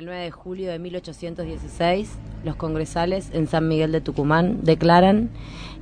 El 0.00 0.06
9 0.06 0.22
de 0.22 0.30
julio 0.30 0.70
de 0.70 0.78
1816, 0.78 2.08
los 2.42 2.56
congresales 2.56 3.28
en 3.34 3.46
San 3.46 3.68
Miguel 3.68 3.92
de 3.92 4.00
Tucumán 4.00 4.60
declaran 4.62 5.28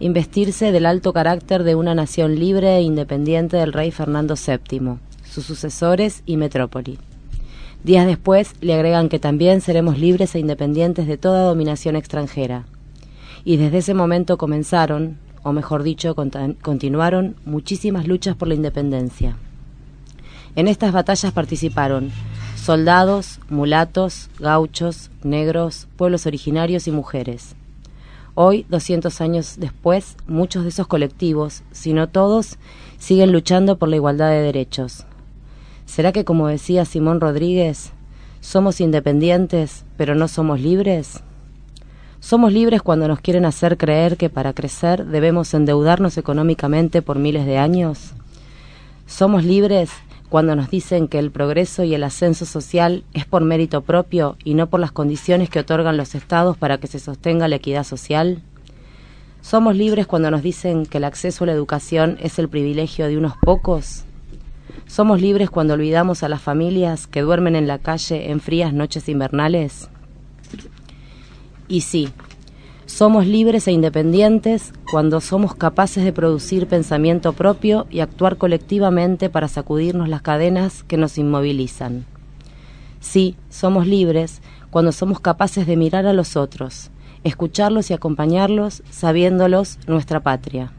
investirse 0.00 0.72
del 0.72 0.86
alto 0.86 1.12
carácter 1.12 1.62
de 1.62 1.76
una 1.76 1.94
nación 1.94 2.34
libre 2.34 2.78
e 2.78 2.82
independiente 2.82 3.58
del 3.58 3.72
rey 3.72 3.92
Fernando 3.92 4.34
VII, 4.34 4.96
sus 5.22 5.44
sucesores 5.44 6.24
y 6.26 6.36
metrópoli. 6.36 6.98
Días 7.84 8.08
después 8.08 8.54
le 8.60 8.74
agregan 8.74 9.08
que 9.08 9.20
también 9.20 9.60
seremos 9.60 10.00
libres 10.00 10.34
e 10.34 10.40
independientes 10.40 11.06
de 11.06 11.16
toda 11.16 11.44
dominación 11.44 11.94
extranjera. 11.94 12.64
Y 13.44 13.56
desde 13.56 13.78
ese 13.78 13.94
momento 13.94 14.36
comenzaron, 14.36 15.16
o 15.44 15.52
mejor 15.52 15.84
dicho, 15.84 16.16
continuaron 16.16 17.36
muchísimas 17.44 18.08
luchas 18.08 18.34
por 18.34 18.48
la 18.48 18.54
independencia. 18.54 19.36
En 20.56 20.66
estas 20.66 20.90
batallas 20.90 21.30
participaron 21.32 22.10
soldados, 22.68 23.40
mulatos, 23.48 24.28
gauchos, 24.38 25.10
negros, 25.22 25.88
pueblos 25.96 26.26
originarios 26.26 26.86
y 26.86 26.90
mujeres. 26.90 27.54
Hoy, 28.34 28.66
200 28.68 29.22
años 29.22 29.54
después, 29.56 30.18
muchos 30.26 30.64
de 30.64 30.68
esos 30.68 30.86
colectivos, 30.86 31.62
si 31.72 31.94
no 31.94 32.10
todos, 32.10 32.58
siguen 32.98 33.32
luchando 33.32 33.78
por 33.78 33.88
la 33.88 33.96
igualdad 33.96 34.28
de 34.28 34.42
derechos. 34.42 35.06
¿Será 35.86 36.12
que, 36.12 36.26
como 36.26 36.46
decía 36.46 36.84
Simón 36.84 37.22
Rodríguez, 37.22 37.92
somos 38.42 38.82
independientes, 38.82 39.86
pero 39.96 40.14
no 40.14 40.28
somos 40.28 40.60
libres? 40.60 41.22
Somos 42.20 42.52
libres 42.52 42.82
cuando 42.82 43.08
nos 43.08 43.20
quieren 43.20 43.46
hacer 43.46 43.78
creer 43.78 44.18
que 44.18 44.28
para 44.28 44.52
crecer 44.52 45.06
debemos 45.06 45.54
endeudarnos 45.54 46.18
económicamente 46.18 47.00
por 47.00 47.18
miles 47.18 47.46
de 47.46 47.56
años. 47.56 48.12
Somos 49.06 49.42
libres 49.42 49.90
cuando 50.28 50.54
nos 50.54 50.70
dicen 50.70 51.08
que 51.08 51.18
el 51.18 51.30
progreso 51.30 51.84
y 51.84 51.94
el 51.94 52.04
ascenso 52.04 52.44
social 52.44 53.04
es 53.14 53.24
por 53.24 53.42
mérito 53.42 53.82
propio 53.82 54.36
y 54.44 54.54
no 54.54 54.68
por 54.68 54.80
las 54.80 54.92
condiciones 54.92 55.48
que 55.48 55.60
otorgan 55.60 55.96
los 55.96 56.14
estados 56.14 56.56
para 56.56 56.78
que 56.78 56.86
se 56.86 56.98
sostenga 56.98 57.48
la 57.48 57.56
equidad 57.56 57.84
social? 57.84 58.42
¿Somos 59.40 59.76
libres 59.76 60.06
cuando 60.06 60.30
nos 60.30 60.42
dicen 60.42 60.84
que 60.84 60.98
el 60.98 61.04
acceso 61.04 61.44
a 61.44 61.46
la 61.46 61.54
educación 61.54 62.18
es 62.20 62.38
el 62.38 62.48
privilegio 62.48 63.06
de 63.06 63.16
unos 63.16 63.34
pocos? 63.38 64.04
¿Somos 64.86 65.20
libres 65.20 65.48
cuando 65.48 65.74
olvidamos 65.74 66.22
a 66.22 66.28
las 66.28 66.42
familias 66.42 67.06
que 67.06 67.22
duermen 67.22 67.56
en 67.56 67.66
la 67.66 67.78
calle 67.78 68.30
en 68.30 68.40
frías 68.40 68.72
noches 68.72 69.08
invernales? 69.08 69.88
Y 71.68 71.82
sí, 71.82 72.10
somos 72.88 73.26
libres 73.26 73.68
e 73.68 73.72
independientes 73.72 74.72
cuando 74.90 75.20
somos 75.20 75.54
capaces 75.54 76.04
de 76.04 76.12
producir 76.12 76.66
pensamiento 76.66 77.34
propio 77.34 77.86
y 77.90 78.00
actuar 78.00 78.38
colectivamente 78.38 79.28
para 79.28 79.46
sacudirnos 79.46 80.08
las 80.08 80.22
cadenas 80.22 80.84
que 80.84 80.96
nos 80.96 81.18
inmovilizan. 81.18 82.06
Sí, 83.00 83.36
somos 83.50 83.86
libres 83.86 84.40
cuando 84.70 84.92
somos 84.92 85.20
capaces 85.20 85.66
de 85.66 85.76
mirar 85.76 86.06
a 86.06 86.14
los 86.14 86.34
otros, 86.34 86.90
escucharlos 87.24 87.90
y 87.90 87.94
acompañarlos 87.94 88.82
sabiéndolos 88.88 89.78
nuestra 89.86 90.20
patria. 90.20 90.72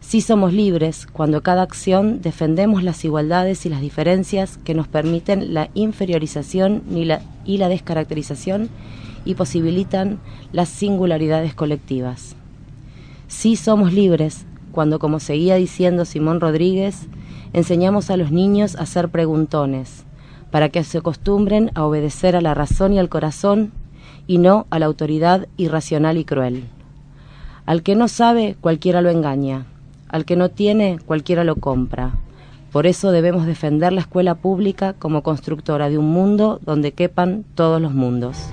Sí 0.00 0.20
somos 0.20 0.52
libres 0.52 1.06
cuando 1.10 1.42
cada 1.42 1.62
acción 1.62 2.20
defendemos 2.20 2.82
las 2.82 3.02
igualdades 3.02 3.64
y 3.64 3.70
las 3.70 3.80
diferencias 3.80 4.58
que 4.58 4.74
nos 4.74 4.88
permiten 4.88 5.54
la 5.54 5.70
inferiorización 5.72 6.82
y 6.94 7.06
la, 7.06 7.22
y 7.46 7.56
la 7.56 7.70
descaracterización 7.70 8.68
y 9.24 9.34
posibilitan 9.34 10.18
las 10.52 10.68
singularidades 10.68 11.54
colectivas. 11.54 12.36
Sí 13.28 13.56
somos 13.56 13.92
libres 13.92 14.46
cuando, 14.72 14.98
como 14.98 15.20
seguía 15.20 15.54
diciendo 15.54 16.04
Simón 16.04 16.40
Rodríguez, 16.40 17.06
enseñamos 17.52 18.10
a 18.10 18.16
los 18.16 18.30
niños 18.30 18.76
a 18.76 18.86
ser 18.86 19.08
preguntones, 19.08 20.04
para 20.50 20.68
que 20.68 20.84
se 20.84 20.98
acostumbren 20.98 21.70
a 21.74 21.84
obedecer 21.84 22.36
a 22.36 22.40
la 22.40 22.54
razón 22.54 22.92
y 22.92 22.98
al 22.98 23.08
corazón 23.08 23.72
y 24.26 24.38
no 24.38 24.66
a 24.70 24.78
la 24.78 24.86
autoridad 24.86 25.48
irracional 25.56 26.18
y 26.18 26.24
cruel. 26.24 26.64
Al 27.66 27.82
que 27.82 27.96
no 27.96 28.08
sabe, 28.08 28.56
cualquiera 28.60 29.00
lo 29.00 29.10
engaña, 29.10 29.66
al 30.08 30.24
que 30.24 30.36
no 30.36 30.50
tiene, 30.50 30.98
cualquiera 31.06 31.44
lo 31.44 31.56
compra. 31.56 32.12
Por 32.72 32.86
eso 32.86 33.12
debemos 33.12 33.46
defender 33.46 33.92
la 33.92 34.00
escuela 34.00 34.34
pública 34.34 34.94
como 34.94 35.22
constructora 35.22 35.88
de 35.88 35.98
un 35.98 36.10
mundo 36.10 36.60
donde 36.64 36.92
quepan 36.92 37.44
todos 37.54 37.80
los 37.80 37.94
mundos. 37.94 38.50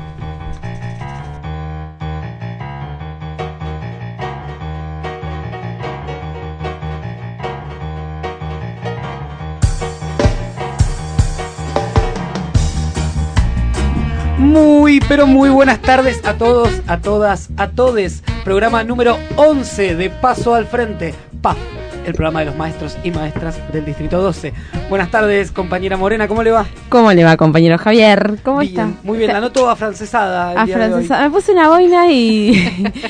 Muy, 14.51 14.99
pero 15.07 15.27
muy 15.27 15.49
buenas 15.49 15.81
tardes 15.81 16.25
a 16.25 16.33
todos, 16.33 16.81
a 16.85 16.99
todas, 16.99 17.47
a 17.55 17.69
todes. 17.69 18.21
Programa 18.43 18.83
número 18.83 19.17
11 19.37 19.95
de 19.95 20.09
Paso 20.09 20.55
al 20.55 20.65
Frente, 20.65 21.15
PAF, 21.41 21.57
el 22.05 22.13
programa 22.13 22.39
de 22.39 22.47
los 22.47 22.55
maestros 22.55 22.97
y 23.03 23.11
maestras 23.11 23.59
del 23.71 23.85
Distrito 23.85 24.21
12. 24.21 24.53
Buenas 24.89 25.11
tardes, 25.11 25.51
compañera 25.51 25.97
Morena, 25.97 26.27
¿cómo 26.27 26.43
le 26.43 26.51
va? 26.51 26.65
¿Cómo 26.89 27.11
le 27.13 27.23
va, 27.23 27.37
compañero 27.37 27.77
Javier? 27.77 28.39
¿Cómo 28.43 28.61
está? 28.61 28.89
Muy 29.03 29.17
bien, 29.17 29.31
la 29.31 29.39
noto 29.39 29.69
afrancesada. 29.69 30.59
Afrancesada. 30.59 31.23
Me 31.23 31.29
puse 31.29 31.51
una 31.51 31.69
boina 31.69 32.11
y 32.11 32.53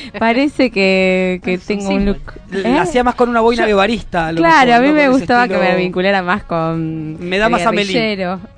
parece 0.18 0.70
que, 0.70 1.40
que 1.42 1.58
tengo 1.58 1.90
un 1.90 2.06
look. 2.06 2.20
¿Eh? 2.52 2.78
Hacía 2.78 3.02
más 3.04 3.14
con 3.14 3.28
una 3.28 3.40
boina 3.40 3.66
de 3.66 3.74
barista. 3.74 4.32
claro, 4.34 4.74
a 4.74 4.80
mí 4.80 4.92
me 4.92 5.08
gustaba 5.08 5.48
que 5.48 5.56
me 5.56 5.76
vinculara 5.76 6.22
más 6.22 6.44
con. 6.44 7.18
Me 7.18 7.38
da 7.38 7.48
más 7.48 7.66
a 7.66 7.72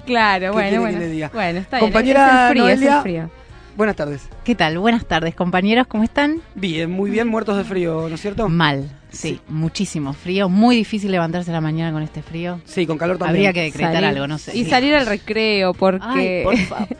Claro, 0.07 0.53
bueno, 0.53 0.81
bueno. 0.81 0.99
Bueno, 1.33 1.59
está 1.61 1.79
Compañera 1.79 2.51
bien. 2.53 2.67
Es 2.67 2.73
el 2.73 2.79
frío, 2.79 3.03
frío. 3.03 3.31
Buenas 3.77 3.97
tardes. 3.97 4.29
¿Qué 4.45 4.55
tal? 4.55 4.79
Buenas 4.79 5.05
tardes, 5.07 5.35
compañeros, 5.35 5.87
¿cómo 5.89 6.05
están? 6.05 6.41
Bien, 6.55 6.91
muy 6.91 7.11
bien, 7.11 7.27
muertos 7.27 7.57
de 7.57 7.65
frío, 7.65 8.07
¿no 8.09 8.15
es 8.15 8.21
cierto? 8.21 8.49
Mal, 8.49 8.89
sí, 9.15 9.41
muchísimo 9.49 10.13
frío, 10.13 10.49
muy 10.49 10.77
difícil 10.77 11.11
levantarse 11.11 11.51
a 11.51 11.55
la 11.55 11.61
mañana 11.61 11.93
con 11.93 12.03
este 12.03 12.23
frío. 12.23 12.61
Sí, 12.65 12.87
con 12.87 12.99
calor 12.99 13.19
también. 13.19 13.47
Habría 13.47 13.53
que 13.53 13.63
decretar 13.63 14.05
algo, 14.05 14.27
no 14.27 14.39
sé. 14.39 14.57
Y 14.57 14.65
salir 14.65 14.95
al 14.95 15.07
recreo, 15.07 15.75
porque... 15.75 16.45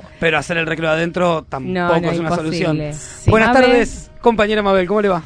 Pero 0.21 0.39
hacer 0.39 0.57
el 0.57 0.67
recreo 0.67 0.91
adentro 0.91 1.45
tampoco 1.49 2.11
es 2.11 2.19
una 2.19 2.35
solución. 2.35 2.81
Buenas 3.27 3.53
tardes, 3.53 4.11
compañera 4.21 4.63
Mabel, 4.63 4.87
¿cómo 4.87 5.03
le 5.03 5.09
va? 5.09 5.23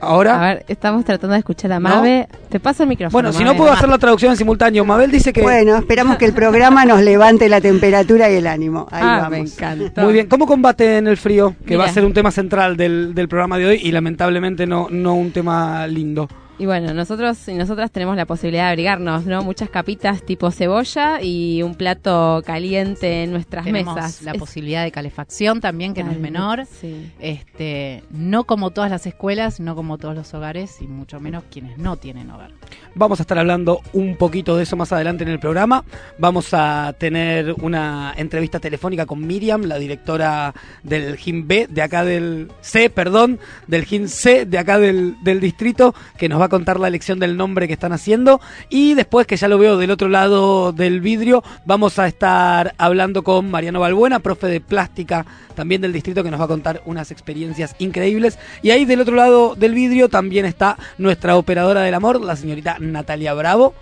Ahora. 0.00 0.42
A 0.42 0.54
ver, 0.54 0.64
estamos 0.68 1.04
tratando 1.04 1.32
de 1.32 1.38
escuchar 1.38 1.72
a 1.72 1.80
Mabe. 1.80 2.28
Te 2.48 2.60
paso 2.60 2.82
el 2.82 2.88
micrófono. 2.88 3.12
Bueno, 3.12 3.32
si 3.32 3.44
no 3.44 3.56
puedo 3.56 3.72
hacer 3.72 3.88
la 3.88 3.98
traducción 3.98 4.32
en 4.32 4.36
simultáneo. 4.36 4.84
Mabel 4.84 5.10
dice 5.10 5.32
que. 5.32 5.42
Bueno, 5.42 5.76
esperamos 5.76 6.16
que 6.16 6.24
el 6.24 6.32
programa 6.32 6.84
nos 6.84 7.02
levante 7.02 7.48
la 7.48 7.60
temperatura 7.60 8.30
y 8.30 8.36
el 8.36 8.46
ánimo. 8.46 8.86
Ahí 8.90 9.02
ah, 9.04 9.18
vamos. 9.22 9.30
Me 9.30 9.38
encanta. 9.38 10.02
Muy 10.02 10.12
bien. 10.12 10.26
¿Cómo 10.26 10.46
combaten 10.46 11.06
el 11.06 11.16
frío? 11.16 11.54
Que 11.66 11.76
va 11.76 11.86
a 11.86 11.88
ser 11.88 12.04
un 12.04 12.12
tema 12.12 12.30
central 12.30 12.76
del, 12.76 13.14
del 13.14 13.28
programa 13.28 13.58
de 13.58 13.66
hoy 13.66 13.80
y 13.82 13.92
lamentablemente 13.92 14.66
no, 14.66 14.88
no 14.90 15.14
un 15.14 15.32
tema 15.32 15.86
lindo. 15.86 16.28
Y 16.58 16.64
bueno, 16.64 16.94
nosotros 16.94 17.48
y 17.48 17.54
nosotras 17.54 17.90
tenemos 17.90 18.16
la 18.16 18.24
posibilidad 18.24 18.64
de 18.64 18.70
abrigarnos, 18.70 19.26
¿no? 19.26 19.42
Muchas 19.42 19.68
capitas 19.68 20.22
tipo 20.22 20.50
cebolla 20.50 21.20
y 21.20 21.62
un 21.62 21.74
plato 21.74 22.42
caliente 22.46 23.24
en 23.24 23.30
nuestras 23.30 23.66
mesas. 23.66 24.22
La 24.22 24.32
posibilidad 24.32 24.82
de 24.82 24.90
calefacción 24.90 25.60
también, 25.60 25.92
que 25.92 26.02
no 26.02 26.12
es 26.12 26.18
menor. 26.18 26.64
Sí. 26.64 27.12
Este, 27.20 28.02
no 28.10 28.44
como 28.44 28.70
todas 28.70 28.90
las 28.90 29.06
escuelas, 29.06 29.60
no 29.60 29.74
como 29.74 29.98
todos 29.98 30.14
los 30.14 30.32
hogares 30.32 30.80
y 30.80 30.86
mucho 30.86 31.20
menos 31.20 31.44
quienes 31.50 31.76
no 31.76 31.96
tienen 31.96 32.30
hogar. 32.30 32.52
Vamos 32.94 33.20
a 33.20 33.24
estar 33.24 33.38
hablando 33.38 33.82
un 33.92 34.16
poquito 34.16 34.56
de 34.56 34.62
eso 34.62 34.76
más 34.76 34.90
adelante 34.92 35.24
en 35.24 35.30
el 35.30 35.38
programa. 35.38 35.84
Vamos 36.18 36.54
a 36.54 36.94
tener 36.98 37.54
una 37.60 38.14
entrevista 38.16 38.60
telefónica 38.60 39.04
con 39.04 39.26
Miriam, 39.26 39.62
la 39.64 39.78
directora 39.78 40.54
del 40.82 41.18
GIM 41.18 41.46
B, 41.46 41.66
de 41.68 41.82
acá 41.82 42.02
del 42.02 42.50
C, 42.62 42.88
perdón, 42.88 43.38
del 43.66 43.84
GIM 43.84 44.08
C, 44.08 44.46
de 44.46 44.58
acá 44.58 44.78
del, 44.78 45.16
del 45.22 45.40
distrito, 45.40 45.94
que 46.16 46.30
nos 46.30 46.40
va 46.40 46.45
a 46.46 46.48
contar 46.48 46.80
la 46.80 46.88
elección 46.88 47.18
del 47.18 47.36
nombre 47.36 47.66
que 47.66 47.74
están 47.74 47.92
haciendo. 47.92 48.40
Y 48.68 48.94
después, 48.94 49.26
que 49.26 49.36
ya 49.36 49.48
lo 49.48 49.58
veo 49.58 49.76
del 49.76 49.90
otro 49.90 50.08
lado 50.08 50.72
del 50.72 51.00
vidrio, 51.00 51.44
vamos 51.64 51.98
a 51.98 52.06
estar 52.06 52.74
hablando 52.78 53.22
con 53.22 53.50
Mariano 53.50 53.80
Balbuena, 53.80 54.20
profe 54.20 54.46
de 54.48 54.60
plástica 54.60 55.26
también 55.54 55.80
del 55.80 55.92
distrito, 55.92 56.24
que 56.24 56.30
nos 56.30 56.40
va 56.40 56.44
a 56.44 56.48
contar 56.48 56.82
unas 56.86 57.10
experiencias 57.10 57.76
increíbles. 57.78 58.38
Y 58.62 58.70
ahí 58.70 58.84
del 58.84 59.00
otro 59.00 59.14
lado 59.14 59.54
del 59.54 59.74
vidrio 59.74 60.08
también 60.08 60.46
está 60.46 60.76
nuestra 60.98 61.36
operadora 61.36 61.82
del 61.82 61.94
amor, 61.94 62.20
la 62.20 62.36
señorita 62.36 62.76
Natalia 62.80 63.34
Bravo 63.34 63.74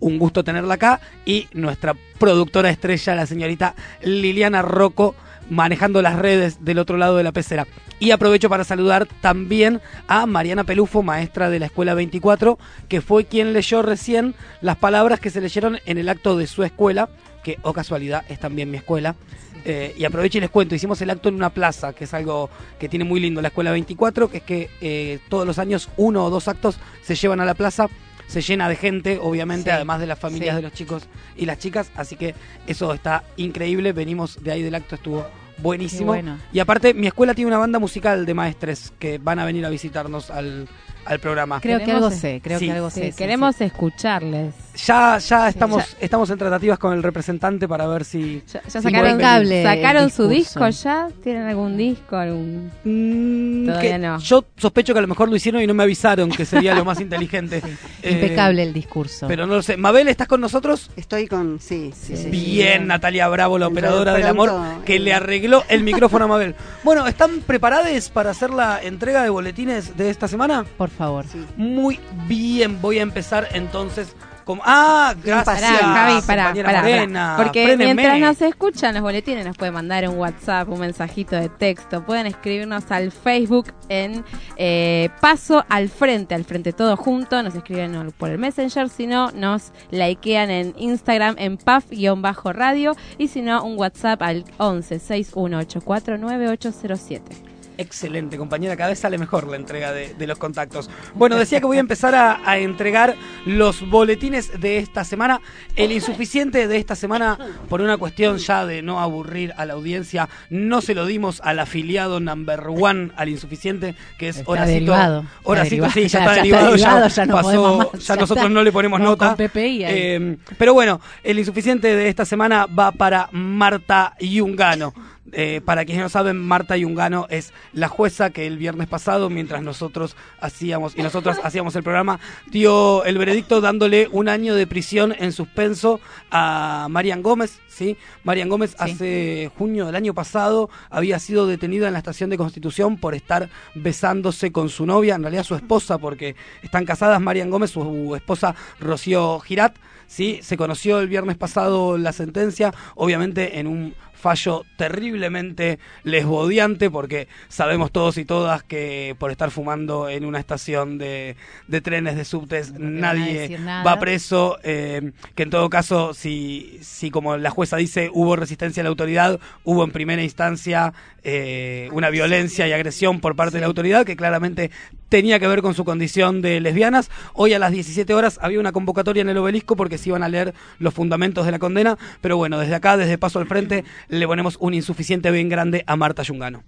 un 0.00 0.18
gusto 0.18 0.44
tenerla 0.44 0.74
acá, 0.74 1.00
y 1.24 1.48
nuestra 1.52 1.94
productora 2.18 2.70
estrella, 2.70 3.14
la 3.14 3.26
señorita 3.26 3.74
Liliana 4.02 4.62
Rocco, 4.62 5.14
manejando 5.50 6.02
las 6.02 6.16
redes 6.16 6.64
del 6.64 6.78
otro 6.78 6.96
lado 6.96 7.16
de 7.16 7.22
la 7.22 7.32
pecera. 7.32 7.66
Y 8.00 8.10
aprovecho 8.10 8.48
para 8.48 8.64
saludar 8.64 9.06
también 9.20 9.80
a 10.06 10.26
Mariana 10.26 10.64
Pelufo, 10.64 11.02
maestra 11.02 11.50
de 11.50 11.58
la 11.58 11.66
Escuela 11.66 11.94
24, 11.94 12.58
que 12.88 13.00
fue 13.00 13.24
quien 13.24 13.52
leyó 13.52 13.82
recién 13.82 14.34
las 14.60 14.76
palabras 14.76 15.20
que 15.20 15.30
se 15.30 15.40
leyeron 15.40 15.78
en 15.86 15.98
el 15.98 16.08
acto 16.08 16.36
de 16.36 16.46
su 16.46 16.62
escuela, 16.62 17.08
que, 17.42 17.58
o 17.62 17.70
oh 17.70 17.72
casualidad, 17.72 18.24
es 18.28 18.38
también 18.38 18.70
mi 18.70 18.76
escuela. 18.76 19.16
Eh, 19.64 19.94
y 19.98 20.04
aprovecho 20.04 20.38
y 20.38 20.40
les 20.40 20.50
cuento, 20.50 20.74
hicimos 20.74 21.02
el 21.02 21.10
acto 21.10 21.28
en 21.28 21.34
una 21.34 21.50
plaza, 21.50 21.92
que 21.92 22.04
es 22.04 22.14
algo 22.14 22.48
que 22.78 22.88
tiene 22.88 23.04
muy 23.04 23.18
lindo 23.18 23.42
la 23.42 23.48
Escuela 23.48 23.72
24, 23.72 24.30
que 24.30 24.36
es 24.38 24.42
que 24.44 24.70
eh, 24.80 25.18
todos 25.28 25.46
los 25.46 25.58
años 25.58 25.88
uno 25.96 26.24
o 26.24 26.30
dos 26.30 26.46
actos 26.46 26.78
se 27.02 27.16
llevan 27.16 27.40
a 27.40 27.44
la 27.44 27.54
plaza 27.54 27.88
se 28.28 28.42
llena 28.42 28.68
de 28.68 28.76
gente, 28.76 29.18
obviamente, 29.20 29.70
Sí, 29.70 29.70
además 29.70 30.00
de 30.00 30.06
las 30.06 30.18
familias 30.18 30.54
sí. 30.54 30.56
de 30.56 30.62
los 30.62 30.72
chicos 30.72 31.08
y 31.36 31.46
las 31.46 31.58
chicas, 31.58 31.90
así 31.96 32.14
que 32.14 32.34
eso 32.66 32.92
está 32.92 33.24
increíble, 33.36 33.92
venimos 33.92 34.42
de 34.42 34.52
ahí 34.52 34.62
del 34.62 34.74
acto, 34.74 34.94
estuvo 34.94 35.26
buenísimo. 35.58 36.06
Bueno. 36.06 36.38
Y 36.52 36.60
aparte, 36.60 36.94
mi 36.94 37.06
escuela 37.06 37.34
tiene 37.34 37.48
una 37.48 37.58
banda 37.58 37.78
musical 37.78 38.26
de 38.26 38.34
maestres 38.34 38.92
que 38.98 39.18
van 39.18 39.38
a 39.38 39.44
venir 39.44 39.64
a 39.66 39.70
visitarnos 39.70 40.30
al, 40.30 40.68
al 41.04 41.18
programa. 41.20 41.60
Creo 41.60 41.78
que 41.78 41.92
algo 41.92 42.10
sé, 42.10 42.40
creo 42.42 42.58
Sí. 42.58 42.66
que 42.66 42.72
algo 42.72 42.90
sé. 42.90 43.10
sí, 43.12 43.16
queremos 43.16 43.60
escucharles. 43.60 44.54
Ya, 44.86 45.18
ya 45.18 45.48
estamos, 45.48 45.92
ya. 45.92 45.96
estamos 46.00 46.30
en 46.30 46.38
tratativas 46.38 46.78
con 46.78 46.92
el 46.92 47.02
representante 47.02 47.66
para 47.66 47.86
ver 47.88 48.04
si... 48.04 48.42
Ya, 48.52 48.62
sacaron, 48.68 50.10
su 50.10 50.28
disco 50.28 50.68
ya. 50.68 51.08
¿Tienen 51.22 51.48
algún 51.48 51.76
disco? 51.76 52.16
algún 52.16 52.70
Mm, 52.84 53.66
Todavía 53.66 53.90
que 53.90 53.98
no. 53.98 54.18
Yo 54.20 54.44
sospecho 54.56 54.92
que 54.92 54.98
a 54.98 55.02
lo 55.02 55.08
mejor 55.08 55.28
lo 55.28 55.36
hicieron 55.36 55.60
y 55.62 55.66
no 55.66 55.74
me 55.74 55.82
avisaron, 55.82 56.30
que 56.30 56.44
sería 56.44 56.74
lo 56.74 56.84
más 56.84 57.00
inteligente. 57.00 57.60
sí. 57.60 57.76
Eh, 58.02 58.12
Impecable 58.12 58.62
el 58.62 58.72
discurso. 58.72 59.26
Pero 59.26 59.46
no 59.46 59.56
lo 59.56 59.62
sé. 59.62 59.76
Mabel, 59.76 60.08
¿estás 60.08 60.28
con 60.28 60.40
nosotros? 60.40 60.90
Estoy 60.96 61.26
con. 61.26 61.58
Sí, 61.60 61.92
sí, 61.98 62.16
sí. 62.16 62.28
Bien, 62.30 62.86
Natalia 62.86 63.26
Bravo, 63.28 63.58
la 63.58 63.66
operadora 63.66 64.14
del 64.14 64.26
amor, 64.26 64.52
que 64.84 64.96
eh. 64.96 65.00
le 65.00 65.12
arregló 65.12 65.64
el 65.68 65.82
micrófono 65.82 66.26
a 66.26 66.28
Mabel. 66.28 66.54
Bueno, 66.84 67.06
¿están 67.06 67.40
preparadas 67.40 68.10
para 68.10 68.30
hacer 68.30 68.50
la 68.50 68.80
entrega 68.82 69.22
de 69.22 69.30
boletines 69.30 69.96
de 69.96 70.10
esta 70.10 70.28
semana? 70.28 70.64
Por 70.76 70.87
favor. 70.90 71.26
Sí. 71.26 71.44
Muy 71.56 71.98
bien, 72.26 72.80
voy 72.80 72.98
a 72.98 73.02
empezar 73.02 73.48
entonces 73.52 74.14
con... 74.48 74.60
Ah, 74.64 75.14
gracias, 75.22 75.60
Pará, 75.60 75.78
Javi, 75.78 76.22
pará. 76.22 76.80
Morena. 76.80 77.34
Porque 77.36 77.76
mientras 77.76 78.18
nos 78.18 78.40
escuchan 78.40 78.94
los 78.94 79.02
boletines, 79.02 79.44
nos 79.44 79.58
pueden 79.58 79.74
mandar 79.74 80.08
un 80.08 80.16
WhatsApp, 80.16 80.70
un 80.70 80.80
mensajito 80.80 81.36
de 81.36 81.50
texto. 81.50 82.02
Pueden 82.06 82.26
escribirnos 82.26 82.90
al 82.90 83.12
Facebook 83.12 83.66
en 83.90 84.24
eh, 84.56 85.10
Paso 85.20 85.66
al 85.68 85.90
Frente, 85.90 86.34
al 86.34 86.44
Frente 86.44 86.72
todo 86.72 86.96
junto. 86.96 87.42
Nos 87.42 87.54
escriben 87.54 88.10
por 88.16 88.30
el 88.30 88.38
Messenger. 88.38 88.88
Si 88.88 89.06
no, 89.06 89.30
nos 89.32 89.70
likean 89.90 90.48
en 90.48 90.74
Instagram 90.78 91.34
en 91.38 91.58
paf-radio. 91.58 92.96
Y 93.18 93.28
si 93.28 93.42
no, 93.42 93.62
un 93.62 93.78
WhatsApp 93.78 94.22
al 94.22 94.46
11 94.56 94.98
6184 94.98 96.16
9807. 96.16 97.57
Excelente, 97.78 98.36
compañera. 98.36 98.76
Cada 98.76 98.90
vez 98.90 98.98
sale 98.98 99.18
mejor 99.18 99.46
la 99.46 99.56
entrega 99.56 99.92
de, 99.92 100.12
de 100.14 100.26
los 100.26 100.36
contactos. 100.36 100.90
Bueno, 101.14 101.36
decía 101.36 101.60
que 101.60 101.66
voy 101.66 101.76
a 101.76 101.80
empezar 101.80 102.14
a, 102.14 102.40
a 102.44 102.58
entregar 102.58 103.14
los 103.46 103.88
boletines 103.88 104.60
de 104.60 104.78
esta 104.78 105.04
semana. 105.04 105.40
El 105.76 105.92
insuficiente 105.92 106.66
de 106.66 106.76
esta 106.76 106.96
semana, 106.96 107.38
por 107.68 107.80
una 107.80 107.96
cuestión 107.96 108.38
ya 108.38 108.66
de 108.66 108.82
no 108.82 108.98
aburrir 109.00 109.54
a 109.56 109.64
la 109.64 109.74
audiencia, 109.74 110.28
no 110.50 110.80
se 110.80 110.94
lo 110.94 111.06
dimos 111.06 111.40
al 111.44 111.60
afiliado 111.60 112.18
number 112.18 112.64
one 112.66 113.12
al 113.16 113.28
insuficiente, 113.28 113.94
que 114.18 114.30
es 114.30 114.38
Está 114.38 114.50
Horacito. 114.50 114.92
está 114.92 115.22
Horacito, 115.44 115.90
sí, 115.90 116.08
ya, 116.08 116.18
está 116.18 116.18
ya 116.18 116.18
está 116.18 116.34
derivado, 116.34 116.76
ya, 116.76 117.08
ya 117.08 117.26
no 117.26 117.34
pasó, 117.34 117.78
más, 117.78 118.04
ya 118.04 118.14
nosotros 118.16 118.38
está. 118.38 118.48
no 118.48 118.62
le 118.64 118.72
ponemos 118.72 119.00
nota. 119.00 119.36
PPI. 119.36 119.84
Eh, 119.84 120.36
pero 120.58 120.74
bueno, 120.74 121.00
el 121.22 121.38
insuficiente 121.38 121.94
de 121.94 122.08
esta 122.08 122.24
semana 122.24 122.66
va 122.66 122.90
para 122.90 123.28
Marta 123.30 124.14
Yungano. 124.18 124.92
Eh, 125.32 125.60
para 125.64 125.84
quienes 125.84 126.02
no 126.02 126.08
saben, 126.08 126.38
Marta 126.38 126.76
Yungano 126.76 127.26
es 127.30 127.52
la 127.72 127.88
jueza 127.88 128.30
que 128.30 128.46
el 128.46 128.58
viernes 128.58 128.88
pasado, 128.88 129.30
mientras 129.30 129.62
nosotros 129.62 130.16
hacíamos 130.40 130.96
y 130.96 131.02
nosotros 131.02 131.38
hacíamos 131.44 131.76
el 131.76 131.82
programa, 131.82 132.20
dio 132.46 133.04
el 133.04 133.18
veredicto 133.18 133.60
dándole 133.60 134.08
un 134.10 134.28
año 134.28 134.54
de 134.54 134.66
prisión 134.66 135.14
en 135.18 135.32
suspenso 135.32 136.00
a 136.30 136.86
Marian 136.90 137.22
Gómez. 137.22 137.60
¿sí? 137.68 137.96
Marian 138.24 138.48
Gómez 138.48 138.70
Sí. 138.70 138.76
hace 138.78 139.50
junio 139.56 139.86
del 139.86 139.94
año 139.94 140.14
pasado 140.14 140.68
había 140.90 141.18
sido 141.18 141.46
detenida 141.46 141.86
en 141.86 141.92
la 141.92 141.98
estación 142.00 142.28
de 142.30 142.36
Constitución 142.36 142.96
por 142.96 143.14
estar 143.14 143.48
besándose 143.74 144.52
con 144.52 144.68
su 144.68 144.84
novia, 144.86 145.14
en 145.14 145.22
realidad 145.22 145.44
su 145.44 145.54
esposa, 145.54 145.98
porque 145.98 146.34
están 146.62 146.84
casadas 146.84 147.20
Marian 147.20 147.50
Gómez, 147.50 147.70
su 147.70 148.14
esposa 148.16 148.54
Rocío 148.80 149.38
Girat. 149.40 149.76
Sí, 150.06 150.40
se 150.42 150.56
conoció 150.56 151.00
el 151.00 151.08
viernes 151.08 151.36
pasado 151.36 151.98
la 151.98 152.12
sentencia, 152.12 152.72
obviamente 152.94 153.58
en 153.58 153.66
un 153.66 153.94
fallo 154.18 154.64
terriblemente 154.76 155.78
lesbodiante, 156.04 156.90
porque 156.90 157.28
sabemos 157.48 157.92
todos 157.92 158.18
y 158.18 158.24
todas 158.24 158.62
que 158.62 159.16
por 159.18 159.30
estar 159.30 159.50
fumando 159.50 160.08
en 160.08 160.24
una 160.24 160.40
estación 160.40 160.98
de, 160.98 161.36
de 161.66 161.80
trenes, 161.80 162.16
de 162.16 162.24
subtes, 162.24 162.72
No 162.72 163.00
nadie 163.00 163.58
va 163.58 163.98
preso, 163.98 164.58
eh, 164.62 165.12
que 165.34 165.44
en 165.44 165.50
todo 165.50 165.70
caso, 165.70 166.14
si, 166.14 166.78
si 166.82 167.10
como 167.10 167.36
la 167.36 167.50
jueza 167.50 167.76
dice, 167.76 168.10
hubo 168.12 168.36
resistencia 168.36 168.80
a 168.80 168.84
la 168.84 168.90
autoridad, 168.90 169.38
hubo 169.64 169.84
en 169.84 169.90
primera 169.90 170.22
instancia 170.22 170.92
eh, 171.22 171.88
una 171.92 172.10
violencia 172.10 172.66
y 172.68 172.72
agresión 172.72 173.20
por 173.20 173.36
parte 173.36 173.56
de 173.56 173.60
la 173.60 173.66
autoridad, 173.66 174.04
que 174.04 174.16
claramente 174.16 174.70
tenía 175.08 175.38
que 175.38 175.48
ver 175.48 175.62
con 175.62 175.74
su 175.74 175.84
condición 175.84 176.42
de 176.42 176.60
lesbianas. 176.60 177.10
Hoy 177.34 177.54
a 177.54 177.58
las 177.58 177.72
17 177.72 178.12
horas 178.14 178.38
había 178.42 178.60
una 178.60 178.72
convocatoria 178.72 179.22
en 179.22 179.28
el 179.28 179.38
obelisco 179.38 179.76
porque 179.76 179.98
se 179.98 180.10
iban 180.10 180.22
a 180.22 180.28
leer 180.28 180.54
los 180.78 180.94
fundamentos 180.94 181.46
de 181.46 181.52
la 181.52 181.58
condena, 181.58 181.98
pero 182.20 182.36
bueno, 182.36 182.58
desde 182.58 182.74
acá, 182.74 182.96
desde 182.96 183.18
Paso 183.18 183.38
al 183.38 183.46
Frente, 183.46 183.84
le 184.08 184.26
ponemos 184.26 184.56
un 184.60 184.74
insuficiente 184.74 185.30
bien 185.30 185.48
grande 185.48 185.84
a 185.86 185.96
Marta 185.96 186.22
Yungano. 186.22 186.62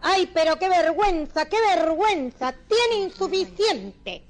Ay, 0.00 0.28
pero 0.34 0.56
qué 0.58 0.68
vergüenza, 0.68 1.48
qué 1.48 1.56
vergüenza. 1.76 2.52
Tiene 2.68 3.04
insuficiente. 3.04 4.24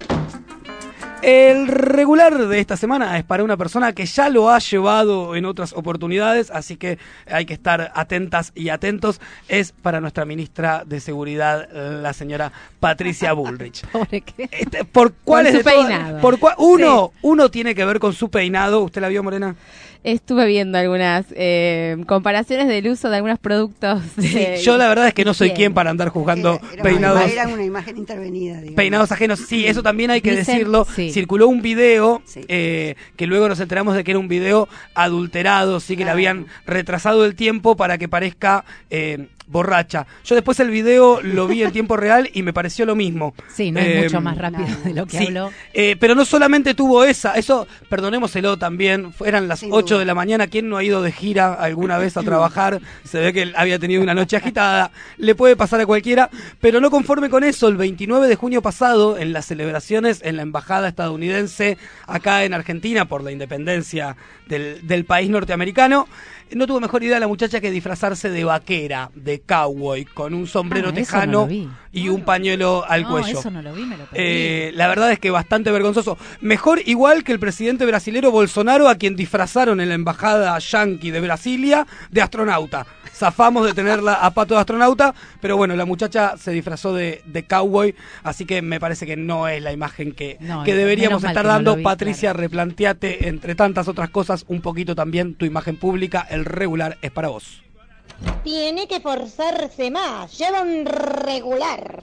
El 1.22 1.68
regular 1.68 2.36
de 2.48 2.58
esta 2.58 2.76
semana 2.76 3.16
es 3.16 3.22
para 3.22 3.44
una 3.44 3.56
persona 3.56 3.92
que 3.92 4.06
ya 4.06 4.28
lo 4.28 4.50
ha 4.50 4.58
llevado 4.58 5.36
en 5.36 5.44
otras 5.44 5.72
oportunidades, 5.72 6.50
así 6.50 6.76
que 6.76 6.98
hay 7.30 7.46
que 7.46 7.54
estar 7.54 7.92
atentas 7.94 8.50
y 8.56 8.70
atentos. 8.70 9.20
Es 9.48 9.70
para 9.70 10.00
nuestra 10.00 10.24
ministra 10.24 10.82
de 10.84 10.98
Seguridad, 10.98 11.68
la 11.72 12.12
señora 12.12 12.50
Patricia 12.80 13.32
Bullrich. 13.34 13.86
Pobre 13.86 14.22
que- 14.22 14.48
Este, 14.50 14.84
¿Por 14.84 15.12
cuáles 15.24 15.52
su 15.52 15.58
de 15.58 15.64
todas- 15.64 15.86
peinado. 15.86 16.20
por 16.20 16.38
cua- 16.40 16.54
uno, 16.58 17.12
uno 17.22 17.50
tiene 17.50 17.74
que 17.76 17.84
ver 17.84 18.00
con 18.00 18.12
su 18.14 18.28
peinado. 18.28 18.80
¿Usted 18.80 19.00
la 19.00 19.08
vio, 19.08 19.22
Morena? 19.22 19.54
Estuve 20.04 20.46
viendo 20.46 20.78
algunas 20.78 21.26
eh, 21.30 21.96
comparaciones 22.08 22.66
del 22.66 22.88
uso 22.88 23.08
de 23.08 23.16
algunos 23.16 23.38
productos. 23.38 24.02
de- 24.16 24.60
Yo 24.62 24.76
la 24.76 24.88
verdad 24.88 25.06
es 25.06 25.14
que 25.14 25.24
no 25.24 25.32
soy 25.32 25.50
quien 25.50 25.74
para 25.74 25.90
andar 25.90 26.08
juzgando 26.08 26.54
Era- 26.62 26.72
era 26.74 26.82
peinados. 26.82 27.22
una- 27.24 27.32
Era 27.32 27.48
una 27.48 27.64
imagen 27.64 27.96
intervenida. 27.96 28.54
digamos. 28.56 28.74
Peinados 28.74 29.12
ajenos, 29.12 29.38
sí, 29.46 29.64
eso 29.66 29.82
también 29.82 30.10
hay 30.10 30.20
que 30.20 30.32
Dicen- 30.32 30.44
decirlo. 30.56 30.84
sí. 30.92 31.12
Circuló 31.12 31.46
un 31.46 31.62
video 31.62 32.20
Sí. 32.24 32.40
eh, 32.48 32.96
que 33.16 33.26
luego 33.28 33.48
nos 33.48 33.60
enteramos 33.60 33.94
de 33.94 34.02
que 34.02 34.10
era 34.10 34.18
un 34.18 34.28
video 34.28 34.68
adulterado, 34.94 35.78
sí 35.78 35.94
que 35.94 35.98
le 36.00 36.04
Claro. 36.06 36.14
habían 36.16 36.46
retrasado 36.66 37.24
el 37.24 37.34
tiempo 37.36 37.76
para 37.76 37.96
que 37.98 38.08
parezca 38.08 38.64
eh, 38.90 39.28
borracha. 39.46 40.06
Yo 40.24 40.34
después 40.34 40.58
el 40.60 40.70
video 40.70 41.20
lo 41.22 41.46
vi 41.46 41.62
en 41.62 41.72
tiempo 41.72 41.96
real 41.96 42.30
y 42.32 42.42
me 42.42 42.52
pareció 42.52 42.86
lo 42.86 42.94
mismo. 42.94 43.34
Sí, 43.54 43.70
no 43.70 43.80
Eh, 43.80 43.98
es 43.98 44.04
mucho 44.12 44.20
más 44.22 44.38
rápido 44.38 44.66
de 44.84 44.94
lo 44.94 45.06
que 45.06 45.18
Sí, 45.18 45.26
habló. 45.26 45.50
eh, 45.74 45.96
pero 45.98 46.14
no 46.14 46.24
solamente 46.24 46.74
tuvo 46.74 47.04
esa, 47.04 47.32
eso, 47.34 47.66
perdonémoselo 47.88 48.56
también, 48.56 49.12
eran 49.24 49.48
las 49.48 49.60
Sin 49.60 49.72
8 49.72 49.86
duda. 49.94 49.98
de 50.00 50.04
la 50.06 50.14
mañana, 50.14 50.46
¿quién 50.46 50.68
no 50.68 50.76
ha 50.76 50.84
ido 50.84 51.02
de 51.02 51.12
gira 51.12 51.54
alguna 51.54 51.98
vez 51.98 52.16
a 52.16 52.22
trabajar? 52.22 52.80
Se 53.04 53.18
ve 53.20 53.32
que 53.32 53.42
él 53.42 53.54
había 53.56 53.78
tenido 53.78 54.02
una 54.02 54.14
noche 54.14 54.36
agitada, 54.36 54.90
le 55.18 55.34
puede 55.34 55.56
pasar 55.56 55.80
a 55.80 55.86
cualquiera, 55.86 56.30
pero 56.60 56.80
no 56.80 56.90
conforme 56.90 57.28
con 57.30 57.44
eso, 57.44 57.68
el 57.68 57.76
29 57.76 58.28
de 58.28 58.36
junio 58.36 58.62
pasado, 58.62 59.18
en 59.18 59.32
las 59.32 59.46
celebraciones 59.46 60.20
en 60.22 60.36
la 60.36 60.42
embajada 60.42 60.88
estadounidense 60.88 61.78
acá 62.06 62.44
en 62.44 62.54
Argentina 62.54 63.04
por 63.06 63.22
la 63.22 63.32
independencia 63.32 64.16
del, 64.46 64.86
del 64.86 65.04
país 65.04 65.30
norteamericano, 65.30 66.08
no 66.54 66.66
tuvo 66.66 66.80
mejor 66.80 67.02
idea 67.02 67.18
la 67.20 67.28
muchacha 67.28 67.60
que 67.60 67.70
disfrazarse 67.70 68.30
de 68.30 68.44
vaquera, 68.44 69.10
de 69.14 69.40
cowboy, 69.40 70.04
con 70.04 70.34
un 70.34 70.46
sombrero 70.46 70.88
Ah, 70.90 70.94
tejano 70.94 71.46
no 71.50 71.72
y 71.92 72.08
un 72.08 72.22
pañuelo 72.22 72.84
al 72.88 73.02
no, 73.02 73.10
cuello. 73.10 73.38
eso 73.38 73.50
no 73.50 73.60
lo 73.62 73.72
vi, 73.74 73.82
me 73.84 73.96
lo 73.98 74.04
perdí. 74.06 74.24
Eh, 74.24 74.72
la 74.74 74.88
verdad 74.88 75.12
es 75.12 75.18
que 75.18 75.30
bastante 75.30 75.70
vergonzoso. 75.70 76.16
Mejor 76.40 76.80
igual 76.86 77.22
que 77.24 77.32
el 77.32 77.38
presidente 77.38 77.84
brasilero 77.84 78.30
Bolsonaro, 78.30 78.88
a 78.88 78.94
quien 78.94 79.14
disfrazaron 79.16 79.80
en 79.80 79.88
la 79.90 79.94
embajada 79.94 80.58
yanqui 80.58 81.10
de 81.10 81.20
Brasilia 81.20 81.86
de 82.10 82.22
astronauta. 82.22 82.86
Zafamos 83.22 83.64
de 83.64 83.72
tenerla 83.72 84.14
a 84.14 84.34
pato 84.34 84.54
de 84.54 84.60
astronauta, 84.60 85.14
pero 85.40 85.56
bueno, 85.56 85.76
la 85.76 85.84
muchacha 85.84 86.36
se 86.36 86.50
disfrazó 86.50 86.92
de, 86.92 87.22
de 87.24 87.44
cowboy, 87.44 87.94
así 88.24 88.44
que 88.46 88.62
me 88.62 88.80
parece 88.80 89.06
que 89.06 89.16
no 89.16 89.46
es 89.46 89.62
la 89.62 89.70
imagen 89.72 90.10
que, 90.10 90.38
No, 90.40 90.64
que 90.64 90.74
deberíamos 90.74 91.22
estar 91.22 91.44
no 91.44 91.52
dando. 91.52 91.76
vi, 91.76 91.84
Patricia, 91.84 92.30
claro. 92.30 92.40
replanteate, 92.40 93.28
entre 93.28 93.54
tantas 93.54 93.86
otras 93.86 94.10
cosas, 94.10 94.44
un 94.48 94.60
poquito 94.60 94.96
también 94.96 95.36
tu 95.36 95.44
imagen 95.44 95.76
pública. 95.76 96.26
El 96.28 96.44
regular 96.44 96.98
es 97.00 97.12
para 97.12 97.28
vos. 97.28 97.62
Tiene 98.42 98.88
que 98.88 98.98
forzarse 98.98 99.92
más. 99.92 100.36
Lleva 100.36 100.62
un 100.62 100.84
regular. 100.84 102.02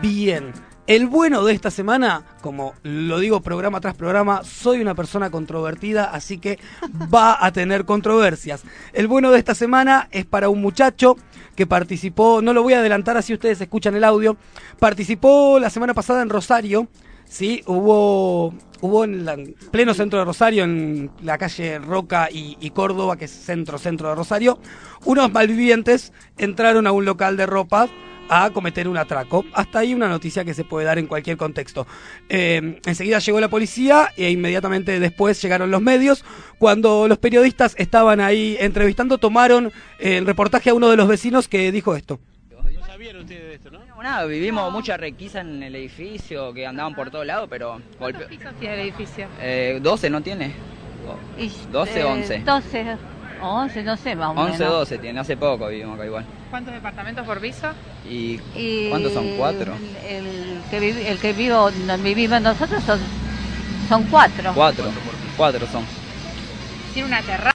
Bien. 0.00 0.52
El 0.88 1.06
bueno 1.06 1.44
de 1.44 1.52
esta 1.52 1.70
semana, 1.70 2.24
como 2.40 2.74
lo 2.82 3.20
digo 3.20 3.40
programa 3.40 3.80
tras 3.80 3.94
programa, 3.94 4.42
soy 4.42 4.80
una 4.80 4.96
persona 4.96 5.30
controvertida, 5.30 6.06
así 6.06 6.38
que 6.38 6.58
va 7.14 7.44
a 7.44 7.52
tener 7.52 7.84
controversias. 7.84 8.64
El 8.92 9.06
bueno 9.06 9.30
de 9.30 9.38
esta 9.38 9.54
semana 9.54 10.08
es 10.10 10.26
para 10.26 10.48
un 10.48 10.60
muchacho 10.60 11.16
que 11.54 11.68
participó, 11.68 12.42
no 12.42 12.52
lo 12.52 12.64
voy 12.64 12.72
a 12.72 12.80
adelantar 12.80 13.16
así 13.16 13.32
ustedes 13.32 13.60
escuchan 13.60 13.94
el 13.94 14.02
audio, 14.02 14.36
participó 14.80 15.60
la 15.60 15.70
semana 15.70 15.94
pasada 15.94 16.20
en 16.20 16.30
Rosario, 16.30 16.88
Sí, 17.32 17.62
hubo, 17.66 18.52
hubo 18.82 19.04
en 19.04 19.24
la- 19.24 19.32
en 19.32 19.54
pleno 19.70 19.94
centro 19.94 20.18
de 20.18 20.26
Rosario, 20.26 20.64
en 20.64 21.10
la 21.22 21.38
calle 21.38 21.78
Roca 21.78 22.28
y, 22.30 22.68
Córdoba, 22.70 23.16
que 23.16 23.24
es 23.24 23.30
centro-centro 23.30 24.10
de 24.10 24.14
Rosario, 24.14 24.58
unos 25.06 25.32
malvivientes 25.32 26.12
entraron 26.36 26.86
a 26.86 26.92
un 26.92 27.06
local 27.06 27.38
de 27.38 27.46
ropa 27.46 27.88
a 28.28 28.50
cometer 28.50 28.86
un 28.86 28.98
atraco. 28.98 29.46
Hasta 29.54 29.78
ahí 29.78 29.94
una 29.94 30.08
noticia 30.08 30.44
que 30.44 30.52
se 30.52 30.64
puede 30.64 30.84
dar 30.84 30.98
en 30.98 31.06
cualquier 31.06 31.38
contexto. 31.38 31.86
Eh, 32.28 32.78
enseguida 32.84 33.18
llegó 33.18 33.40
la 33.40 33.48
policía 33.48 34.10
e 34.14 34.30
inmediatamente 34.30 35.00
después 35.00 35.40
llegaron 35.40 35.70
los 35.70 35.80
medios. 35.80 36.26
Cuando 36.58 37.08
los 37.08 37.16
periodistas 37.16 37.74
estaban 37.78 38.20
ahí 38.20 38.58
entrevistando, 38.60 39.16
tomaron 39.16 39.72
eh, 39.98 40.18
el 40.18 40.26
reportaje 40.26 40.68
a 40.68 40.74
uno 40.74 40.90
de 40.90 40.98
los 40.98 41.08
vecinos 41.08 41.48
que 41.48 41.72
dijo 41.72 41.96
esto. 41.96 42.20
No, 42.50 42.58
nada, 44.02 44.24
vivimos 44.26 44.70
mucha 44.72 44.96
requisa 44.96 45.40
en 45.40 45.62
el 45.62 45.74
edificio, 45.76 46.52
que 46.52 46.66
andaban 46.66 46.94
por 46.94 47.10
todos 47.10 47.26
lados, 47.26 47.46
pero... 47.50 47.80
golpe- 48.00 48.26
pisos 48.26 48.52
tiene 48.58 48.74
el 48.74 48.80
edificio? 48.80 49.26
Eh, 49.40 49.78
12 49.82 50.10
no 50.10 50.20
tiene. 50.20 50.52
Y, 51.38 51.50
12, 51.70 52.00
eh, 52.00 52.04
11. 52.04 52.38
12, 52.44 52.96
11, 53.40 53.82
no 53.82 53.96
sé, 53.96 54.14
más 54.14 54.28
o 54.28 54.40
11, 54.40 54.58
menos. 54.58 54.72
12 54.74 54.98
tiene, 54.98 55.20
hace 55.20 55.36
poco 55.36 55.66
vivimos 55.68 55.96
acá 55.96 56.06
igual. 56.06 56.24
¿Cuántos 56.50 56.74
departamentos 56.74 57.26
por 57.26 57.40
piso? 57.40 57.68
¿Y, 58.08 58.40
Y 58.54 58.88
cuántos 58.90 59.12
son? 59.12 59.26
¿Cuatro? 59.36 59.74
El, 60.08 60.26
el 60.26 60.60
que, 60.70 60.80
vivi- 60.80 61.06
el 61.06 61.18
que 61.18 61.32
vivo, 61.32 61.70
vivimos 62.02 62.40
nosotros 62.40 62.82
son, 62.84 63.00
son 63.88 64.04
cuatro. 64.04 64.52
Cuatro. 64.54 64.84
Cuatro 65.36 65.66
son. 65.66 65.84
Tiene 66.94 67.08
una 67.08 67.22
terraza. 67.22 67.51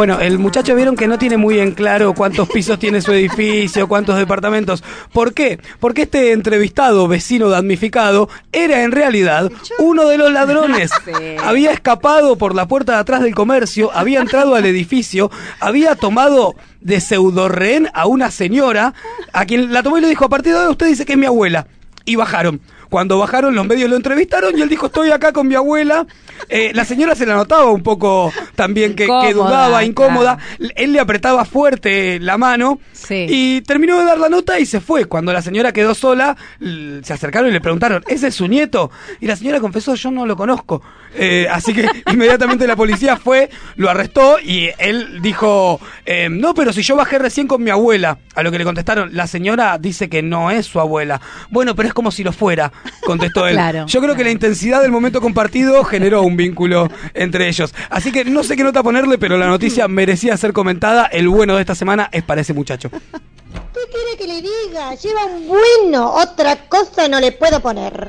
Bueno, 0.00 0.18
el 0.18 0.38
muchacho 0.38 0.74
vieron 0.74 0.96
que 0.96 1.06
no 1.06 1.18
tiene 1.18 1.36
muy 1.36 1.60
en 1.60 1.72
claro 1.72 2.14
cuántos 2.14 2.48
pisos 2.48 2.78
tiene 2.78 3.02
su 3.02 3.12
edificio, 3.12 3.86
cuántos 3.86 4.16
departamentos. 4.16 4.82
¿Por 5.12 5.34
qué? 5.34 5.58
Porque 5.78 6.04
este 6.04 6.32
entrevistado, 6.32 7.06
vecino 7.06 7.50
damnificado, 7.50 8.30
era 8.50 8.82
en 8.82 8.92
realidad 8.92 9.52
uno 9.78 10.08
de 10.08 10.16
los 10.16 10.32
ladrones. 10.32 10.90
Había 11.44 11.72
escapado 11.72 12.38
por 12.38 12.54
la 12.54 12.66
puerta 12.66 12.94
de 12.94 12.98
atrás 13.00 13.20
del 13.20 13.34
comercio, 13.34 13.90
había 13.92 14.22
entrado 14.22 14.54
al 14.54 14.64
edificio, 14.64 15.30
había 15.60 15.94
tomado 15.96 16.54
de 16.80 16.98
pseudo 17.02 17.50
rehén 17.50 17.90
a 17.92 18.06
una 18.06 18.30
señora, 18.30 18.94
a 19.34 19.44
quien 19.44 19.70
la 19.70 19.82
tomó 19.82 19.98
y 19.98 20.00
le 20.00 20.08
dijo, 20.08 20.24
a 20.24 20.30
partir 20.30 20.54
de 20.54 20.60
hoy 20.60 20.70
usted 20.70 20.86
dice 20.86 21.04
que 21.04 21.12
es 21.12 21.18
mi 21.18 21.26
abuela. 21.26 21.66
Y 22.06 22.16
bajaron. 22.16 22.62
Cuando 22.90 23.18
bajaron, 23.18 23.54
los 23.54 23.66
medios 23.66 23.88
lo 23.88 23.96
entrevistaron 23.96 24.58
y 24.58 24.60
él 24.60 24.68
dijo, 24.68 24.86
estoy 24.86 25.10
acá 25.10 25.32
con 25.32 25.48
mi 25.48 25.54
abuela. 25.54 26.06
Eh, 26.48 26.72
la 26.74 26.84
señora 26.84 27.14
se 27.14 27.24
la 27.24 27.34
notaba 27.34 27.70
un 27.70 27.82
poco 27.82 28.32
también 28.56 28.94
que, 28.94 29.06
que 29.06 29.32
dudaba, 29.32 29.84
incómoda. 29.84 30.38
claro. 30.58 30.72
Él 30.76 30.92
le 30.92 31.00
apretaba 31.00 31.44
fuerte 31.44 32.18
la 32.20 32.36
mano 32.36 32.80
Sí. 32.92 33.26
y 33.28 33.60
terminó 33.62 33.98
de 33.98 34.04
dar 34.04 34.18
la 34.18 34.28
nota 34.28 34.58
y 34.60 34.66
se 34.66 34.80
fue. 34.80 35.04
Cuando 35.06 35.32
la 35.32 35.40
señora 35.40 35.72
quedó 35.72 35.94
sola, 35.94 36.36
se 36.60 37.12
acercaron 37.12 37.48
y 37.50 37.52
le 37.52 37.60
preguntaron, 37.60 38.02
¿ese 38.08 38.26
es 38.28 38.34
su 38.34 38.46
nieto? 38.48 38.90
Y 39.20 39.26
la 39.26 39.36
señora 39.36 39.60
confesó, 39.60 39.94
yo 39.94 40.10
no 40.10 40.26
lo 40.26 40.36
conozco. 40.36 40.82
Eh, 41.14 41.46
así 41.50 41.72
que 41.74 41.88
inmediatamente 42.12 42.66
la 42.66 42.76
policía 42.76 43.16
fue, 43.16 43.50
lo 43.76 43.90
arrestó 43.90 44.38
y 44.38 44.70
él 44.78 45.20
dijo, 45.20 45.80
eh, 46.06 46.28
no, 46.30 46.54
pero 46.54 46.72
si 46.72 46.82
yo 46.82 46.96
bajé 46.96 47.18
recién 47.18 47.46
con 47.46 47.62
mi 47.62 47.70
abuela. 47.70 48.18
A 48.34 48.42
lo 48.42 48.50
que 48.52 48.58
le 48.58 48.64
contestaron, 48.64 49.10
la 49.12 49.26
señora 49.26 49.76
dice 49.78 50.08
que 50.08 50.22
no 50.22 50.50
es 50.50 50.66
su 50.66 50.80
abuela. 50.80 51.20
Bueno, 51.50 51.74
pero 51.74 51.88
es 51.88 51.94
como 51.94 52.10
si 52.10 52.22
lo 52.22 52.32
fuera, 52.32 52.72
contestó 53.04 53.46
él. 53.46 53.54
Claro, 53.54 53.86
yo 53.86 54.00
creo 54.00 54.14
que 54.14 54.24
la 54.24 54.30
intensidad 54.30 54.80
del 54.80 54.92
momento 54.92 55.20
compartido 55.20 55.84
generó 55.84 56.22
un 56.22 56.36
vínculo 56.36 56.88
entre 57.12 57.48
ellos. 57.48 57.74
Así 57.90 58.12
que 58.12 58.24
no 58.24 58.42
sé 58.44 58.56
qué 58.56 58.62
nota 58.62 58.82
ponerle, 58.82 59.18
pero 59.18 59.36
la 59.36 59.48
noticia 59.48 59.88
merecía 59.88 60.36
ser 60.36 60.52
comentada. 60.52 61.06
El 61.06 61.28
bueno 61.28 61.56
de 61.56 61.60
esta 61.60 61.74
semana 61.74 62.08
es 62.12 62.22
para 62.22 62.40
ese 62.40 62.54
muchacho. 62.54 62.88
¿Qué 62.90 63.80
quiere 63.92 64.16
que 64.16 64.26
le 64.26 64.42
diga? 64.42 64.94
Lleva 64.94 65.26
un 65.26 65.48
bueno, 65.48 66.12
otra 66.14 66.68
cosa 66.68 67.08
no 67.08 67.20
le 67.20 67.32
puedo 67.32 67.60
poner. 67.60 68.08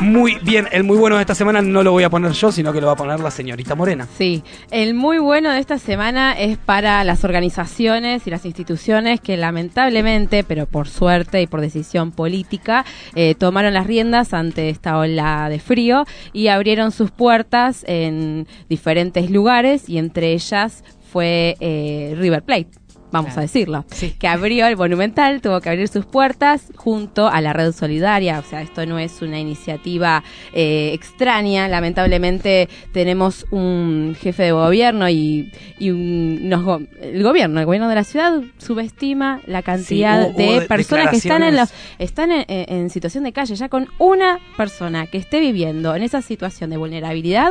Muy 0.00 0.38
bien, 0.42 0.66
el 0.72 0.82
muy 0.82 0.96
bueno 0.96 1.16
de 1.16 1.20
esta 1.20 1.34
semana 1.34 1.60
no 1.60 1.82
lo 1.82 1.92
voy 1.92 2.04
a 2.04 2.10
poner 2.10 2.32
yo, 2.32 2.50
sino 2.50 2.72
que 2.72 2.80
lo 2.80 2.86
va 2.86 2.94
a 2.94 2.96
poner 2.96 3.20
la 3.20 3.30
señorita 3.30 3.74
Morena. 3.74 4.08
Sí, 4.16 4.42
el 4.70 4.94
muy 4.94 5.18
bueno 5.18 5.50
de 5.50 5.58
esta 5.58 5.76
semana 5.76 6.32
es 6.32 6.56
para 6.56 7.04
las 7.04 7.22
organizaciones 7.22 8.26
y 8.26 8.30
las 8.30 8.46
instituciones 8.46 9.20
que 9.20 9.36
lamentablemente, 9.36 10.42
pero 10.42 10.64
por 10.64 10.88
suerte 10.88 11.42
y 11.42 11.46
por 11.46 11.60
decisión 11.60 12.12
política, 12.12 12.86
eh, 13.14 13.34
tomaron 13.34 13.74
las 13.74 13.86
riendas 13.86 14.32
ante 14.32 14.70
esta 14.70 14.96
ola 14.96 15.50
de 15.50 15.58
frío 15.58 16.06
y 16.32 16.48
abrieron 16.48 16.92
sus 16.92 17.10
puertas 17.10 17.84
en 17.86 18.48
diferentes 18.70 19.30
lugares 19.30 19.86
y 19.86 19.98
entre 19.98 20.32
ellas 20.32 20.82
fue 21.12 21.56
eh, 21.60 22.14
River 22.16 22.42
Plate. 22.42 22.79
Vamos 23.12 23.36
a 23.36 23.40
decirlo, 23.40 23.84
que 24.18 24.28
abrió 24.28 24.66
el 24.66 24.76
Monumental, 24.76 25.40
tuvo 25.40 25.60
que 25.60 25.68
abrir 25.68 25.88
sus 25.88 26.04
puertas 26.06 26.72
junto 26.76 27.28
a 27.28 27.40
la 27.40 27.52
Red 27.52 27.72
Solidaria, 27.72 28.38
o 28.38 28.42
sea, 28.42 28.62
esto 28.62 28.86
no 28.86 28.98
es 28.98 29.20
una 29.20 29.38
iniciativa 29.40 30.22
eh, 30.52 30.92
extraña, 30.94 31.66
lamentablemente 31.68 32.68
tenemos 32.92 33.46
un 33.50 34.16
jefe 34.20 34.44
de 34.44 34.52
gobierno 34.52 35.08
y, 35.08 35.50
y 35.78 35.90
un, 35.90 36.48
nos 36.48 36.82
el 37.02 37.22
gobierno, 37.22 37.60
el 37.60 37.66
gobierno 37.66 37.88
de 37.88 37.94
la 37.96 38.04
ciudad 38.04 38.40
subestima 38.58 39.40
la 39.46 39.62
cantidad 39.62 40.28
hubo- 40.30 40.36
de 40.36 40.58
hubo 40.58 40.66
personas 40.66 41.10
que 41.10 41.16
están 41.16 41.42
en, 41.42 41.56
los, 41.56 41.70
están 41.98 42.30
en 42.48 42.90
situación 42.90 43.24
de 43.24 43.32
calle, 43.32 43.54
ya 43.56 43.68
con 43.68 43.88
una 43.98 44.38
persona 44.56 45.06
que 45.06 45.18
esté 45.18 45.40
viviendo 45.40 45.94
en 45.96 46.02
esa 46.02 46.22
situación 46.22 46.70
de 46.70 46.76
vulnerabilidad, 46.76 47.50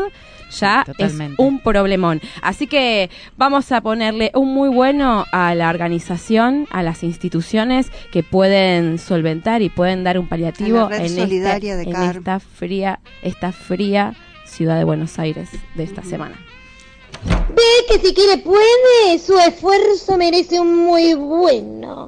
ya 0.51 0.85
es 0.97 1.13
un 1.37 1.59
problemón. 1.59 2.21
Así 2.41 2.67
que 2.67 3.09
vamos 3.37 3.71
a 3.71 3.81
ponerle 3.81 4.31
un 4.35 4.53
muy 4.53 4.69
bueno 4.69 5.25
a 5.31 5.53
la 5.55 5.69
organización, 5.69 6.67
a 6.71 6.83
las 6.83 7.03
instituciones 7.03 7.91
que 8.11 8.23
pueden 8.23 8.97
solventar 8.99 9.61
y 9.61 9.69
pueden 9.69 10.03
dar 10.03 10.19
un 10.19 10.27
paliativo 10.27 10.79
A 10.85 10.89
la 10.89 10.97
Red 10.97 11.05
en, 11.05 11.15
Solidaria 11.17 11.73
este- 11.73 11.83
de 11.85 11.91
en 11.91 11.91
CAR. 11.91 12.17
esta 12.17 12.39
fría, 12.39 12.99
esta 13.21 13.51
fría 13.51 14.13
ciudad 14.45 14.77
de 14.77 14.83
Buenos 14.83 15.19
Aires 15.19 15.49
de 15.75 15.83
esta 15.83 16.03
semana. 16.03 16.35
Ve 17.49 17.63
que 17.87 17.99
si 17.99 18.13
quiere 18.13 18.37
puede, 18.37 19.19
su 19.19 19.37
esfuerzo 19.37 20.17
merece 20.17 20.59
un 20.59 20.85
muy 20.85 21.13
bueno. 21.13 22.05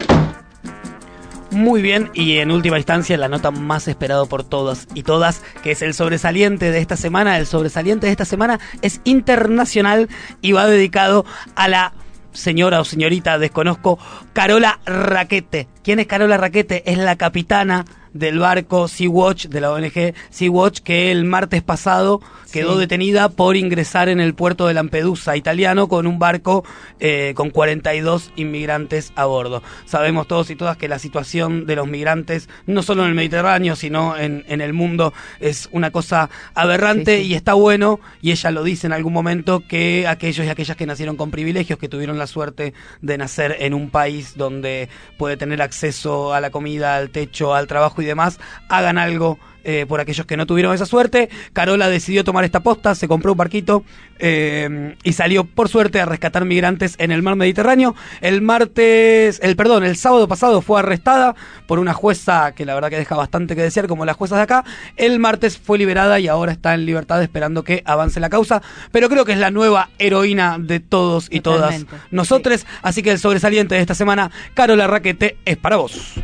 Muy 1.61 1.83
bien, 1.83 2.09
y 2.15 2.39
en 2.39 2.49
última 2.49 2.77
instancia 2.77 3.15
la 3.17 3.27
nota 3.27 3.51
más 3.51 3.87
esperado 3.87 4.25
por 4.25 4.43
todos 4.43 4.87
y 4.95 5.03
todas, 5.03 5.43
que 5.61 5.69
es 5.69 5.83
el 5.83 5.93
sobresaliente 5.93 6.71
de 6.71 6.79
esta 6.79 6.97
semana. 6.97 7.37
El 7.37 7.45
sobresaliente 7.45 8.07
de 8.07 8.11
esta 8.11 8.25
semana 8.25 8.59
es 8.81 8.99
internacional 9.03 10.09
y 10.41 10.53
va 10.53 10.65
dedicado 10.65 11.23
a 11.53 11.67
la 11.67 11.93
señora 12.31 12.81
o 12.81 12.83
señorita, 12.83 13.37
desconozco, 13.37 13.99
Carola 14.33 14.79
Raquete. 14.87 15.67
¿Quién 15.83 15.99
es 15.99 16.07
Carola 16.07 16.37
Raquete? 16.37 16.81
Es 16.91 16.97
la 16.97 17.15
capitana 17.15 17.85
del 18.13 18.39
barco 18.39 18.87
Sea-Watch, 18.87 19.47
de 19.47 19.61
la 19.61 19.71
ONG 19.71 20.13
Sea-Watch, 20.29 20.79
que 20.79 21.11
el 21.11 21.23
martes 21.25 21.61
pasado 21.63 22.21
quedó 22.51 22.73
Sí. 22.73 22.79
detenida 22.81 23.29
por 23.29 23.55
ingresar 23.55 24.09
en 24.09 24.19
el 24.19 24.33
puerto 24.33 24.67
de 24.67 24.73
Lampedusa 24.73 25.37
italiano 25.37 25.87
con 25.87 26.05
un 26.05 26.19
barco 26.19 26.65
eh, 26.99 27.33
con 27.35 27.49
42 27.49 28.31
inmigrantes 28.35 29.13
a 29.15 29.25
bordo. 29.25 29.63
Sabemos 29.85 30.27
todos 30.27 30.49
y 30.49 30.55
todas 30.55 30.75
que 30.77 30.87
la 30.89 30.99
situación 30.99 31.65
de 31.65 31.75
los 31.77 31.87
migrantes, 31.87 32.49
no 32.67 32.83
solo 32.83 33.03
en 33.03 33.09
el 33.09 33.15
Mediterráneo, 33.15 33.75
sino 33.75 34.17
en, 34.17 34.43
en 34.47 34.59
el 34.61 34.73
mundo, 34.73 35.13
es 35.39 35.69
una 35.71 35.91
cosa 35.91 36.29
aberrante 36.53 37.17
Sí, 37.17 37.23
sí. 37.23 37.31
y 37.31 37.33
está 37.35 37.53
bueno, 37.53 37.99
y 38.21 38.31
ella 38.31 38.51
lo 38.51 38.63
dice 38.63 38.87
en 38.87 38.93
algún 38.93 39.13
momento, 39.13 39.63
que 39.67 40.05
aquellos 40.07 40.45
y 40.45 40.49
aquellas 40.49 40.75
que 40.77 40.85
nacieron 40.85 41.15
con 41.15 41.31
privilegios, 41.31 41.79
que 41.79 41.87
tuvieron 41.89 42.17
la 42.19 42.27
suerte 42.27 42.73
de 43.01 43.17
nacer 43.17 43.57
en 43.59 43.73
un 43.73 43.89
país 43.89 44.33
donde 44.35 44.89
puede 45.17 45.37
tener 45.37 45.61
acceso 45.61 46.33
a 46.33 46.41
la 46.41 46.49
comida, 46.49 46.95
al 46.95 47.09
techo, 47.11 47.55
al 47.55 47.67
trabajo 47.67 48.00
y 48.01 48.05
demás, 48.05 48.39
hagan 48.69 48.97
algo 48.97 49.39
eh, 49.63 49.85
por 49.87 49.99
aquellos 49.99 50.25
que 50.25 50.37
no 50.37 50.47
tuvieron 50.47 50.73
esa 50.73 50.87
suerte. 50.87 51.29
Carola 51.53 51.87
decidió 51.87 52.23
tomar 52.23 52.43
esta 52.43 52.61
posta, 52.61 52.95
se 52.95 53.07
compró 53.07 53.33
un 53.33 53.37
barquito 53.37 53.83
eh, 54.17 54.95
y 55.03 55.13
salió 55.13 55.43
por 55.43 55.69
suerte 55.69 56.01
a 56.01 56.05
rescatar 56.05 56.45
migrantes 56.45 56.95
en 56.97 57.11
el 57.11 57.21
mar 57.21 57.35
Mediterráneo. 57.35 57.95
El 58.21 58.41
martes, 58.41 59.39
el 59.43 59.55
perdón, 59.55 59.83
el 59.83 59.97
sábado 59.97 60.27
pasado 60.27 60.61
fue 60.61 60.79
arrestada 60.79 61.35
por 61.67 61.77
una 61.77 61.93
jueza 61.93 62.53
que 62.53 62.65
la 62.65 62.73
verdad 62.73 62.89
que 62.89 62.97
deja 62.97 63.15
bastante 63.15 63.55
que 63.55 63.61
desear, 63.61 63.87
como 63.87 64.03
las 64.03 64.15
juezas 64.15 64.39
de 64.39 64.43
acá. 64.43 64.65
El 64.97 65.19
martes 65.19 65.59
fue 65.59 65.77
liberada 65.77 66.19
y 66.19 66.27
ahora 66.27 66.51
está 66.51 66.73
en 66.73 66.87
libertad 66.87 67.21
esperando 67.21 67.63
que 67.63 67.83
avance 67.85 68.19
la 68.19 68.29
causa. 68.29 68.63
Pero 68.91 69.09
creo 69.09 69.25
que 69.25 69.33
es 69.33 69.39
la 69.39 69.51
nueva 69.51 69.89
heroína 69.99 70.57
de 70.59 70.79
todos 70.79 71.27
y 71.29 71.41
Totalmente, 71.41 71.85
todas 71.85 72.11
nosotros. 72.11 72.65
Así 72.81 73.03
que 73.03 73.11
el 73.11 73.19
sobresaliente 73.19 73.75
de 73.75 73.81
esta 73.81 73.93
semana, 73.93 74.31
Carola 74.55 74.87
Raquete, 74.87 75.37
es 75.45 75.57
para 75.57 75.75
vos. 75.75 76.15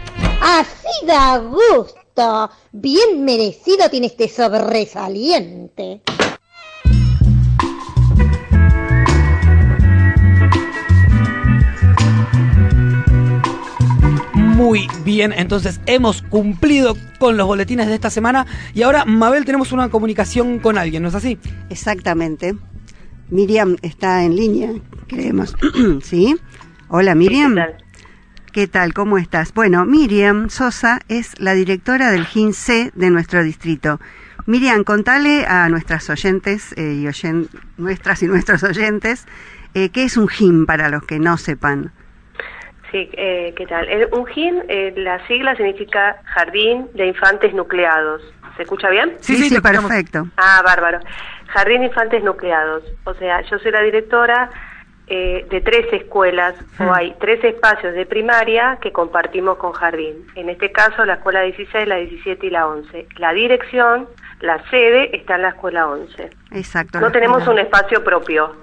Así 0.50 1.06
da 1.06 1.40
gusto. 1.40 2.50
Bien 2.72 3.26
merecido 3.26 3.90
tiene 3.90 4.08
este 4.08 4.30
sobresaliente. 4.30 6.02
Muy 14.34 14.88
bien, 15.04 15.34
entonces 15.34 15.82
hemos 15.86 16.22
cumplido 16.22 16.96
con 17.20 17.36
los 17.36 17.46
boletines 17.46 17.88
de 17.88 17.96
esta 17.96 18.10
semana 18.10 18.48
y 18.74 18.84
ahora, 18.84 19.04
Mabel, 19.04 19.44
tenemos 19.44 19.74
una 19.74 19.90
comunicación 19.90 20.60
con 20.60 20.78
alguien, 20.78 21.04
¿no 21.04 21.10
es 21.10 21.16
así? 21.16 21.38
Exactamente. 21.70 22.56
Miriam 23.30 23.76
está 23.82 24.24
en 24.24 24.38
línea, 24.38 24.72
creemos. 25.08 25.58
¿Sí? 26.04 26.38
Hola, 26.88 27.16
Miriam. 27.16 27.54
¿Qué 27.54 27.62
tal? 27.62 27.87
¿Cómo 28.96 29.20
estás? 29.20 29.54
Bueno, 29.54 29.86
Miriam 29.86 30.50
Sosa 30.50 31.00
es 31.10 31.40
la 31.40 31.54
directora 31.54 32.10
del 32.10 32.26
GINC 32.26 32.92
de 32.96 33.12
nuestro 33.12 33.44
distrito. 33.44 34.00
Miriam, 34.48 34.84
contale 34.84 35.46
a 35.46 35.70
nuestras 35.70 36.10
oyentes 36.10 36.74
eh, 36.76 36.94
y 36.94 37.08
oyen, 37.08 37.50
nuestras 37.78 38.24
y 38.24 38.26
nuestros 38.26 38.64
oyentes 38.64 39.28
eh, 39.76 39.90
qué 39.92 40.06
es 40.06 40.18
un 40.18 40.28
GIM 40.28 40.66
para 40.66 40.90
los 40.90 41.04
que 41.06 41.20
no 41.20 41.38
sepan. 41.38 41.92
Sí, 42.92 43.08
eh, 43.14 43.54
¿qué 43.56 43.68
tal? 43.68 43.88
El- 43.90 44.08
un 44.12 44.26
GIN, 44.26 44.64
eh, 44.70 44.92
la 44.98 45.24
sigla 45.28 45.56
significa 45.56 46.16
Jardín 46.26 46.88
de 46.96 47.06
Infantes 47.06 47.54
Nucleados. 47.54 48.24
¿Se 48.56 48.64
escucha 48.64 48.90
bien? 48.90 49.18
Sí, 49.20 49.36
sí, 49.36 49.62
perfecto. 49.62 50.30
Ah, 50.36 50.64
bárbaro. 50.66 50.98
Jardín 51.50 51.82
de 51.82 51.88
Infantes 51.90 52.24
Nucleados. 52.24 52.82
O 53.04 53.14
sea, 53.14 53.42
yo 53.52 53.60
soy 53.60 53.70
la 53.72 53.82
directora 53.84 54.50
eh, 55.10 55.46
de 55.50 55.62
tres 55.62 55.86
escuelas, 55.94 56.54
o 56.80 56.94
hay 56.94 57.16
tres 57.20 57.42
espacios 57.44 57.94
de 57.94 58.06
primaria 58.06 58.78
que 58.82 58.92
compartimos 58.92 59.58
con 59.58 59.72
Jardín. 59.72 60.28
En 60.36 60.50
este 60.50 60.72
caso, 60.72 61.06
la 61.06 61.14
escuela 61.16 61.42
16, 61.42 61.88
la 61.88 61.96
17 61.96 62.46
y 62.46 62.50
la 62.50 62.68
11. 62.68 63.08
La 63.18 63.32
dirección, 63.34 64.08
la 64.42 64.62
sede, 64.70 65.16
está 65.16 65.36
en 65.36 65.44
la 65.44 65.50
escuela 65.50 65.88
11. 65.88 66.30
Exacto. 66.52 67.00
No 67.00 67.12
tenemos 67.12 67.40
escuela. 67.40 67.62
un 67.62 67.66
espacio 67.66 68.04
propio, 68.04 68.54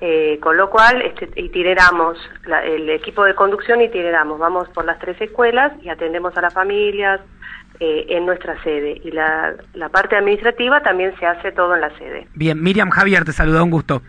eh, 0.00 0.38
con 0.40 0.56
lo 0.56 0.70
cual 0.70 1.02
este, 1.02 1.28
itineramos, 1.40 2.18
la- 2.46 2.64
el 2.64 2.88
equipo 2.90 3.24
de 3.24 3.34
conducción 3.34 3.80
itineramos, 3.82 4.38
vamos 4.38 4.68
por 4.70 4.84
las 4.84 4.98
tres 4.98 5.20
escuelas 5.20 5.72
y 5.82 5.88
atendemos 5.90 6.36
a 6.36 6.40
las 6.40 6.54
familias 6.54 7.20
eh, 7.80 8.06
en 8.08 8.24
nuestra 8.24 8.62
sede. 8.62 8.98
Y 9.04 9.10
la, 9.10 9.54
la 9.74 9.90
parte 9.90 10.16
administrativa 10.16 10.82
también 10.82 11.14
se 11.18 11.26
hace 11.26 11.52
todo 11.52 11.74
en 11.74 11.82
la 11.82 11.90
sede. 11.98 12.26
Bien, 12.34 12.62
Miriam 12.62 12.88
Javier, 12.88 13.24
te 13.26 13.32
saluda, 13.32 13.62
un 13.62 13.70
gusto. 13.70 14.00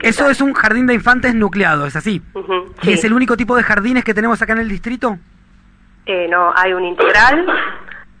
Eso 0.00 0.30
es 0.30 0.40
un 0.40 0.52
jardín 0.54 0.86
de 0.86 0.94
infantes 0.94 1.34
nucleado, 1.34 1.86
¿es 1.86 1.96
así? 1.96 2.22
Ujú, 2.34 2.74
¿Y 2.82 2.86
sí. 2.86 2.92
es 2.92 3.04
el 3.04 3.12
único 3.12 3.36
tipo 3.36 3.56
de 3.56 3.62
jardines 3.62 4.04
que 4.04 4.14
tenemos 4.14 4.40
acá 4.42 4.52
en 4.52 4.60
el 4.60 4.68
distrito? 4.68 5.18
Eh, 6.06 6.26
no, 6.28 6.52
hay 6.56 6.72
un 6.72 6.84
integral, 6.84 7.46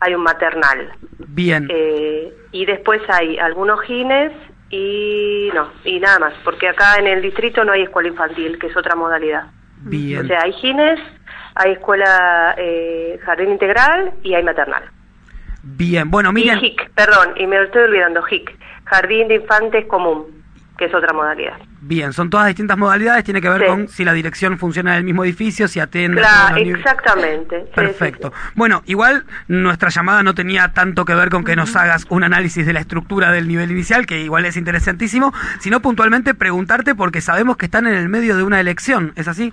hay 0.00 0.14
un 0.14 0.22
maternal. 0.22 0.92
Bien. 1.18 1.66
Eh, 1.70 2.32
y 2.52 2.66
después 2.66 3.00
hay 3.08 3.38
algunos 3.38 3.80
gines 3.82 4.32
y 4.70 5.50
no, 5.54 5.70
y 5.84 5.98
nada 5.98 6.18
más, 6.18 6.34
porque 6.44 6.68
acá 6.68 6.96
en 6.96 7.06
el 7.06 7.22
distrito 7.22 7.64
no 7.64 7.72
hay 7.72 7.82
escuela 7.82 8.08
infantil, 8.08 8.58
que 8.58 8.66
es 8.66 8.76
otra 8.76 8.94
modalidad. 8.94 9.44
Bien. 9.82 10.24
O 10.24 10.28
sea, 10.28 10.42
hay 10.42 10.52
gines, 10.52 11.00
hay 11.54 11.72
escuela 11.72 12.54
eh, 12.58 13.18
jardín 13.24 13.50
integral 13.50 14.12
y 14.22 14.34
hay 14.34 14.42
maternal. 14.42 14.82
Bien, 15.62 16.10
bueno, 16.10 16.30
Y 16.30 16.34
Miriam, 16.34 16.60
JIC, 16.60 16.90
perdón, 16.90 17.34
y 17.36 17.46
me 17.46 17.56
lo 17.56 17.64
estoy 17.64 17.82
olvidando, 17.82 18.22
JIC, 18.22 18.58
jardín 18.84 19.28
de 19.28 19.36
infantes 19.36 19.86
común, 19.86 20.37
que 20.78 20.84
es 20.86 20.94
otra 20.94 21.12
modalidad. 21.12 21.54
bien, 21.80 22.12
son 22.12 22.30
todas 22.30 22.46
distintas 22.46 22.78
modalidades, 22.78 23.24
tiene 23.24 23.40
que 23.40 23.48
ver 23.48 23.60
Sí. 23.62 23.66
con 23.66 23.88
si 23.88 24.04
la 24.04 24.12
dirección 24.12 24.58
funciona 24.58 24.92
en 24.92 24.98
el 24.98 25.04
mismo 25.04 25.24
edificio, 25.24 25.66
si 25.68 25.80
atiende 25.80 26.20
Claro, 26.20 26.56
exactamente. 26.56 27.60
sí, 27.60 27.64
sí, 27.66 27.72
Perfecto. 27.74 28.32
Bueno, 28.54 28.82
igual 28.86 29.24
nuestra 29.48 29.88
llamada 29.90 30.22
no 30.22 30.34
tenía 30.34 30.68
tanto 30.72 31.04
que 31.04 31.14
ver 31.14 31.28
con 31.30 31.44
que 31.44 31.56
nos 31.56 31.74
hagas 31.76 32.06
un 32.10 32.22
análisis 32.24 32.64
de 32.64 32.72
la 32.72 32.80
estructura 32.80 33.32
del 33.32 33.48
nivel 33.48 33.70
inicial, 33.72 34.06
que 34.06 34.20
igual 34.20 34.44
es 34.44 34.56
interesantísimo, 34.56 35.32
sino 35.60 35.80
puntualmente 35.80 36.34
preguntarte 36.34 36.94
porque 36.94 37.20
sabemos 37.20 37.56
que 37.56 37.66
están 37.66 37.86
en 37.86 37.94
el 37.94 38.08
medio 38.08 38.36
de 38.36 38.42
una 38.44 38.60
elección, 38.60 39.12
¿es 39.16 39.26
así? 39.28 39.52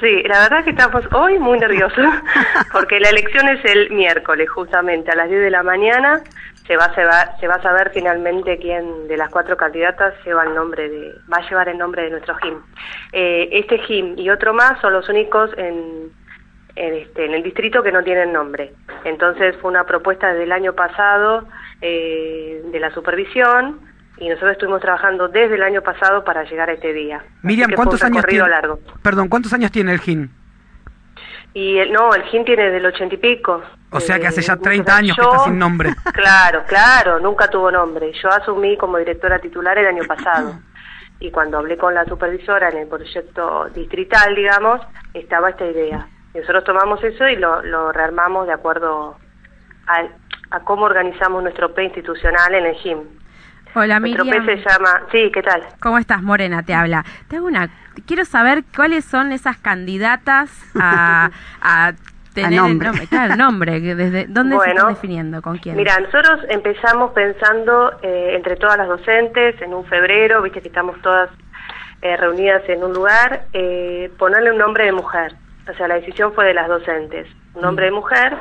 Sí, 0.00 0.22
la 0.26 0.40
verdad 0.40 0.64
que 0.64 0.70
estamos 0.70 1.04
hoy 1.12 1.38
muy 1.38 1.56
nerviosos 1.58 2.04
porque 2.72 2.98
la 2.98 3.10
elección 3.10 3.48
es 3.48 3.64
el 3.64 3.90
miércoles, 3.90 4.48
justamente 4.50 5.12
a 5.12 5.14
las 5.14 5.28
10 5.28 5.40
de 5.40 5.50
la 5.50 5.62
mañana. 5.62 6.20
Se 6.68 6.76
va 6.76 6.84
a 6.84 6.94
saber, 6.94 7.28
se 7.40 7.48
va 7.48 7.54
a 7.54 7.62
saber 7.62 7.90
finalmente 7.92 8.58
quién 8.58 9.08
de 9.08 9.16
las 9.16 9.30
cuatro 9.30 9.56
candidatas 9.56 10.14
lleva 10.24 10.44
el 10.44 10.54
nombre 10.54 10.88
de, 10.88 11.14
va 11.32 11.38
a 11.38 11.48
llevar 11.48 11.68
el 11.68 11.78
nombre 11.78 12.02
de 12.02 12.10
nuestro 12.10 12.36
GIM. 12.36 12.58
Eh, 13.12 13.48
este 13.52 13.78
GIM 13.78 14.18
y 14.18 14.30
otro 14.30 14.54
más 14.54 14.80
son 14.80 14.92
los 14.92 15.08
únicos 15.08 15.50
en, 15.56 16.12
en, 16.76 16.94
este, 16.94 17.24
en 17.24 17.34
el 17.34 17.42
distrito 17.42 17.82
que 17.82 17.90
no 17.90 18.04
tienen 18.04 18.32
nombre. 18.32 18.72
Entonces 19.04 19.56
fue 19.60 19.70
una 19.70 19.84
propuesta 19.84 20.28
desde 20.28 20.44
el 20.44 20.52
año 20.52 20.74
pasado 20.74 21.48
eh, 21.80 22.62
de 22.70 22.80
la 22.80 22.92
supervisión 22.92 23.80
y 24.18 24.28
nosotros 24.28 24.52
estuvimos 24.52 24.80
trabajando 24.80 25.28
desde 25.28 25.54
el 25.54 25.62
año 25.62 25.82
pasado 25.82 26.24
para 26.24 26.44
llegar 26.44 26.68
a 26.68 26.74
este 26.74 26.92
día. 26.92 27.24
Miriam, 27.42 27.70
¿cuántos 27.74 28.02
años 28.02 28.24
tiene? 28.26 28.48
largo. 28.48 28.78
Perdón, 29.02 29.28
¿cuántos 29.28 29.52
años 29.52 29.70
tiene 29.70 29.92
el 29.92 30.00
GIN? 30.00 30.30
Y 31.54 31.78
el, 31.78 31.92
no, 31.92 32.14
el 32.14 32.22
GIN 32.24 32.44
tiene 32.44 32.70
del 32.70 32.84
ochenta 32.86 33.14
y 33.14 33.18
pico. 33.18 33.62
O 33.90 34.00
sea 34.00 34.18
que 34.20 34.26
hace 34.26 34.42
ya 34.42 34.52
Eh, 34.54 34.58
30 34.62 34.96
años 34.96 35.16
que 35.16 35.22
está 35.22 35.38
sin 35.44 35.58
nombre. 35.58 35.94
Claro, 36.12 36.62
claro, 36.68 37.18
nunca 37.20 37.48
tuvo 37.48 37.70
nombre. 37.70 38.12
Yo 38.22 38.28
asumí 38.28 38.76
como 38.76 38.98
directora 38.98 39.38
titular 39.38 39.76
el 39.78 39.86
año 39.86 40.04
pasado. 40.06 40.54
Y 41.20 41.32
cuando 41.32 41.58
hablé 41.58 41.76
con 41.76 41.94
la 41.94 42.04
supervisora 42.04 42.68
en 42.68 42.78
el 42.78 42.86
proyecto 42.86 43.68
distrital, 43.74 44.36
digamos, 44.36 44.80
estaba 45.14 45.50
esta 45.50 45.66
idea. 45.66 46.06
Y 46.32 46.38
nosotros 46.38 46.62
tomamos 46.62 47.02
eso 47.02 47.26
y 47.26 47.34
lo, 47.34 47.60
lo 47.62 47.90
rearmamos 47.90 48.46
de 48.46 48.52
acuerdo 48.52 49.16
al- 49.88 50.14
a 50.52 50.60
cómo 50.60 50.84
organizamos 50.84 51.42
nuestro 51.42 51.74
P 51.74 51.82
institucional 51.82 52.54
en 52.54 52.66
el 52.66 52.74
GIM. 52.76 52.98
Hola 53.78 54.00
Nuestro 54.00 54.24
Miriam. 54.24 54.44
se 54.46 54.56
llama... 54.56 55.02
Sí, 55.12 55.30
¿qué 55.32 55.42
tal? 55.42 55.62
¿Cómo 55.80 55.98
estás, 55.98 56.22
Morena? 56.22 56.62
Te 56.62 56.74
habla. 56.74 57.04
Te 57.28 57.36
hago 57.36 57.46
una. 57.46 57.68
Quiero 58.06 58.24
saber 58.24 58.64
cuáles 58.74 59.04
son 59.04 59.32
esas 59.32 59.56
candidatas 59.58 60.50
a, 60.80 61.30
a 61.60 61.92
tener 62.34 62.52
el 62.52 62.56
nombre. 62.56 62.88
nombre. 62.88 63.06
Claro, 63.06 63.32
el 63.32 63.38
nombre. 63.38 63.82
que 63.82 63.94
Desde, 63.94 64.26
¿Dónde 64.26 64.52
se 64.52 64.56
Bueno, 64.56 64.74
están 64.74 64.94
definiendo? 64.94 65.42
¿Con 65.42 65.58
quién? 65.58 65.76
Mira, 65.76 65.98
nosotros 66.00 66.40
empezamos 66.48 67.12
pensando 67.12 67.92
eh, 68.02 68.32
entre 68.34 68.56
todas 68.56 68.76
las 68.78 68.88
docentes 68.88 69.60
en 69.62 69.74
un 69.74 69.84
febrero, 69.86 70.42
viste 70.42 70.60
que 70.60 70.68
estamos 70.68 71.00
todas 71.02 71.30
eh, 72.02 72.16
reunidas 72.16 72.62
en 72.68 72.82
un 72.84 72.92
lugar, 72.92 73.46
eh, 73.52 74.10
ponerle 74.18 74.52
un 74.52 74.58
nombre 74.58 74.84
de 74.86 74.92
mujer. 74.92 75.34
O 75.68 75.74
sea, 75.74 75.86
la 75.88 75.96
decisión 75.96 76.32
fue 76.32 76.46
de 76.46 76.54
las 76.54 76.66
docentes, 76.68 77.26
un 77.54 77.62
nombre 77.62 77.86
de 77.86 77.90
mujer, 77.90 78.34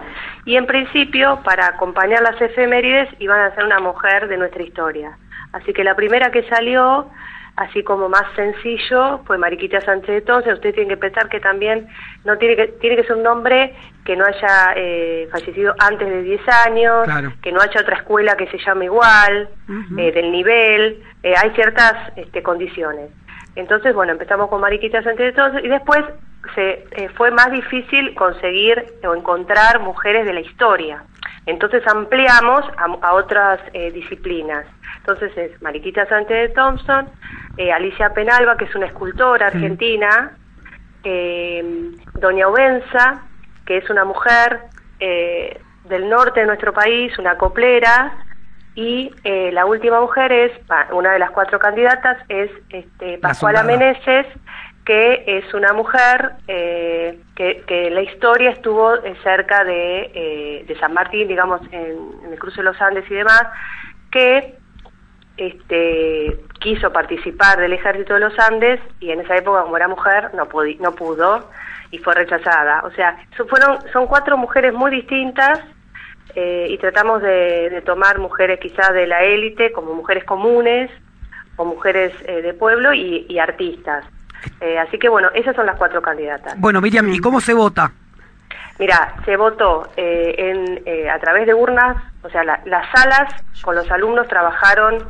y 0.45 0.55
en 0.55 0.65
principio, 0.65 1.41
para 1.43 1.67
acompañar 1.67 2.21
las 2.21 2.39
efemérides, 2.39 3.09
iban 3.19 3.41
a 3.41 3.53
ser 3.53 3.65
una 3.65 3.79
mujer 3.79 4.27
de 4.29 4.37
nuestra 4.37 4.63
historia. 4.63 5.17
Así 5.53 5.73
que 5.73 5.83
la 5.83 5.95
primera 5.95 6.31
que 6.31 6.43
salió, 6.49 7.09
así 7.55 7.83
como 7.83 8.09
más 8.09 8.25
sencillo, 8.35 9.19
fue 9.25 9.37
Mariquita 9.37 9.81
Sánchez 9.81 10.07
de 10.07 10.21
Tonce. 10.21 10.53
Usted 10.53 10.73
tiene 10.73 10.89
que 10.89 10.97
pensar 10.97 11.29
que 11.29 11.39
también 11.39 11.87
no 12.25 12.37
tiene 12.37 12.55
que, 12.55 12.67
tiene 12.79 12.95
que 12.95 13.03
ser 13.03 13.15
un 13.15 13.23
nombre 13.23 13.73
que 14.05 14.15
no 14.15 14.25
haya 14.25 14.73
eh, 14.75 15.27
fallecido 15.31 15.73
antes 15.79 16.07
de 16.07 16.21
10 16.21 16.41
años, 16.65 17.05
Claro. 17.05 17.33
que 17.41 17.51
no 17.51 17.59
haya 17.61 17.81
otra 17.81 17.97
escuela 17.97 18.35
que 18.37 18.47
se 18.47 18.57
llame 18.59 18.85
igual, 18.85 19.49
eh, 19.97 20.11
del 20.11 20.31
nivel, 20.31 21.03
eh, 21.23 21.33
hay 21.35 21.49
ciertas 21.51 21.93
este, 22.15 22.41
condiciones. 22.43 23.09
Entonces, 23.55 23.93
bueno, 23.95 24.11
empezamos 24.11 24.49
con 24.49 24.61
Mariquita 24.61 25.01
Sánchez 25.01 25.25
de 25.25 25.31
Tonce 25.33 25.61
y 25.65 25.67
después 25.67 26.05
se, 26.55 26.85
eh, 26.91 27.09
fue 27.15 27.31
más 27.31 27.51
difícil 27.51 28.13
conseguir 28.13 28.85
o 29.03 29.15
encontrar 29.15 29.79
mujeres 29.79 30.25
de 30.25 30.33
la 30.33 30.41
historia. 30.41 31.03
Entonces 31.47 31.81
ampliamos 31.87 32.63
a, 32.77 32.85
a 33.07 33.13
otras 33.13 33.59
eh, 33.73 33.91
disciplinas. 33.91 34.65
Entonces 34.97 35.35
es 35.37 35.61
Mariquita 35.61 36.05
Sánchez 36.07 36.49
de 36.49 36.49
Thompson, 36.49 37.09
eh, 37.57 37.71
Alicia 37.71 38.13
Penalba, 38.13 38.57
que 38.57 38.65
es 38.65 38.75
una 38.75 38.85
escultora 38.87 39.47
argentina, 39.47 40.31
eh, 41.03 41.91
Doña 42.13 42.47
Obenza, 42.49 43.23
que 43.65 43.77
es 43.77 43.89
una 43.89 44.03
mujer 44.03 44.59
eh, 44.99 45.59
del 45.85 46.09
norte 46.09 46.41
de 46.41 46.45
nuestro 46.45 46.73
país, 46.73 47.17
una 47.17 47.37
coplera, 47.37 48.13
y 48.75 49.11
la 49.23 49.65
última 49.65 49.99
mujer 49.99 50.31
es, 50.31 50.51
una 50.91 51.13
de 51.13 51.17
las 51.17 51.31
cuatro 51.31 51.57
candidatas, 51.57 52.17
es 52.29 52.51
este, 52.69 53.13
La 53.13 53.29
Pascuala. 53.29 53.63
Meneses, 53.63 54.27
que 54.87 55.25
es 55.27 55.53
una 55.53 55.73
mujer 55.73 56.31
eh, 56.47 57.19
que, 57.35 57.89
la 57.91 58.01
historia 58.03 58.51
estuvo 58.51 58.95
eh, 58.95 59.17
cerca 59.21 59.65
de, 59.65 60.11
eh, 60.13 60.65
de 60.65 60.79
San 60.79 60.93
Martín, 60.93 61.27
digamos, 61.27 61.59
en, 61.73 62.31
el 62.31 62.39
cruce 62.39 62.61
de 62.61 62.63
los 62.63 62.81
Andes 62.81 63.03
y 63.11 63.15
demás, 63.15 63.43
que 64.09 64.55
este, 65.35 66.39
quiso 66.61 66.93
participar 66.93 67.59
del 67.59 67.73
ejército 67.73 68.13
de 68.13 68.21
los 68.21 68.39
Andes 68.39 68.79
y 69.01 69.11
en 69.11 69.19
esa 69.19 69.35
época 69.35 69.63
como 69.63 69.75
era 69.75 69.89
mujer 69.89 70.33
no, 70.33 70.47
no 70.79 70.91
pudo 70.95 71.49
y 71.91 71.97
fue 71.97 72.13
rechazada. 72.13 72.83
O 72.85 72.91
sea, 72.91 73.17
fueron, 73.49 73.79
son 73.91 74.07
cuatro 74.07 74.37
mujeres 74.37 74.73
muy 74.73 74.89
distintas 74.89 75.59
y 76.33 76.77
tratamos 76.77 77.21
de, 77.23 77.81
tomar 77.83 78.19
mujeres 78.19 78.59
quizás 78.61 78.93
de 78.93 79.07
la 79.07 79.23
élite 79.23 79.71
como 79.73 79.95
mujeres 79.95 80.23
comunes 80.23 80.91
o 81.57 81.65
mujeres 81.65 82.13
eh, 82.25 82.41
de 82.41 82.53
pueblo 82.53 82.93
y 82.93 83.37
artistas. 83.39 84.05
Eh, 84.61 84.77
así 84.79 84.97
que 84.97 85.09
bueno, 85.09 85.29
esas 85.33 85.55
son 85.55 85.65
las 85.65 85.75
cuatro 85.77 86.01
candidatas. 86.01 86.59
Bueno, 86.59 86.81
Miriam, 86.81 87.09
¿y 87.09 87.19
cómo 87.19 87.39
se 87.41 87.53
vota? 87.53 87.91
Mira, 88.79 89.15
se 89.25 89.35
votó 89.37 89.89
eh, 89.97 90.35
en, 90.37 90.83
eh, 90.85 91.09
a 91.09 91.19
través 91.19 91.47
de 91.47 91.53
urnas, 91.53 91.97
o 92.21 92.29
sea, 92.29 92.43
la- 92.43 92.59
las 92.65 92.85
salas 92.91 93.33
con 93.63 93.75
los 93.75 93.89
alumnos 93.91 94.27
trabajaron 94.27 95.07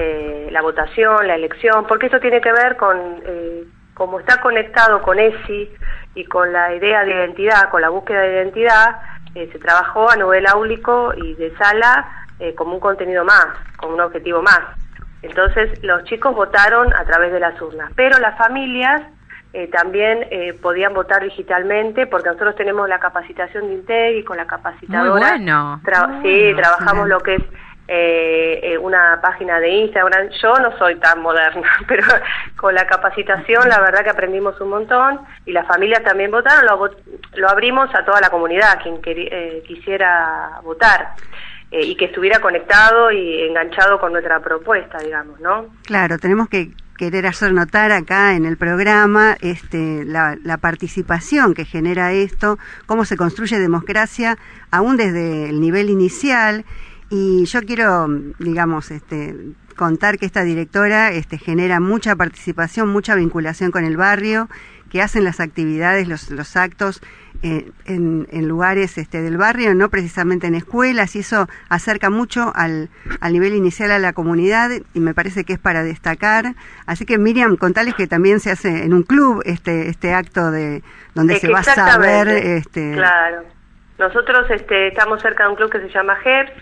eh, 0.00 0.48
la 0.52 0.62
votación, 0.62 1.26
la 1.26 1.34
elección, 1.34 1.84
porque 1.88 2.06
esto 2.06 2.20
tiene 2.20 2.40
que 2.40 2.52
ver 2.52 2.76
con, 2.76 2.96
eh, 3.26 3.64
como 3.94 4.20
está 4.20 4.40
conectado 4.40 5.02
con 5.02 5.18
ESI 5.18 5.68
y 6.14 6.24
con 6.26 6.52
la 6.52 6.72
idea 6.74 7.04
de 7.04 7.10
identidad, 7.12 7.68
con 7.70 7.80
la 7.82 7.88
búsqueda 7.88 8.20
de 8.20 8.34
identidad, 8.34 9.00
eh, 9.34 9.48
se 9.52 9.58
trabajó 9.58 10.08
a 10.08 10.14
nivel 10.14 10.46
áulico 10.46 11.12
y 11.16 11.34
de 11.34 11.52
sala 11.56 12.26
eh, 12.38 12.54
como 12.54 12.74
un 12.74 12.80
contenido 12.80 13.24
más, 13.24 13.46
como 13.76 13.94
un 13.94 14.00
objetivo 14.00 14.40
más. 14.40 14.60
Entonces, 15.22 15.82
los 15.82 16.04
chicos 16.04 16.34
votaron 16.34 16.94
a 16.94 17.04
través 17.04 17.32
de 17.32 17.40
las 17.40 17.60
urnas, 17.60 17.90
pero 17.96 18.18
las 18.18 18.36
familias 18.38 19.02
eh, 19.52 19.66
también 19.68 20.26
eh, 20.30 20.52
podían 20.60 20.94
votar 20.94 21.22
digitalmente, 21.22 22.06
porque 22.06 22.28
nosotros 22.28 22.54
tenemos 22.56 22.88
la 22.88 22.98
capacitación 23.00 23.66
de 23.68 23.74
INTEG 23.74 24.16
y 24.18 24.24
con 24.24 24.36
la 24.36 24.46
capacitadora. 24.46 25.10
Muy 25.10 25.20
bueno. 25.20 25.80
tra- 25.84 26.08
Muy 26.08 26.22
sí, 26.22 26.42
bueno, 26.52 26.58
trabajamos 26.58 27.08
lo 27.08 27.20
que 27.20 27.34
es 27.36 27.42
eh, 27.90 28.60
eh, 28.62 28.78
una 28.78 29.18
página 29.22 29.58
de 29.58 29.70
Instagram. 29.70 30.28
Yo 30.42 30.54
no 30.56 30.76
soy 30.76 30.96
tan 30.96 31.20
moderna, 31.22 31.66
pero 31.88 32.04
con 32.56 32.74
la 32.74 32.86
capacitación 32.86 33.66
la 33.68 33.80
verdad 33.80 34.04
que 34.04 34.10
aprendimos 34.10 34.60
un 34.60 34.68
montón 34.68 35.20
y 35.46 35.52
las 35.52 35.66
familias 35.66 36.02
también 36.04 36.30
votaron. 36.30 36.66
Lo, 36.66 36.90
lo 37.34 37.48
abrimos 37.48 37.92
a 37.94 38.04
toda 38.04 38.20
la 38.20 38.28
comunidad, 38.28 38.78
quien 38.82 39.00
eh, 39.06 39.62
quisiera 39.66 40.60
votar. 40.62 41.12
Eh, 41.70 41.84
y 41.84 41.96
que 41.96 42.06
estuviera 42.06 42.40
conectado 42.40 43.10
y 43.10 43.42
enganchado 43.42 43.98
con 44.00 44.12
nuestra 44.12 44.40
propuesta, 44.40 44.98
digamos, 44.98 45.40
¿no? 45.40 45.66
Claro, 45.84 46.18
tenemos 46.18 46.48
que 46.48 46.72
querer 46.96 47.26
hacer 47.26 47.52
notar 47.52 47.92
acá 47.92 48.34
en 48.34 48.44
el 48.44 48.56
programa 48.56 49.36
este, 49.40 50.04
la, 50.04 50.36
la 50.42 50.56
participación 50.56 51.54
que 51.54 51.64
genera 51.64 52.12
esto, 52.12 52.58
cómo 52.86 53.04
se 53.04 53.16
construye 53.16 53.58
democracia 53.58 54.36
aún 54.70 54.96
desde 54.96 55.48
el 55.48 55.60
nivel 55.60 55.90
inicial. 55.90 56.64
Y 57.10 57.44
yo 57.46 57.60
quiero, 57.62 58.06
digamos, 58.38 58.90
este, 58.90 59.34
contar 59.78 60.18
que 60.18 60.26
esta 60.26 60.44
directora 60.44 61.10
este, 61.10 61.38
genera 61.38 61.80
mucha 61.80 62.14
participación, 62.14 62.90
mucha 62.90 63.14
vinculación 63.14 63.70
con 63.70 63.86
el 63.86 63.96
barrio, 63.96 64.48
que 64.90 65.00
hacen 65.00 65.24
las 65.24 65.40
actividades, 65.40 66.08
los, 66.08 66.30
los 66.30 66.56
actos 66.56 67.00
eh, 67.42 67.70
en, 67.84 68.26
en 68.32 68.48
lugares 68.48 68.98
este, 68.98 69.22
del 69.22 69.36
barrio, 69.36 69.74
no 69.74 69.88
precisamente 69.90 70.48
en 70.48 70.54
escuelas, 70.54 71.14
y 71.14 71.20
eso 71.20 71.48
acerca 71.68 72.10
mucho 72.10 72.52
al, 72.54 72.90
al 73.20 73.32
nivel 73.32 73.54
inicial 73.54 73.92
a 73.92 73.98
la 73.98 74.12
comunidad 74.12 74.70
y 74.92 75.00
me 75.00 75.14
parece 75.14 75.44
que 75.44 75.52
es 75.52 75.58
para 75.58 75.82
destacar. 75.84 76.54
Así 76.84 77.06
que 77.06 77.16
Miriam, 77.16 77.56
contales 77.56 77.94
que 77.94 78.06
también 78.06 78.40
se 78.40 78.50
hace 78.50 78.84
en 78.84 78.92
un 78.92 79.04
club 79.04 79.42
este, 79.46 79.88
este 79.88 80.12
acto 80.12 80.50
de 80.50 80.82
donde 81.14 81.34
Es 81.34 81.40
se 81.40 81.48
va 81.48 81.60
a 81.60 81.62
saber 81.62 82.28
este, 82.28 82.92
Claro. 82.92 83.44
Nosotros 83.98 84.48
este, 84.50 84.88
estamos 84.88 85.20
cerca 85.22 85.44
de 85.44 85.50
un 85.50 85.56
club 85.56 85.70
que 85.70 85.80
se 85.80 85.88
llama 85.88 86.16
HEPS, 86.24 86.52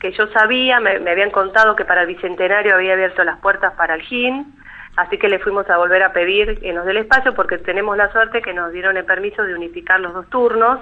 que 0.00 0.12
yo 0.12 0.26
sabía, 0.28 0.80
me, 0.80 0.98
me 0.98 1.10
habían 1.10 1.30
contado 1.30 1.76
que 1.76 1.84
para 1.84 2.02
el 2.02 2.08
Bicentenario 2.08 2.74
había 2.74 2.94
abierto 2.94 3.24
las 3.24 3.38
puertas 3.40 3.72
para 3.74 3.94
el 3.94 4.02
GIN, 4.02 4.54
así 4.96 5.18
que 5.18 5.28
le 5.28 5.38
fuimos 5.38 5.68
a 5.70 5.76
volver 5.76 6.02
a 6.02 6.12
pedir 6.12 6.60
que 6.60 6.72
nos 6.72 6.84
dé 6.84 6.92
el 6.92 6.98
espacio 6.98 7.34
porque 7.34 7.58
tenemos 7.58 7.96
la 7.96 8.10
suerte 8.12 8.42
que 8.42 8.52
nos 8.52 8.72
dieron 8.72 8.96
el 8.96 9.04
permiso 9.04 9.42
de 9.42 9.54
unificar 9.54 10.00
los 10.00 10.14
dos 10.14 10.28
turnos 10.30 10.80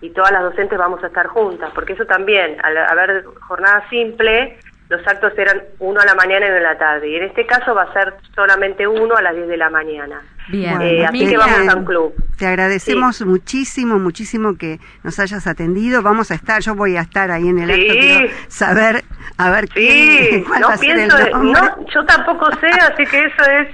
y 0.00 0.10
todas 0.10 0.32
las 0.32 0.42
docentes 0.42 0.78
vamos 0.78 1.02
a 1.02 1.06
estar 1.06 1.26
juntas, 1.28 1.70
porque 1.74 1.94
eso 1.94 2.04
también, 2.04 2.58
al 2.62 2.76
haber 2.76 3.24
jornada 3.40 3.88
simple, 3.88 4.58
los 4.88 5.06
actos 5.06 5.32
eran 5.38 5.62
uno 5.78 6.00
a 6.00 6.04
la 6.04 6.14
mañana 6.14 6.46
y 6.46 6.50
uno 6.50 6.58
a 6.58 6.72
la 6.72 6.78
tarde, 6.78 7.08
y 7.08 7.16
en 7.16 7.24
este 7.24 7.46
caso 7.46 7.74
va 7.74 7.82
a 7.84 7.92
ser 7.92 8.14
solamente 8.34 8.86
uno 8.86 9.16
a 9.16 9.22
las 9.22 9.34
10 9.34 9.48
de 9.48 9.56
la 9.56 9.70
mañana. 9.70 10.20
Bien. 10.48 10.80
Eh, 10.82 11.06
así 11.06 11.26
que 11.26 11.38
vamos 11.38 11.66
a 11.68 11.74
un 11.76 11.84
club. 11.86 12.12
Te 12.36 12.46
agradecemos 12.46 13.22
muchísimo, 13.22 13.98
muchísimo 13.98 14.58
que 14.58 14.78
nos 15.02 15.18
hayas 15.18 15.46
atendido. 15.46 16.02
Vamos 16.02 16.30
a 16.30 16.34
estar, 16.34 16.60
yo 16.60 16.74
voy 16.74 16.98
a 16.98 17.00
estar 17.00 17.30
ahí 17.30 17.48
en 17.48 17.60
el 17.60 17.70
Sí. 17.74 17.80
acto, 17.88 17.92
quiero 17.98 18.28
saber, 18.48 19.04
a 19.38 19.50
ver 19.50 19.64
Sí, 19.68 19.72
quién, 20.28 20.44
cuál 20.44 20.60
no 20.60 20.68
va 20.68 20.74
a 20.74 20.76
ser 20.76 20.90
el 20.90 20.96
pienso, 21.08 21.38
no, 21.42 21.86
yo 21.94 22.04
tampoco 22.04 22.50
sé, 22.60 22.66
así 22.68 23.06
que 23.06 23.20
eso 23.24 23.50
es 23.50 23.68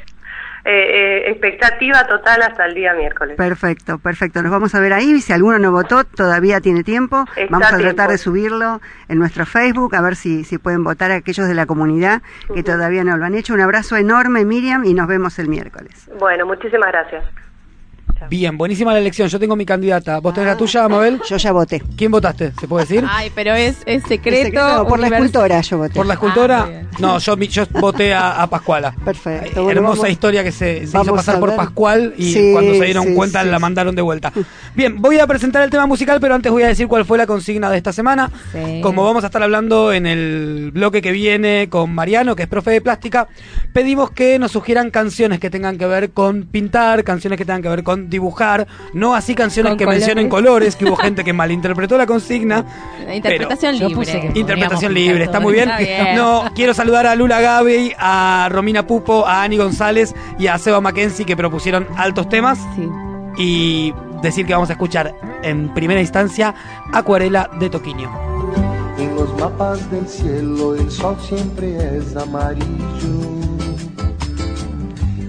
eh, 0.64 1.25
eh, 1.27 1.31
expectativa 1.31 2.07
total 2.07 2.42
hasta 2.42 2.66
el 2.66 2.75
día 2.75 2.94
miércoles. 2.94 3.37
Perfecto, 3.37 3.99
perfecto. 3.99 4.42
Nos 4.42 4.51
vamos 4.51 4.75
a 4.75 4.81
ver 4.81 4.92
ahí. 4.92 5.20
Si 5.20 5.33
alguno 5.33 5.59
no 5.59 5.73
votó, 5.73 6.05
todavía 6.05 6.61
tiene 6.61 6.85
tiempo. 6.85 7.25
Está 7.37 7.46
vamos 7.51 7.73
a 7.73 7.79
tratar 7.79 7.94
tiempo. 7.94 8.12
de 8.12 8.18
subirlo 8.18 8.81
en 9.09 9.18
nuestro 9.18 9.46
Facebook, 9.46 9.94
a 9.94 10.03
ver 10.03 10.16
si, 10.16 10.44
si 10.44 10.59
pueden 10.59 10.85
votar 10.85 11.11
aquellos 11.11 11.49
de 11.49 11.55
la 11.55 11.66
comunidad 11.66 12.23
que 12.55 12.62
todavía 12.62 13.05
no 13.05 13.16
lo 13.16 13.25
han 13.25 13.35
hecho. 13.35 13.55
Un 13.55 13.61
abrazo 13.61 13.96
enorme, 13.96 14.44
Miriam, 14.44 14.85
y 14.85 14.94
nos 14.94 15.07
vemos 15.07 15.38
el 15.38 15.49
miércoles. 15.49 16.11
Bueno, 16.18 16.46
muchísimas 16.46 16.90
gracias. 16.90 17.25
Bien, 18.28 18.56
buenísima 18.59 18.92
la 18.92 18.98
elección. 18.98 19.28
Yo 19.28 19.38
tengo 19.38 19.56
mi 19.56 19.64
candidata. 19.64 20.18
¿Vos 20.20 20.35
tenés 20.35 20.48
la 20.50 20.56
tuya, 20.56 20.88
Mabel? 20.88 21.20
Yo 21.28 21.37
ya 21.37 21.52
voté. 21.52 21.83
¿Quién 21.96 22.11
votaste? 22.11 22.52
¿Se 22.61 22.68
puede 22.68 22.85
decir? 22.87 23.04
Ay, 23.09 23.30
pero 23.35 23.54
es, 23.54 23.78
es 23.87 24.02
secreto. 24.04 24.37
Es 24.37 24.44
secreto, 24.46 24.87
por 24.88 24.98
la 24.98 25.06
escultora 25.09 25.61
yo 25.61 25.78
voté. 25.78 25.94
¿Por 25.94 26.06
la 26.06 26.14
escultora? 26.14 26.68
Ah, 26.68 26.83
no, 26.98 27.18
yo, 27.18 27.37
mi- 27.37 27.48
yo 27.48 27.64
voté 27.80 28.12
a, 28.14 28.42
a 28.42 28.46
Pascuala. 28.48 28.94
Perfecto. 29.04 29.61
Eh, 29.61 29.62
Bueno, 29.62 29.80
Hermosa 29.80 30.02
vamos- 30.02 30.11
historia 30.11 30.44
que 30.44 30.52
se, 30.52 30.87
se 30.87 31.00
hizo 31.00 31.14
pasar 31.14 31.40
por. 31.40 31.54
Pascual 31.56 32.14
y 32.16 32.33
Sí, 32.33 32.50
cuando 32.52 32.74
se 32.74 32.85
dieron 32.85 33.04
sí, 33.06 33.14
cuenta 33.14 33.42
sí, 33.42 33.48
la 33.48 33.56
sí. 33.56 33.61
mandaron 33.62 33.94
de 33.94 34.02
vuelta. 34.02 34.33
Bien, 34.74 35.00
voy 35.00 35.18
a 35.18 35.26
presentar 35.26 35.62
el 35.62 35.70
tema 35.70 35.87
musical, 35.87 36.18
pero 36.20 36.35
antes 36.35 36.50
voy 36.52 36.62
a 36.62 36.68
decir 36.68 36.87
cuál 36.88 37.04
fue 37.04 37.18
la 37.18 37.26
consigna 37.26 37.70
de 37.70 37.76
esta 37.76 37.92
semana. 37.92 38.30
Sí. 38.52 38.80
Como 38.83 39.04
vamos 39.04 39.24
a 39.24 39.26
estar 39.26 39.42
hablando 39.42 39.92
en 39.92 40.06
el 40.06 40.70
bloque 40.72 41.02
que 41.02 41.12
viene 41.12 41.68
con 41.68 41.92
Mariano, 41.94 42.37
que 42.37 42.42
es 42.44 42.48
profe 42.48 42.70
de 42.70 42.80
plástica, 42.80 43.28
pedimos 43.72 44.11
que 44.11 44.38
nos 44.38 44.52
sugieran 44.52 44.90
canciones 44.90 45.40
que 45.40 45.50
tengan 45.50 45.78
que 45.78 45.87
ver 45.87 46.11
con 46.11 46.44
pintar, 46.44 47.02
canciones 47.04 47.37
que 47.38 47.44
tengan 47.44 47.62
que 47.62 47.68
ver 47.68 47.83
con 47.83 48.10
dibujar, 48.11 48.66
no 48.92 49.14
así 49.14 49.35
canciones 49.35 49.70
Con 49.70 49.79
que 49.79 49.85
colores. 49.85 50.01
mencionen 50.01 50.29
colores, 50.29 50.77
que 50.77 50.85
hubo 50.85 50.96
gente 50.96 51.25
que 51.25 51.33
malinterpretó 51.33 51.96
la 51.96 52.07
consigna. 52.07 52.64
La 53.07 53.14
interpretación 53.14 53.79
libre. 53.79 54.33
Interpretación 54.35 54.92
libre, 54.92 55.25
está 55.25 55.40
muy 55.40 55.55
bien. 55.55 55.70
Está 55.70 55.79
bien. 55.81 56.16
No, 56.16 56.44
quiero 56.55 56.75
saludar 56.75 57.07
a 57.07 57.14
Lula 57.14 57.40
Gaby, 57.40 57.94
a 57.99 58.49
Romina 58.51 58.87
Pupo, 58.87 59.27
a 59.27 59.42
Ani 59.44 59.57
González 59.57 60.14
y 60.38 60.49
a 60.49 60.59
Seba 60.59 60.81
Mackenzie 60.81 61.25
que 61.25 61.37
propusieron 61.37 61.87
altos 61.96 62.29
temas 62.29 62.59
Sí. 62.77 62.88
y 63.38 63.94
decir 64.23 64.44
que 64.46 64.53
vamos 64.53 64.68
a 64.70 64.73
escuchar 64.73 65.14
en 65.42 65.73
primera 65.73 66.01
instancia 66.01 66.55
Acuarela 66.92 67.49
de 67.59 67.70
Toquinho. 67.70 68.11
En 68.99 69.14
los 69.14 69.35
mapas 69.38 69.90
del 69.90 70.07
cielo 70.07 70.75
el 70.75 70.90
sol 70.90 71.16
siempre 71.27 71.96
es 71.96 72.14
amarillo 72.16 73.29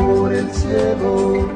Por 0.00 0.32
el 0.32 0.50
cielo 0.50 1.46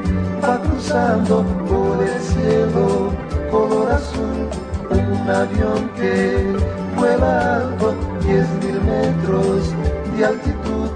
va 0.43 0.61
cruzando, 0.61 1.43
por 1.67 1.97
el 2.03 2.19
cielo, 2.21 3.11
color 3.49 3.91
azul, 3.91 4.47
un 4.91 5.29
avión 5.29 5.89
que 5.95 6.55
vuela 6.95 7.55
alto, 7.55 7.95
diez 8.21 8.47
mil 8.61 8.79
metros 8.81 9.73
de 10.15 10.25
altitud. 10.25 10.89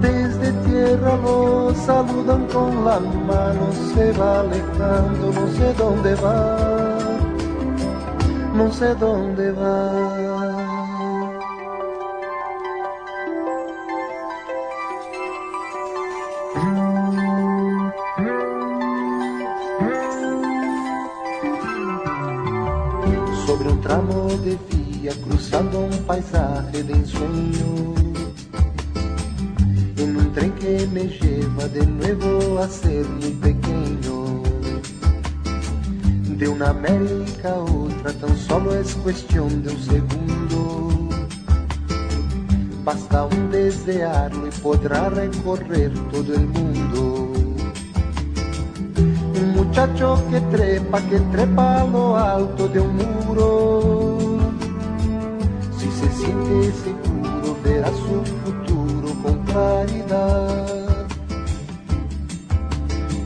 Desde 0.00 0.52
tierra 0.68 1.16
lo 1.16 1.74
saludan 1.74 2.46
con 2.46 2.84
la 2.84 3.00
mano, 3.00 3.64
se 3.94 4.12
va 4.12 4.40
alejando, 4.40 5.32
no 5.32 5.46
sé 5.56 5.74
dónde 5.74 6.14
va, 6.16 6.98
no 8.54 8.72
sé 8.72 8.94
dónde 8.94 9.50
va. 9.52 10.11
Tramo 23.92 24.26
de 24.42 24.56
vía 24.70 25.12
cruzando 25.22 25.80
un 25.80 25.98
paisaje 26.06 26.82
de 26.82 26.94
ensueño. 26.94 27.94
En 29.98 30.16
un 30.16 30.32
tren 30.32 30.52
que 30.52 30.86
me 30.94 31.04
lleva 31.08 31.68
de 31.68 31.86
nuevo 31.86 32.58
a 32.58 32.68
ser 32.68 33.04
muy 33.06 33.32
pequeño. 33.46 34.42
De 36.38 36.48
una 36.48 36.70
América 36.70 37.50
a 37.52 37.64
otra 37.64 38.12
tan 38.14 38.34
solo 38.38 38.74
es 38.74 38.94
cuestión 38.94 39.62
de 39.62 39.74
un 39.74 39.82
segundo. 39.82 41.08
Basta 42.84 43.24
un 43.26 43.50
desearlo 43.50 44.46
y 44.46 44.50
podrá 44.62 45.10
recorrer 45.10 45.92
todo 46.10 46.32
el 46.32 46.46
mundo. 46.46 47.31
Muchacho 49.72 50.22
que 50.28 50.38
trepa, 50.54 51.00
que 51.00 51.18
trepa 51.32 51.80
a 51.80 51.86
lo 51.86 52.14
alto 52.14 52.68
de 52.68 52.78
un 52.78 52.94
muro. 52.94 54.28
Si 55.78 55.90
se 55.90 56.10
siente 56.12 56.70
seguro, 56.84 57.56
verá 57.64 57.88
su 57.88 58.22
futuro 58.44 59.14
con 59.22 59.38
claridad. 59.46 61.06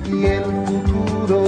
Y 0.07 0.25
el 0.25 0.45
futuro 0.45 1.41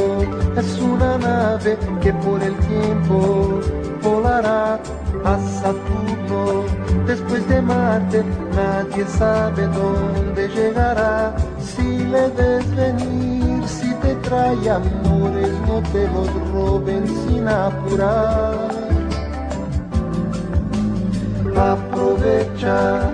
es 0.56 0.80
una 0.80 1.16
nave 1.16 1.78
que 2.02 2.12
por 2.14 2.42
el 2.42 2.56
tiempo 2.56 3.60
volará 4.02 4.80
a 5.24 5.38
Saturno. 5.62 6.64
Después 7.06 7.48
de 7.48 7.62
Marte, 7.62 8.24
nadie 8.52 9.06
sabe 9.06 9.62
dónde 9.68 10.48
llegará. 10.48 11.36
Si 11.60 11.98
le 11.98 12.28
ves 12.30 12.74
venir, 12.74 13.37
te 14.28 14.34
trae 14.34 14.70
amores, 14.70 15.52
no 15.66 15.82
te 15.90 16.06
los 16.08 16.52
roben 16.52 17.06
sin 17.06 17.48
apurar. 17.48 18.68
Aprovecha 21.56 23.10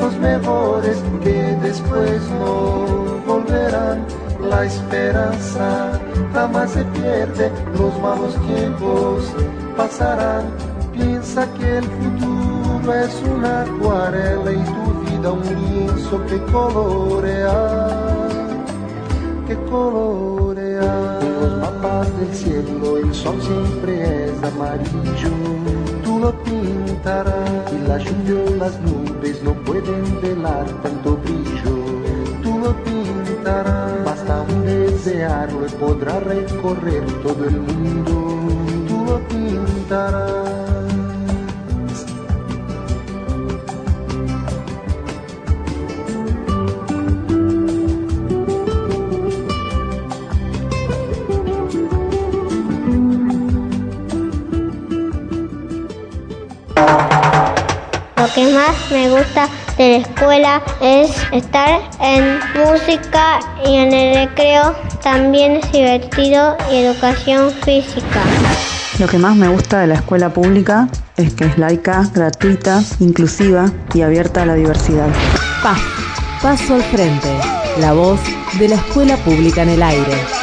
los 0.00 0.14
mejores 0.18 1.02
que 1.22 1.56
después 1.62 2.22
no 2.40 2.84
volverán. 3.26 4.04
La 4.40 4.64
esperanza 4.64 5.98
jamás 6.32 6.70
se 6.70 6.84
pierde, 6.84 7.50
los 7.78 7.98
malos 8.00 8.34
tiempos 8.46 9.32
pasarán. 9.76 10.44
Piensa 10.92 11.46
que 11.54 11.78
el 11.78 11.84
futuro 11.84 12.94
es 12.94 13.22
una 13.34 13.62
acuarela 13.62 14.52
y 14.52 14.64
tu 14.64 15.10
vida 15.10 15.32
un 15.32 15.42
lienzo 15.42 16.24
que 16.26 16.38
colorear, 16.52 17.97
que 19.48 19.54
los 21.40 21.58
mapas 21.58 22.18
del 22.18 22.34
cielo 22.34 22.98
el 22.98 23.14
sol 23.14 23.40
siempre 23.40 24.26
es 24.26 24.42
amarillo, 24.42 25.30
tú 26.04 26.18
lo 26.18 26.32
pintarás 26.42 27.72
y 27.72 27.88
la 27.88 27.96
lluvia 27.96 28.56
las 28.58 28.78
nubes 28.80 29.42
no 29.42 29.54
pueden 29.64 30.20
velar 30.20 30.66
tanto 30.82 31.16
brillo, 31.16 31.76
tú 32.42 32.58
lo 32.58 32.74
pintarás. 32.84 34.04
Basta 34.04 34.42
un 34.42 34.66
desearlo 34.66 35.66
y 35.66 35.70
podrá 35.70 36.20
recorrer 36.20 37.06
todo 37.22 37.44
el 37.46 37.58
mundo, 37.58 38.38
tú 38.86 39.04
lo 39.06 39.18
pintarás. 39.28 40.57
Más 58.68 58.90
me 58.90 59.08
gusta 59.08 59.48
de 59.78 59.88
la 59.88 59.96
escuela 59.96 60.62
es 60.80 61.10
estar 61.32 61.80
en 62.00 62.38
música 62.54 63.40
y 63.64 63.76
en 63.76 63.92
el 63.92 64.26
recreo 64.26 64.74
también 65.02 65.56
es 65.56 65.72
divertido 65.72 66.56
y 66.70 66.76
educación 66.76 67.50
física. 67.64 68.20
Lo 68.98 69.06
que 69.06 69.16
más 69.16 69.36
me 69.36 69.48
gusta 69.48 69.80
de 69.80 69.86
la 69.86 69.94
escuela 69.94 70.28
pública 70.30 70.88
es 71.16 71.32
que 71.34 71.44
es 71.44 71.56
laica, 71.56 72.04
gratuita, 72.12 72.82
inclusiva 73.00 73.70
y 73.94 74.02
abierta 74.02 74.42
a 74.42 74.46
la 74.46 74.54
diversidad. 74.54 75.08
PAF, 75.62 75.80
Paso 76.42 76.74
al 76.74 76.82
Frente, 76.82 77.32
la 77.80 77.92
voz 77.92 78.20
de 78.58 78.68
la 78.68 78.74
escuela 78.74 79.16
pública 79.18 79.62
en 79.62 79.70
el 79.70 79.82
aire. 79.82 80.37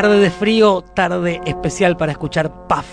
Tarde 0.00 0.20
de 0.20 0.30
frío, 0.30 0.80
tarde 0.94 1.40
especial 1.44 1.96
para 1.96 2.12
escuchar 2.12 2.68
PAF. 2.68 2.86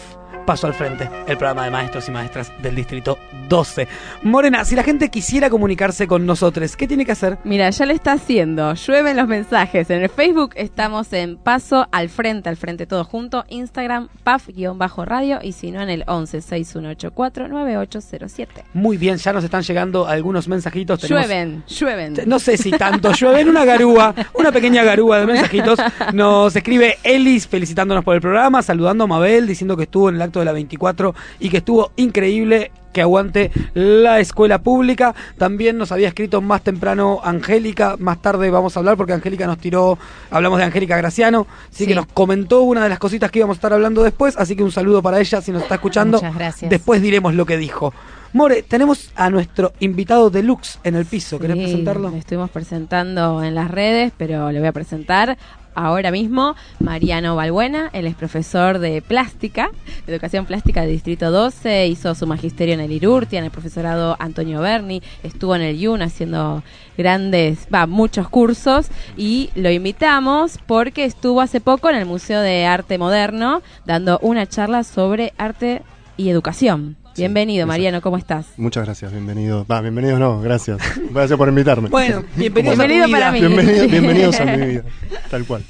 Paso 0.46 0.68
al 0.68 0.76
frente, 0.76 1.10
el 1.28 1.38
programa 1.38 1.66
de 1.66 1.72
maestros 1.72 2.08
y 2.08 2.12
maestras 2.12 2.52
del 2.62 2.76
distrito 2.76 3.18
12. 3.50 3.88
Morena, 4.22 4.64
si 4.64 4.76
la 4.76 4.84
gente 4.84 5.10
quisiera 5.10 5.50
comunicarse 5.50 6.06
con 6.08 6.26
nosotros, 6.28 6.76
¿qué 6.78 6.88
tiene 6.88 7.04
que 7.04 7.14
hacer? 7.14 7.40
Mira, 7.44 7.68
ya 7.72 7.86
le 7.88 7.94
está 7.96 8.12
haciendo. 8.14 8.74
Llueven 8.76 9.18
los 9.18 9.28
mensajes. 9.28 9.90
En 9.90 10.04
el 10.04 10.10
Facebook 10.10 10.52
estamos 10.56 11.12
en 11.14 11.38
Paso 11.38 11.88
al 11.92 12.10
Frente, 12.10 12.50
al 12.50 12.58
Frente 12.58 12.86
todo 12.86 13.04
junto. 13.06 13.44
Instagram, 13.50 14.08
PAF-radio. 14.24 15.40
Y 15.42 15.54
si 15.54 15.72
no, 15.72 15.82
en 15.82 15.90
el 15.90 16.04
11 16.06 16.42
6184 16.42 17.48
9807. 17.48 18.66
Muy 18.74 18.98
bien, 18.98 19.18
ya 19.18 19.34
nos 19.34 19.44
están 19.44 19.64
llegando 19.64 20.08
algunos 20.08 20.48
mensajitos. 20.48 21.00
Tenemos- 21.00 21.26
Llueven, 21.26 21.64
llueven. 21.68 22.14
No 22.28 22.38
sé 22.38 22.58
si 22.58 22.70
tanto 22.72 23.12
llueven, 23.14 23.50
una 23.50 23.66
garúa, 23.66 24.14
una 24.36 24.52
pequeña 24.52 24.84
garúa 24.84 25.20
de 25.20 25.26
mensajitos. 25.26 25.80
Nos 26.14 26.56
escribe 26.56 26.98
Elis 27.04 27.48
felicitándonos 27.48 28.04
por 28.04 28.14
el 28.16 28.22
programa, 28.22 28.62
saludando 28.62 29.06
a 29.06 29.08
Mabel, 29.08 29.48
diciendo 29.48 29.76
que 29.76 29.84
estuvo 29.84 30.10
en 30.10 30.16
el 30.16 30.22
acto 30.22 30.35
de 30.40 30.46
la 30.46 30.52
24 30.52 31.14
y 31.40 31.50
que 31.50 31.58
estuvo 31.58 31.92
increíble 31.96 32.72
que 32.94 33.02
aguante 33.02 33.52
la 33.74 34.22
escuela 34.22 34.60
pública. 34.60 35.14
También 35.38 35.78
nos 35.78 35.92
había 35.92 36.08
escrito 36.08 36.40
más 36.42 36.62
temprano 36.62 37.20
Angélica, 37.24 37.96
más 38.00 38.22
tarde 38.22 38.50
vamos 38.50 38.76
a 38.76 38.80
hablar 38.80 38.96
porque 38.96 39.12
Angélica 39.12 39.46
nos 39.48 39.58
tiró, 39.58 39.98
hablamos 40.32 40.60
de 40.60 40.66
Angélica 40.66 40.96
Graciano, 40.96 41.46
así 41.70 41.84
Sí. 41.84 41.88
que 41.88 41.96
nos 41.96 42.06
comentó 42.08 42.62
una 42.62 42.84
de 42.84 42.90
las 42.90 43.00
cositas 43.00 43.32
que 43.32 43.40
íbamos 43.40 43.56
a 43.56 43.58
estar 43.58 43.74
hablando 43.74 44.02
después, 44.02 44.36
así 44.38 44.56
que 44.56 44.64
un 44.64 44.72
saludo 44.72 45.02
para 45.02 45.20
ella 45.20 45.42
si 45.42 45.52
nos 45.52 45.64
está 45.64 45.76
escuchando. 45.76 46.18
Muchas 46.20 46.36
gracias. 46.36 46.70
Después 46.70 47.02
diremos 47.02 47.34
lo 47.34 47.46
que 47.46 47.58
dijo. 47.58 47.94
More, 48.32 48.64
tenemos 48.64 49.12
a 49.16 49.30
nuestro 49.30 49.72
invitado 49.80 50.30
deluxe 50.30 50.80
en 50.84 50.96
el 50.96 51.06
piso. 51.06 51.38
¿Querés 51.40 51.56
Sí, 51.58 51.64
presentarlo? 51.64 52.10
lo 52.12 52.16
estuvimos 52.18 52.50
presentando 52.50 53.44
en 53.44 53.56
las 53.56 53.72
redes, 53.72 54.12
pero 54.18 54.52
le 54.52 54.60
voy 54.60 54.68
a 54.68 54.74
presentar 54.74 55.38
ahora 55.76 56.12
mismo 56.12 56.56
Mariano 56.80 57.36
Balbuena. 57.36 57.90
Él 57.94 58.08
es 58.08 58.16
profesor 58.16 58.80
de 58.80 59.02
plástica, 59.02 59.70
de 60.06 60.14
educación 60.14 60.46
plástica 60.46 60.82
del 60.82 60.92
Distrito 60.92 61.32
12. 61.32 61.88
Hizo 61.88 62.16
su 62.16 62.26
magisterio 62.26 62.74
en 62.74 62.80
el 62.80 62.92
IRURTIA, 62.92 63.40
en 63.40 63.46
el 63.46 63.52
profesorado 63.52 64.16
Antonio 64.20 64.62
Berni. 64.62 65.02
Estuvo 65.24 65.56
en 65.56 65.62
el 65.62 65.80
IUN 65.80 66.02
haciendo 66.02 66.64
grandes, 66.98 67.68
va, 67.74 67.86
muchos 67.86 68.30
cursos. 68.30 68.88
Y 69.18 69.50
lo 69.56 69.70
invitamos 69.70 70.60
porque 70.66 71.06
estuvo 71.06 71.42
hace 71.42 71.62
poco 71.62 71.90
en 71.90 71.98
el 71.98 72.06
Museo 72.06 72.42
de 72.42 72.66
Arte 72.66 72.98
Moderno 72.98 73.62
dando 73.86 74.20
una 74.22 74.48
charla 74.48 74.84
sobre 74.84 75.34
arte 75.38 75.84
y 76.18 76.30
educación. 76.30 77.05
Bienvenido, 77.18 77.66
Mariano, 77.66 78.02
¿cómo 78.02 78.18
estás? 78.18 78.46
Muchas 78.58 78.84
gracias, 78.86 79.12
bienvenido. 79.12 79.66
Va, 79.72 79.80
bienvenidos 79.82 80.20
no, 80.20 80.42
gracias. 80.42 80.80
Gracias 81.12 81.38
por 81.38 81.48
invitarme. 81.48 81.88
Bueno, 81.90 82.24
bienvenidos 82.36 82.78
Bienvenido 82.78 83.04
a 83.04 83.08
tu 83.08 83.10
vida. 83.10 83.20
para 83.20 83.32
mí. 83.32 83.40
Bienvenido- 83.40 83.88
bienvenidos 83.88 84.40
a 84.40 84.46
mi 84.46 84.66
vida, 84.68 84.84
tal 85.30 85.46
cual. 85.46 85.64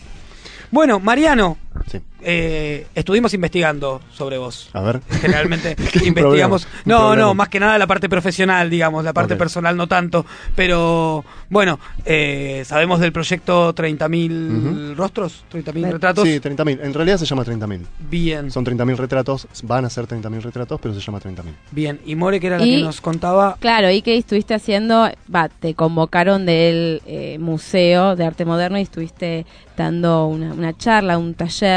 Bueno, 0.71 0.99
Mariano, 0.99 1.57
Sí. 1.89 1.99
eh, 2.21 2.87
estuvimos 2.95 3.33
investigando 3.35 4.01
sobre 4.11 4.37
vos. 4.37 4.69
A 4.73 4.81
ver. 4.81 5.01
Generalmente 5.21 5.75
investigamos. 6.05 6.65
problema, 6.65 6.81
no, 6.85 7.15
no, 7.15 7.33
más 7.35 7.49
que 7.49 7.59
nada 7.59 7.77
la 7.77 7.85
parte 7.87 8.09
profesional, 8.09 8.69
digamos, 8.69 9.03
la 9.03 9.13
parte 9.13 9.35
personal 9.35 9.77
no 9.77 9.87
tanto. 9.87 10.25
Pero 10.55 11.23
bueno, 11.49 11.79
eh, 12.05 12.63
sabemos 12.65 12.99
del 12.99 13.11
proyecto 13.11 13.73
30.000 13.75 14.95
rostros, 14.95 15.43
30.000 15.51 15.91
retratos. 15.91 16.23
Sí, 16.27 16.39
30.000. 16.39 16.79
En 16.81 16.93
realidad 16.93 17.17
se 17.17 17.25
llama 17.25 17.43
30.000. 17.45 17.81
Bien, 18.09 18.49
Son 18.51 18.65
30.000 18.65 18.95
retratos, 18.97 19.47
van 19.63 19.85
a 19.85 19.89
ser 19.89 20.07
30.000 20.07 20.41
retratos, 20.41 20.79
pero 20.81 20.93
se 20.93 21.01
llama 21.01 21.19
30.000. 21.19 21.43
bien. 21.71 21.99
Y 22.05 22.15
More, 22.15 22.39
que 22.39 22.47
era 22.47 22.57
la 22.57 22.65
Y- 22.65 22.77
que 22.77 22.83
nos 22.83 23.01
contaba. 23.01 23.57
Claro, 23.59 23.91
y 23.91 24.01
que 24.01 24.17
estuviste 24.17 24.53
haciendo, 24.53 25.09
va, 25.33 25.49
te 25.49 25.75
convocaron 25.75 26.45
del 26.45 27.01
eh, 27.05 27.37
Museo 27.39 28.15
de 28.15 28.25
Arte 28.25 28.45
Moderno 28.45 28.79
y 28.79 28.81
estuviste 28.81 29.45
dando 29.77 30.25
una, 30.27 30.53
una 30.53 30.75
charla, 30.77 31.17
un 31.17 31.33
taller 31.33 31.74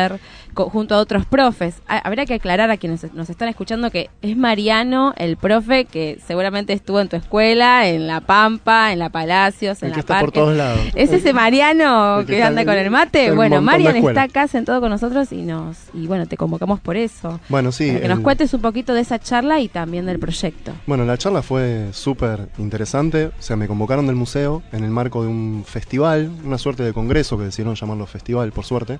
junto 0.55 0.95
a 0.95 0.99
otros 0.99 1.25
profes. 1.25 1.77
Ha- 1.87 1.99
Habría 1.99 2.27
que 2.27 2.35
aclarar 2.35 2.71
a 2.71 2.77
quienes 2.79 3.13
nos 3.15 3.31
están 3.31 3.49
escuchando 3.49 3.91
que 3.91 4.11
es 4.23 4.37
Mariano, 4.37 5.15
el 5.17 5.37
profe 5.37 5.85
que 5.85 6.19
seguramente 6.27 6.73
estuvo 6.73 7.01
en 7.01 7.09
tu 7.09 7.17
escuela, 7.17 7.87
en 7.89 8.07
La 8.09 8.21
Pampa, 8.23 8.93
en 8.93 8.99
La 8.99 9.09
Palacios, 9.11 9.83
en 9.83 9.87
El 9.87 9.91
La 9.91 9.95
que 9.95 10.01
está 10.01 10.21
por 10.21 10.33
todos 10.33 10.57
lados. 10.57 10.81
¿Es 10.95 11.13
ese 11.13 11.33
Mariano 11.33 12.21
El 12.21 12.27
que 12.27 12.43
anda 12.43 12.65
con 12.65 12.75
el 12.75 12.91
mate? 12.91 13.31
Bueno, 13.33 13.61
Marian 13.61 13.97
está 13.97 14.23
acá 14.23 14.49
sentado 14.49 14.81
con 14.81 14.91
nosotros 14.91 15.31
y 15.33 15.43
nos 15.43 15.77
y 15.95 16.07
bueno, 16.07 16.27
te 16.27 16.37
convocamos 16.37 16.81
por 16.81 16.97
eso. 16.97 17.39
Bueno, 17.49 17.71
sí. 17.73 17.89
Para 17.89 18.01
que 18.01 18.09
nos 18.09 18.21
cuentes 18.21 18.53
un 18.55 18.61
poquito 18.61 18.95
de 18.95 19.01
esa 19.03 19.19
charla 19.19 19.61
y 19.61 19.69
también 19.69 20.07
del 20.07 20.19
proyecto. 20.19 20.73
Bueno, 20.87 21.05
la 21.05 21.17
charla 21.19 21.43
fue 21.43 21.89
súper 21.93 22.49
interesante. 22.59 23.27
O 23.27 23.33
sea, 23.43 23.57
me 23.57 23.69
convocaron 23.69 24.07
del 24.07 24.17
museo 24.17 24.63
en 24.73 24.83
el 24.85 24.91
marco 24.91 25.23
de 25.23 25.29
un 25.29 25.65
festival, 25.67 26.31
una 26.45 26.59
suerte 26.59 26.83
de 26.83 26.93
congreso 26.93 27.39
que 27.39 27.45
decidieron 27.45 27.75
llamarlo 27.75 28.07
festival, 28.07 28.51
por 28.53 28.65
suerte, 28.65 28.99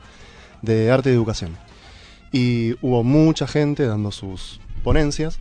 de 0.63 0.91
arte 0.91 1.11
y 1.11 1.15
educación. 1.15 1.57
Y 2.33 2.75
hubo 2.83 3.03
mucha 3.03 3.47
gente 3.47 3.87
dando 3.87 4.11
sus 4.11 4.61
ponencias. 4.83 5.39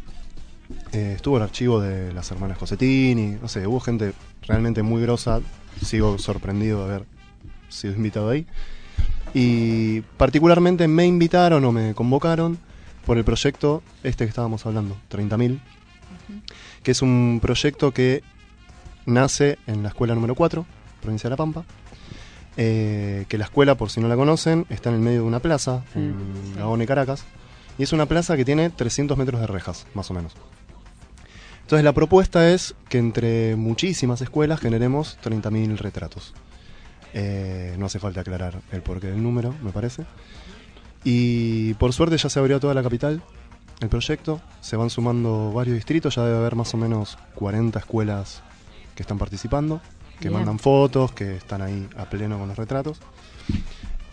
Eh, 0.91 1.13
estuvo 1.15 1.37
el 1.37 1.43
archivo 1.43 1.79
de 1.79 2.13
las 2.13 2.29
hermanas 2.31 2.57
Cosettini, 2.57 3.37
no 3.41 3.47
sé, 3.47 3.67
hubo 3.67 3.79
gente 3.79 4.13
realmente 4.47 4.83
muy 4.83 5.01
grosa. 5.01 5.41
Sigo 5.83 6.17
sorprendido 6.17 6.79
de 6.79 6.95
haber 6.95 7.05
sido 7.69 7.93
invitado 7.93 8.29
ahí. 8.29 8.45
Y 9.33 10.01
particularmente 10.17 10.87
me 10.87 11.05
invitaron 11.05 11.63
o 11.65 11.71
me 11.71 11.93
convocaron 11.93 12.57
por 13.05 13.17
el 13.17 13.23
proyecto 13.23 13.83
este 14.03 14.25
que 14.25 14.29
estábamos 14.29 14.65
hablando, 14.65 14.97
30.000, 15.09 15.59
que 16.83 16.91
es 16.91 17.01
un 17.01 17.39
proyecto 17.41 17.93
que 17.93 18.23
nace 19.05 19.57
en 19.67 19.83
la 19.83 19.89
escuela 19.89 20.15
número 20.15 20.35
4, 20.35 20.65
provincia 21.01 21.29
de 21.29 21.31
La 21.31 21.37
Pampa. 21.37 21.63
Eh, 22.57 23.25
que 23.29 23.37
la 23.37 23.45
escuela, 23.45 23.75
por 23.75 23.89
si 23.89 24.01
no 24.01 24.07
la 24.07 24.15
conocen, 24.15 24.65
está 24.69 24.89
en 24.89 24.95
el 24.95 25.01
medio 25.01 25.21
de 25.21 25.27
una 25.27 25.39
plaza, 25.39 25.83
en 25.95 26.55
Gabón 26.55 26.81
y 26.81 26.87
Caracas. 26.87 27.23
Y 27.77 27.83
es 27.83 27.93
una 27.93 28.07
plaza 28.07 28.35
que 28.35 28.43
tiene 28.43 28.71
300 28.71 29.17
metros 29.17 29.39
de 29.39 29.47
rejas, 29.47 29.85
más 29.93 30.09
o 30.09 30.13
menos. 30.13 30.33
Entonces 31.61 31.83
la 31.83 31.93
propuesta 31.93 32.49
es 32.51 32.75
que 32.89 32.97
entre 32.97 33.55
muchísimas 33.55 34.21
escuelas 34.21 34.59
generemos 34.59 35.19
30.000 35.23 35.77
retratos. 35.77 36.33
Eh, 37.13 37.75
no 37.77 37.85
hace 37.85 37.99
falta 37.99 38.21
aclarar 38.21 38.61
el 38.71 38.81
porqué 38.81 39.07
del 39.07 39.21
número, 39.21 39.53
me 39.61 39.71
parece. 39.71 40.05
Y 41.03 41.73
por 41.75 41.93
suerte 41.93 42.17
ya 42.17 42.29
se 42.29 42.39
abrió 42.39 42.59
toda 42.59 42.73
la 42.73 42.83
capital 42.83 43.21
el 43.79 43.89
proyecto. 43.89 44.41
Se 44.61 44.75
van 44.75 44.89
sumando 44.89 45.51
varios 45.51 45.75
distritos, 45.75 46.15
ya 46.15 46.25
debe 46.25 46.37
haber 46.37 46.55
más 46.55 46.73
o 46.73 46.77
menos 46.77 47.17
40 47.35 47.77
escuelas 47.79 48.41
que 48.95 49.03
están 49.03 49.17
participando, 49.17 49.79
que 50.19 50.29
Bien. 50.29 50.33
mandan 50.39 50.59
fotos, 50.59 51.11
que 51.11 51.35
están 51.35 51.61
ahí 51.61 51.87
a 51.97 52.05
pleno 52.05 52.37
con 52.39 52.47
los 52.47 52.57
retratos. 52.57 52.99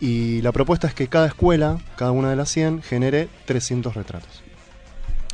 Y 0.01 0.43
la 0.43 0.53
propuesta 0.53 0.87
es 0.87 0.95
que 0.95 1.09
cada 1.09 1.27
escuela, 1.27 1.79
cada 1.97 2.11
una 2.11 2.31
de 2.31 2.37
las 2.37 2.51
100, 2.51 2.83
genere 2.83 3.29
300 3.47 3.95
retratos. 3.95 4.43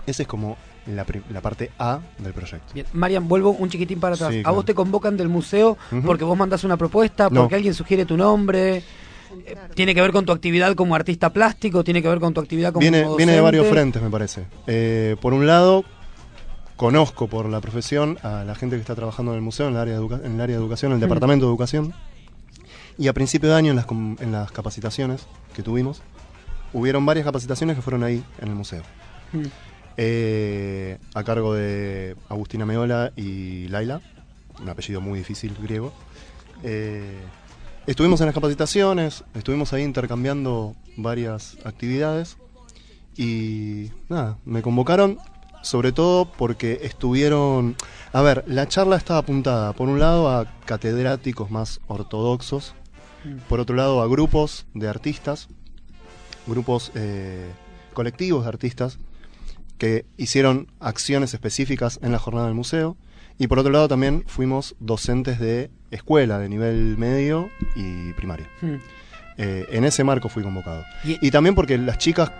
Esa 0.07 0.23
es 0.23 0.29
como 0.29 0.57
la, 0.87 1.05
la 1.31 1.41
parte 1.41 1.71
A 1.79 2.01
del 2.19 2.33
proyecto. 2.33 2.73
Bien, 2.75 2.87
Marian, 2.93 3.27
vuelvo 3.29 3.51
un 3.51 3.69
chiquitín 3.69 4.01
para 4.01 4.15
atrás. 4.15 4.33
Sí, 4.33 4.43
¿A 4.45 4.51
vos 4.51 4.65
te 4.65 4.75
convocan 4.75 5.17
del 5.17 5.29
museo 5.29 5.77
porque 6.05 6.25
vos 6.25 6.37
mandás 6.37 6.65
una 6.65 6.77
propuesta, 6.77 7.29
No. 7.31 7.43
porque 7.43 7.57
alguien 7.57 7.75
sugiere 7.75 8.05
tu 8.05 8.17
nombre? 8.17 8.77
Eh, 9.47 9.55
¿Tiene 9.75 9.95
que 9.95 10.01
ver 10.01 10.11
con 10.13 10.25
tu 10.25 10.33
actividad 10.33 10.75
como 10.75 10.95
artista 10.95 11.31
plástico? 11.33 11.85
¿Tiene 11.85 12.03
que 12.03 12.09
ver 12.09 12.19
con 12.19 12.35
tu 12.35 12.41
actividad 12.41 12.73
como 12.73 12.81
Viene, 12.81 13.07
viene 13.17 13.33
de 13.33 13.41
varios 13.41 13.67
frentes, 13.69 14.03
me 14.03 14.11
parece. 14.11 14.45
Eh, 14.67 15.17
por 15.21 15.33
un 15.35 15.47
lado, 15.47 15.85
conozco 16.81 17.27
por 17.29 17.47
la 17.47 17.61
profesión 17.61 18.17
a 18.23 18.43
la 18.43 18.55
gente 18.55 18.77
que 18.77 18.81
está 18.81 18.95
trabajando 18.95 19.33
en 19.33 19.37
el 19.37 19.43
museo, 19.43 19.69
en 19.69 19.75
el 19.75 19.81
área 19.81 19.95
de, 19.97 20.01
educa- 20.01 20.21
en 20.25 20.37
el 20.37 20.41
área 20.41 20.57
de 20.57 20.63
educación, 20.63 20.93
en 20.93 20.95
el 20.97 21.01
departamento 21.03 21.45
de 21.45 21.51
educación. 21.51 21.93
Y 22.97 23.09
a 23.09 23.13
principio 23.13 23.51
de 23.51 23.55
año, 23.55 23.69
en 23.69 23.77
las, 23.77 23.85
com- 23.85 24.17
en 24.19 24.33
las 24.33 24.51
capacitaciones 24.51 25.27
que 25.55 25.63
tuvimos, 25.63 26.01
hubieron 26.73 27.05
varias 27.05 27.27
capacitaciones 27.27 27.77
que 27.77 27.83
fueron 27.83 28.03
ahí, 28.03 28.25
en 28.41 28.49
el 28.49 28.55
museo. 28.55 28.83
Mm. 29.35 29.43
Eh, 29.99 30.97
a 31.13 31.23
cargo 31.23 31.53
de 31.53 32.17
Agustina 32.31 32.65
Meola 32.65 33.13
y 33.15 33.69
Laila, 33.69 34.01
un 34.59 34.69
apellido 34.71 35.03
muy 35.03 35.19
difícil 35.19 35.55
griego. 35.63 35.93
Eh, 36.63 37.21
estuvimos 37.87 38.21
en 38.23 38.27
las 38.27 38.35
capacitaciones, 38.35 39.23
estuvimos 39.35 39.75
ahí 39.75 39.83
intercambiando 39.83 40.75
varias 40.97 41.59
actividades 41.63 42.39
y 43.19 43.91
nada, 44.09 44.39
me 44.47 44.63
convocaron 44.63 45.19
sobre 45.63 45.93
todo 45.93 46.25
porque 46.27 46.81
estuvieron... 46.83 47.77
A 48.13 48.23
ver, 48.23 48.45
la 48.47 48.67
charla 48.69 48.97
estaba 48.97 49.21
apuntada 49.21 49.73
por 49.73 49.89
un 49.89 49.99
lado 50.01 50.29
a 50.31 50.47
catedráticos 50.65 51.51
más 51.51 51.81
ortodoxos, 51.87 52.75
por 53.49 53.61
otro 53.61 53.77
lado 53.77 54.01
a 54.03 54.07
grupos 54.09 54.67
de 54.75 54.89
artistas, 54.89 55.49
grupos 56.47 56.91
eh, 56.95 57.51
colectivos 57.93 58.45
de 58.45 58.49
artistas 58.49 58.99
que 59.79 60.07
hicieron 60.17 60.69
acciones 60.81 61.33
específicas 61.35 61.99
en 62.03 62.13
la 62.13 62.19
jornada 62.19 62.47
del 62.47 62.55
museo. 62.55 62.97
Y 63.39 63.47
por 63.47 63.59
otro 63.59 63.73
lado 63.73 63.89
también 63.89 64.25
fuimos 64.27 64.75
docentes 64.81 65.39
de 65.39 65.71
escuela, 65.91 66.39
de 66.39 66.49
nivel 66.51 66.97
medio 66.99 67.49
y 67.75 68.13
primario. 68.13 68.47
Hmm. 68.61 68.75
Eh, 69.39 69.67
en 69.71 69.85
ese 69.85 70.05
marco 70.05 70.29
fui 70.29 70.43
convocado. 70.43 70.85
Y- 71.05 71.17
Y, 71.27 71.31
también 71.31 71.55
porque 71.55 71.79
las 71.79 71.97
chicas 71.97 72.31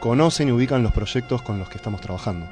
conocen 0.00 0.48
y 0.48 0.52
ubican 0.52 0.82
los 0.82 0.92
proyectos 0.92 1.42
con 1.42 1.58
los 1.60 1.68
que 1.68 1.76
estamos 1.76 2.00
trabajando. 2.00 2.48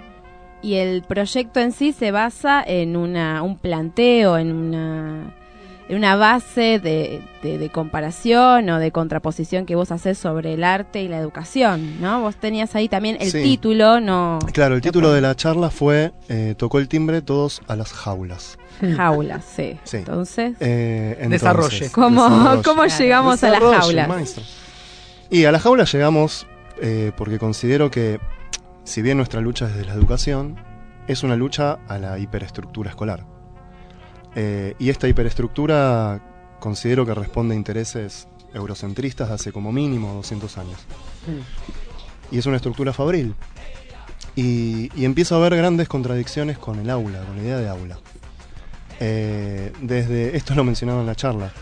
Y 0.62 0.74
el 0.74 1.02
proyecto 1.02 1.60
en 1.60 1.72
sí 1.72 1.92
se 1.92 2.10
basa 2.10 2.62
en 2.66 2.96
una, 2.96 3.42
un 3.42 3.56
planteo, 3.58 4.36
en 4.38 4.52
una, 4.52 5.34
en 5.88 5.96
una 5.96 6.16
base 6.16 6.80
de, 6.80 7.20
de- 7.42 7.58
de 7.58 7.68
comparación 7.70 8.68
o 8.70 8.78
de 8.80 8.90
contraposición 8.90 9.66
que 9.66 9.76
vos 9.76 9.92
haces 9.92 10.18
sobre 10.18 10.54
el 10.54 10.64
arte 10.64 11.02
y 11.02 11.08
la 11.08 11.18
educación, 11.18 12.00
¿no? 12.00 12.20
Vos 12.22 12.34
tenías 12.36 12.74
ahí 12.74 12.88
también 12.88 13.16
el 13.20 13.30
Sí. 13.30 13.42
título, 13.42 14.00
no 14.00 14.40
Claro, 14.52 14.74
el 14.74 14.80
título 14.80 15.12
de 15.12 15.20
la 15.20 15.36
charla 15.36 15.70
fue 15.70 16.12
eh, 16.28 16.54
Tocó 16.56 16.78
el 16.80 16.88
timbre 16.88 17.22
todos 17.22 17.60
a 17.68 17.76
las 17.76 17.92
jaulas. 17.92 18.58
jaulas, 18.96 19.44
sí. 19.44 19.78
Sí. 19.84 19.98
Entonces, 19.98 20.54
Eh, 20.58 21.10
entonces, 21.20 21.30
Desarrolle. 21.42 21.90
¿Cómo- 21.90 22.28
desarrolle. 22.28 22.62
cómo 22.64 22.84
llegamos 22.86 23.44
a 23.44 23.50
las 23.50 23.60
jaulas? 23.60 24.08
maestro. 24.08 24.42
Y 25.30 25.44
a 25.44 25.52
las 25.52 25.62
jaulas 25.62 25.92
llegamos 25.92 26.46
eh, 26.82 27.12
porque 27.16 27.38
considero 27.38 27.90
que, 27.90 28.18
si 28.86 29.02
bien 29.02 29.16
nuestra 29.16 29.40
lucha 29.40 29.66
es 29.66 29.74
desde 29.74 29.86
la 29.86 29.94
educación, 29.94 30.56
es 31.08 31.24
una 31.24 31.36
lucha 31.36 31.78
a 31.88 31.98
la 31.98 32.18
hiperestructura 32.18 32.90
escolar. 32.90 33.26
Eh, 34.34 34.74
y 34.78 34.90
esta 34.90 35.08
hiperestructura 35.08 36.56
considero 36.60 37.04
que 37.04 37.12
responde 37.12 37.54
a 37.54 37.58
intereses 37.58 38.28
eurocentristas 38.54 39.28
de 39.28 39.34
hace 39.34 39.52
como 39.52 39.72
mínimo 39.72 40.14
200 40.14 40.56
años. 40.58 40.86
Y 42.30 42.38
es 42.38 42.46
una 42.46 42.56
estructura 42.56 42.92
fabril. 42.92 43.34
Y, 44.36 44.90
y 44.94 45.04
empiezo 45.04 45.34
a 45.34 45.40
ver 45.40 45.56
grandes 45.56 45.88
contradicciones 45.88 46.56
con 46.56 46.78
el 46.78 46.88
aula, 46.88 47.24
con 47.24 47.36
la 47.36 47.42
idea 47.42 47.58
de 47.58 47.68
aula. 47.68 47.98
Eh, 49.00 49.72
desde, 49.80 50.36
esto 50.36 50.54
lo 50.54 50.62
mencionaba 50.62 51.00
en 51.00 51.06
la 51.06 51.14
charla, 51.14 51.52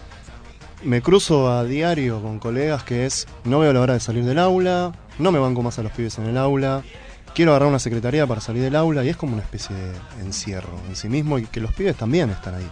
me 0.84 1.00
cruzo 1.00 1.50
a 1.50 1.64
diario 1.64 2.20
con 2.22 2.38
colegas 2.38 2.84
que 2.84 3.06
es, 3.06 3.26
no 3.44 3.58
veo 3.58 3.72
la 3.72 3.80
hora 3.80 3.94
de 3.94 4.00
salir 4.00 4.24
del 4.24 4.38
aula, 4.38 4.92
no 5.18 5.32
me 5.32 5.38
banco 5.38 5.62
más 5.62 5.78
a 5.78 5.82
los 5.82 5.92
pibes 5.92 6.18
en 6.18 6.26
el 6.26 6.36
aula, 6.36 6.84
quiero 7.34 7.50
agarrar 7.50 7.68
una 7.68 7.78
secretaría 7.78 8.26
para 8.26 8.40
salir 8.40 8.62
del 8.62 8.76
aula 8.76 9.04
y 9.04 9.08
es 9.08 9.16
como 9.16 9.34
una 9.34 9.42
especie 9.42 9.74
de 9.74 9.92
encierro 10.22 10.78
en 10.88 10.96
sí 10.96 11.08
mismo 11.08 11.38
y 11.38 11.46
que 11.46 11.60
los 11.60 11.72
pibes 11.72 11.96
también 11.96 12.30
están 12.30 12.54
ahí. 12.54 12.70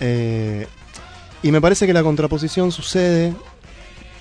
Eh, 0.00 0.66
y 1.42 1.52
me 1.52 1.60
parece 1.60 1.86
que 1.86 1.92
la 1.92 2.02
contraposición 2.02 2.72
sucede 2.72 3.32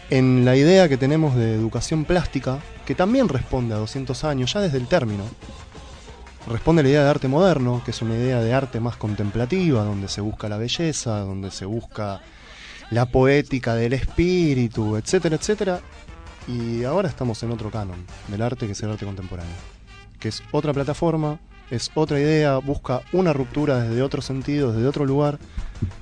en 0.10 0.46
la 0.46 0.56
idea 0.56 0.88
que 0.88 0.98
tenemos 0.98 1.36
de 1.36 1.54
educación 1.54 2.06
plástica, 2.06 2.60
que 2.86 2.96
también 2.96 3.28
responde 3.28 3.74
a 3.74 3.78
200 3.78 4.24
años, 4.24 4.54
ya 4.54 4.62
desde 4.62 4.78
el 4.78 4.88
término. 4.88 5.24
Responde 6.48 6.80
a 6.80 6.84
la 6.84 6.90
idea 6.90 7.04
de 7.04 7.10
arte 7.10 7.28
moderno, 7.28 7.82
que 7.84 7.92
es 7.92 8.02
una 8.02 8.16
idea 8.16 8.40
de 8.40 8.54
arte 8.54 8.80
más 8.80 8.96
contemplativa, 8.96 9.84
donde 9.84 10.08
se 10.08 10.22
busca 10.22 10.48
la 10.48 10.58
belleza, 10.58 11.20
donde 11.20 11.52
se 11.52 11.66
busca 11.66 12.22
la 12.92 13.08
poética 13.08 13.76
del 13.76 13.94
espíritu, 13.94 14.96
etcétera, 14.96 15.36
etcétera. 15.36 15.82
Y 16.48 16.84
ahora 16.86 17.10
estamos 17.10 17.44
en 17.44 17.52
otro 17.52 17.70
canon 17.70 18.06
del 18.30 18.42
arte 18.42 18.66
que 18.66 18.72
es 18.72 18.82
el 18.82 18.92
arte 18.92 19.06
contemporáneo, 19.06 19.56
que 20.20 20.30
es 20.30 20.42
otra 20.52 20.74
plataforma, 20.74 21.40
es 21.70 21.92
otra 21.94 22.20
idea, 22.20 22.58
busca 22.58 23.02
una 23.12 23.34
ruptura 23.34 23.82
desde 23.82 24.02
otro 24.02 24.22
sentido, 24.22 24.72
desde 24.72 24.88
otro 24.88 25.06
lugar, 25.06 25.40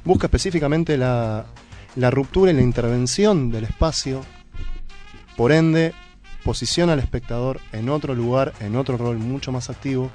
busca 0.04 0.28
específicamente 0.28 0.98
la, 0.98 1.46
la 1.96 2.12
ruptura 2.12 2.52
y 2.52 2.56
la 2.56 2.62
intervención 2.62 3.50
del 3.52 3.64
espacio, 3.64 4.22
por 5.36 5.52
ende 5.52 5.94
posiciona 6.44 6.94
al 6.94 7.00
espectador 7.00 7.60
en 7.72 7.90
otro 7.90 8.14
lugar, 8.14 8.54
en 8.60 8.76
otro 8.76 8.98
rol 8.98 9.18
mucho 9.18 9.52
más 9.52 9.72
activo. 9.72 10.12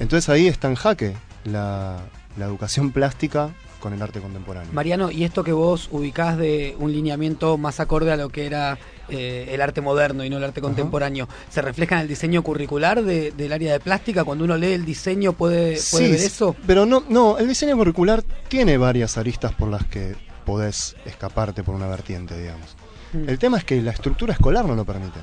Entonces 0.00 0.28
ahí 0.28 0.48
está 0.48 0.68
en 0.68 0.74
jaque 0.74 1.14
la, 1.44 2.00
la 2.36 2.46
educación 2.46 2.90
plástica 2.92 3.50
con 3.80 3.92
el 3.92 4.02
arte 4.02 4.20
contemporáneo. 4.20 4.72
Mariano, 4.72 5.10
y 5.10 5.24
esto 5.24 5.44
que 5.44 5.52
vos 5.52 5.88
ubicás 5.92 6.36
de 6.36 6.76
un 6.78 6.92
lineamiento 6.92 7.56
más 7.58 7.80
acorde 7.80 8.12
a 8.12 8.16
lo 8.16 8.28
que 8.28 8.46
era 8.46 8.78
eh, 9.08 9.48
el 9.52 9.60
arte 9.60 9.80
moderno 9.80 10.24
y 10.24 10.30
no 10.30 10.36
el 10.38 10.44
arte 10.44 10.60
contemporáneo, 10.60 11.28
¿se 11.48 11.62
refleja 11.62 11.94
en 11.96 12.02
el 12.02 12.08
diseño 12.08 12.42
curricular 12.42 13.02
de- 13.02 13.30
del 13.32 13.52
área 13.52 13.72
de 13.72 13.80
plástica? 13.80 14.24
Cuando 14.24 14.44
uno 14.44 14.56
lee 14.56 14.72
el 14.72 14.84
diseño, 14.84 15.32
¿puede, 15.32 15.78
ver 15.92 16.14
eso? 16.14 16.56
Pero 16.66 16.86
no, 16.86 17.04
no, 17.08 17.38
el 17.38 17.48
diseño 17.48 17.76
curricular 17.76 18.22
tiene 18.48 18.76
varias 18.78 19.16
aristas 19.16 19.52
por 19.54 19.68
las 19.68 19.84
que 19.86 20.16
podés 20.44 20.96
escaparte 21.04 21.62
por 21.62 21.74
una 21.74 21.86
vertiente, 21.88 22.38
digamos. 22.38 22.76
Mm. 23.12 23.28
El 23.28 23.38
tema 23.38 23.58
es 23.58 23.64
que 23.64 23.80
la 23.80 23.92
estructura 23.92 24.32
escolar 24.32 24.64
no 24.64 24.74
lo 24.74 24.84
permite. 24.84 25.20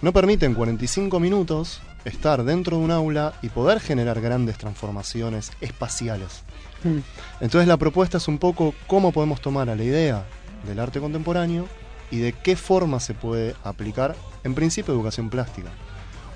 No 0.00 0.12
permite 0.12 0.46
en 0.46 0.54
45 0.54 1.18
minutos 1.18 1.80
estar 2.04 2.44
dentro 2.44 2.78
de 2.78 2.84
un 2.84 2.90
aula 2.92 3.34
y 3.42 3.48
poder 3.48 3.80
generar 3.80 4.20
grandes 4.20 4.56
transformaciones 4.56 5.50
espaciales. 5.60 6.42
Mm. 6.84 6.98
Entonces 7.40 7.66
la 7.68 7.76
propuesta 7.76 8.18
es 8.18 8.28
un 8.28 8.38
poco 8.38 8.74
cómo 8.86 9.12
podemos 9.12 9.40
tomar 9.40 9.68
a 9.70 9.76
la 9.76 9.82
idea 9.84 10.24
del 10.66 10.78
arte 10.80 11.00
contemporáneo 11.00 11.66
y 12.10 12.18
de 12.18 12.32
qué 12.32 12.56
forma 12.56 13.00
se 13.00 13.14
puede 13.14 13.54
aplicar, 13.64 14.16
en 14.44 14.54
principio, 14.54 14.94
educación 14.94 15.28
plástica. 15.30 15.68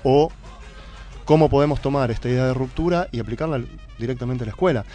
O 0.03 0.31
cómo 1.25 1.49
podemos 1.49 1.81
tomar 1.81 2.11
esta 2.11 2.29
idea 2.29 2.45
de 2.45 2.53
ruptura 2.53 3.07
y 3.11 3.19
aplicarla 3.19 3.61
directamente 3.97 4.43
a 4.43 4.47
la 4.47 4.51
escuela. 4.51 4.85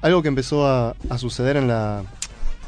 Algo 0.00 0.22
que 0.22 0.28
empezó 0.28 0.66
a, 0.66 0.94
a 1.10 1.18
suceder 1.18 1.56
en 1.56 1.68
la 1.68 2.02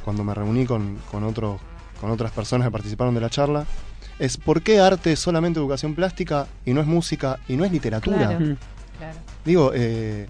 cuando 0.05 0.23
me 0.25 0.35
reuní 0.35 0.66
con, 0.66 0.99
con, 1.11 1.25
otros- 1.25 1.61
con 2.01 2.11
otras 2.11 2.31
personas 2.33 2.66
que 2.66 2.73
participaron 2.73 3.14
de 3.14 3.20
la 3.20 3.30
charla, 3.30 3.64
es 4.18 4.37
por 4.37 4.62
qué 4.62 4.78
arte 4.80 5.12
es 5.12 5.18
solamente 5.20 5.59
educación 5.59 5.95
plástica 5.95 6.47
y 6.64 6.72
no 6.74 6.80
es 6.80 6.87
música 6.87 7.39
y 7.49 7.57
no 7.57 7.64
es 7.64 7.72
literatura. 7.72 8.16
Claro, 8.28 8.41
Mm. 8.41 8.57
claro. 8.99 9.18
Digo, 9.45 9.72
eh, 9.74 10.28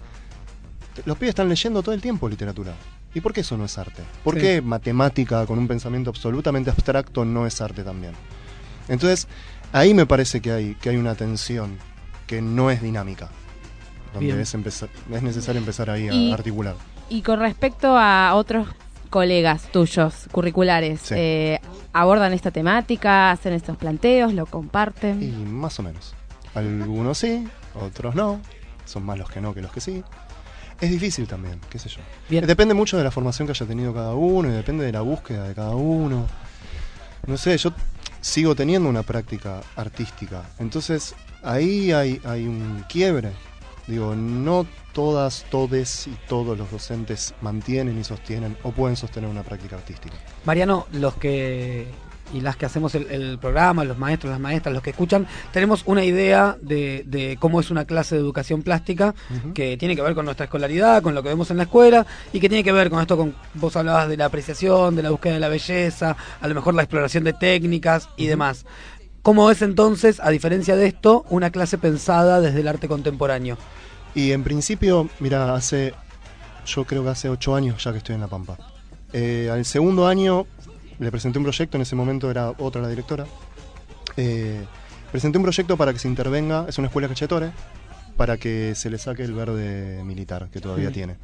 los 1.05 1.17
pibes 1.17 1.31
están 1.31 1.49
leyendo 1.49 1.83
todo 1.83 1.95
el 1.95 2.01
tiempo 2.01 2.29
literatura. 2.29 2.75
¿Y 3.15 3.21
por 3.21 3.33
qué 3.33 3.41
eso 3.43 3.57
no 3.57 3.65
es 3.65 3.79
arte? 3.79 4.03
¿Por 4.25 4.35
Sí. 4.35 4.41
qué 4.41 4.63
matemática 4.63 5.47
con 5.47 5.59
un 5.59 5.69
pensamiento 5.69 6.11
absolutamente 6.11 6.71
abstracto 6.71 7.25
no 7.25 7.47
es 7.47 7.61
arte 7.61 7.83
también? 7.85 8.13
Entonces, 8.89 9.29
ahí 9.73 9.95
me 9.95 10.07
parece 10.07 10.41
que 10.41 10.51
hay, 10.53 10.75
que 10.75 10.91
hay 10.91 10.97
una 10.97 11.15
tensión 11.15 11.79
que 12.27 12.43
no 12.43 12.71
es 12.71 12.83
dinámica. 12.83 13.29
donde 14.15 14.43
es, 14.43 14.55
empezar, 14.55 14.89
es 15.13 15.23
necesario 15.25 15.59
empezar 15.59 15.91
ahí 15.91 16.07
a 16.09 16.13
Y- 16.15 16.33
articular. 16.33 16.77
Y 17.09 17.23
con 17.23 17.41
respecto 17.41 17.99
a 17.99 18.33
otros 18.37 18.69
colegas 19.11 19.65
tuyos, 19.73 20.29
curriculares, 20.31 21.01
Sí. 21.03 21.15
eh, 21.17 21.61
¿abordan 21.93 22.33
esta 22.33 22.53
temática, 22.53 23.33
hacen 23.33 23.55
estos 23.55 23.77
planteos, 23.77 24.33
lo 24.33 24.47
comparten? 24.47 25.21
Y 25.21 25.31
más 25.45 25.81
o 25.81 25.83
menos. 25.83 26.15
Algunos 26.55 27.19
sí, 27.19 27.45
otros 27.75 28.15
no. 28.15 28.41
Son 28.85 29.03
más 29.05 29.19
los 29.19 29.29
que 29.29 29.41
no 29.41 29.53
que 29.53 29.63
los 29.63 29.73
que 29.73 29.81
sí. 29.81 30.05
Es 30.81 30.91
difícil 30.91 31.27
también, 31.27 31.61
qué 31.71 31.79
sé 31.79 31.89
yo. 31.89 32.01
Depende 32.47 32.75
mucho 32.75 32.97
de 32.97 33.05
la 33.05 33.11
formación 33.11 33.47
que 33.47 33.53
haya 33.53 33.67
tenido 33.67 33.95
cada 33.95 34.15
uno 34.15 34.49
y 34.49 34.53
depende 34.53 34.85
de 34.85 34.93
la 34.93 35.01
búsqueda 35.01 35.49
de 35.49 35.55
cada 35.55 35.75
uno. 35.75 36.27
No 37.27 37.37
sé, 37.37 37.57
yo 37.57 37.73
sigo 38.21 38.55
teniendo 38.55 38.89
una 38.89 39.03
práctica 39.03 39.63
artística. 39.77 40.43
Entonces, 40.59 41.15
ahí 41.43 41.93
hay, 41.93 42.21
hay 42.25 42.47
un 42.47 42.85
quiebre. 42.89 43.33
Digo, 43.87 44.15
no 44.15 44.67
todas, 44.93 45.45
todes 45.51 46.07
y 46.07 46.17
todos 46.29 46.57
los 46.57 46.71
docentes 46.71 47.35
mantienen 47.43 47.99
y 47.99 48.05
sostienen 48.05 48.57
o 48.63 48.73
pueden 48.73 48.97
sostener 48.97 49.29
una 49.29 49.43
práctica 49.43 49.77
artística. 49.77 50.17
Mariano, 50.45 50.87
los 50.93 51.15
que 51.15 51.87
y 52.33 52.41
las 52.41 52.57
que 52.57 52.67
hacemos 52.67 52.95
el, 52.95 53.11
el 53.11 53.39
programa, 53.39 53.85
los 53.85 53.99
maestros, 53.99 54.31
las 54.31 54.41
maestras, 54.41 54.73
los 54.73 54.83
que 54.83 54.91
escuchan, 54.91 55.27
tenemos 55.53 55.83
una 55.87 56.05
idea 56.05 56.57
de, 56.61 57.05
de 57.07 57.37
cómo 57.39 57.61
es 57.61 57.71
una 57.71 57.85
clase 57.85 58.15
de 58.15 58.21
educación 58.21 58.63
plástica 58.63 59.15
que 59.55 59.77
tiene 59.77 59.95
que 59.95 60.03
ver 60.03 60.15
con 60.15 60.25
nuestra 60.25 60.45
escolaridad, 60.45 61.03
con 61.03 61.15
lo 61.15 61.23
que 61.23 61.29
vemos 61.29 61.51
en 61.51 61.59
la 61.59 61.65
escuela 61.65 62.07
y 62.33 62.41
que 62.41 62.49
tiene 62.49 62.65
que 62.65 62.73
ver 62.73 62.91
con 62.91 63.01
esto, 63.01 63.17
con 63.17 63.35
vos 63.55 63.77
hablabas 63.77 64.09
de 64.09 64.17
la 64.17 64.27
apreciación, 64.27 64.97
de 64.97 65.03
la 65.03 65.11
búsqueda 65.11 65.35
de 65.35 65.41
la 65.41 65.49
belleza, 65.49 66.17
a 66.41 66.49
lo 66.49 66.55
mejor 66.55 66.75
la 66.75 66.83
exploración 66.83 67.25
de 67.25 67.33
técnicas 67.33 68.09
y 68.17 68.27
demás. 68.27 68.65
¿Cómo 69.23 69.51
es 69.51 69.63
entonces, 69.63 70.21
a 70.21 70.31
diferencia 70.31 70.77
de 70.77 70.87
esto, 70.87 71.25
una 71.31 71.51
clase 71.51 71.79
pensada 71.79 72.41
desde 72.41 72.61
el 72.61 72.69
arte 72.69 72.89
contemporáneo? 72.89 73.57
Y 74.15 74.33
en 74.33 74.45
principio, 74.45 75.09
mira, 75.19 75.55
hace, 75.55 75.95
yo 76.67 76.85
creo 76.85 77.05
que 77.05 77.11
hace 77.11 77.29
ocho 77.29 77.55
años 77.55 77.83
ya 77.83 77.93
que 77.93 77.99
estoy 77.99 78.17
en 78.17 78.21
La 78.21 78.29
Pampa. 78.29 78.59
Eh, 79.13 79.49
al 79.51 79.65
segundo 79.65 80.07
año 80.07 80.47
le 80.99 81.11
presenté 81.11 81.39
un 81.39 81.45
proyecto, 81.45 81.77
en 81.77 81.83
ese 81.83 81.97
momento 81.97 82.31
era 82.31 82.51
otra 82.59 82.81
la 82.83 82.89
directora. 82.89 83.27
Eh, 84.17 84.63
presenté 85.11 85.39
un 85.39 85.45
proyecto 85.45 85.77
para 85.77 85.93
que 85.93 85.99
se 85.99 86.09
intervenga, 86.09 86.67
es 86.69 86.79
una 86.79 86.89
escuela 86.89 87.09
cachetore, 87.09 87.51
para 88.17 88.37
que 88.37 88.75
se 88.75 88.91
le 88.91 88.99
saque 88.99 89.23
el 89.25 89.33
verde 89.33 90.03
militar 90.05 90.49
que 90.53 90.61
todavía 90.61 90.91
Mm. 90.91 90.93
tiene. 90.93 91.17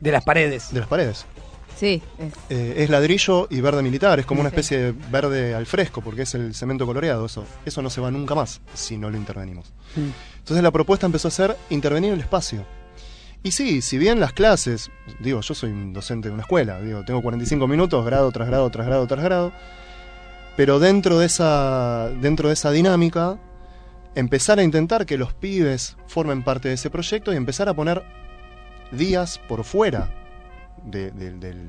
De 0.00 0.10
las 0.12 0.24
paredes. 0.24 0.72
De 0.72 0.80
las 0.80 0.88
paredes. 0.88 1.26
Sí, 1.76 2.02
es- 2.18 2.32
Eh, 2.50 2.74
es 2.78 2.90
ladrillo 2.90 3.46
y 3.50 3.60
verde 3.60 3.82
militar, 3.82 4.18
es 4.18 4.26
como 4.26 4.40
una 4.40 4.48
especie 4.50 4.78
de 4.78 4.92
verde 5.10 5.54
al 5.54 5.66
fresco, 5.66 6.00
porque 6.02 6.22
es 6.22 6.34
el 6.34 6.54
cemento 6.54 6.84
coloreado, 6.86 7.24
eso, 7.26 7.44
eso 7.64 7.80
no 7.82 7.88
se 7.90 8.00
va 8.00 8.10
nunca 8.10 8.34
más 8.34 8.60
si 8.74 8.96
no 8.98 9.08
lo 9.10 9.16
intervenimos. 9.16 9.66
Mm. 9.96 10.08
Entonces 10.40 10.62
la 10.62 10.70
propuesta 10.70 11.06
empezó 11.06 11.28
a 11.28 11.30
ser 11.30 11.56
intervenir 11.70 12.12
el 12.12 12.20
espacio. 12.20 12.64
Y 13.42 13.52
sí, 13.52 13.80
si 13.80 13.96
bien 13.96 14.20
las 14.20 14.32
clases, 14.34 14.90
digo, 15.18 15.40
yo 15.40 15.54
soy 15.54 15.70
un 15.70 15.92
docente 15.94 16.28
de 16.28 16.34
una 16.34 16.42
escuela, 16.42 16.80
digo, 16.80 17.04
tengo 17.04 17.22
45 17.22 17.66
minutos, 17.66 18.04
grado 18.04 18.30
tras 18.32 18.48
grado, 18.48 18.68
tras 18.70 18.86
grado, 18.86 19.06
tras 19.06 19.24
grado, 19.24 19.52
pero 20.56 20.78
dentro 20.78 21.18
de 21.18 21.26
esa, 21.26 22.10
dentro 22.20 22.48
de 22.48 22.54
esa 22.54 22.70
dinámica, 22.70 23.38
empezar 24.14 24.58
a 24.58 24.62
intentar 24.62 25.06
que 25.06 25.16
los 25.16 25.32
pibes 25.32 25.96
formen 26.06 26.42
parte 26.42 26.68
de 26.68 26.74
ese 26.74 26.90
proyecto 26.90 27.32
y 27.32 27.36
empezar 27.36 27.68
a 27.70 27.74
poner 27.74 28.02
días 28.92 29.38
por 29.48 29.64
fuera 29.64 30.10
de- 30.84 31.10
de- 31.12 31.30
del, 31.30 31.68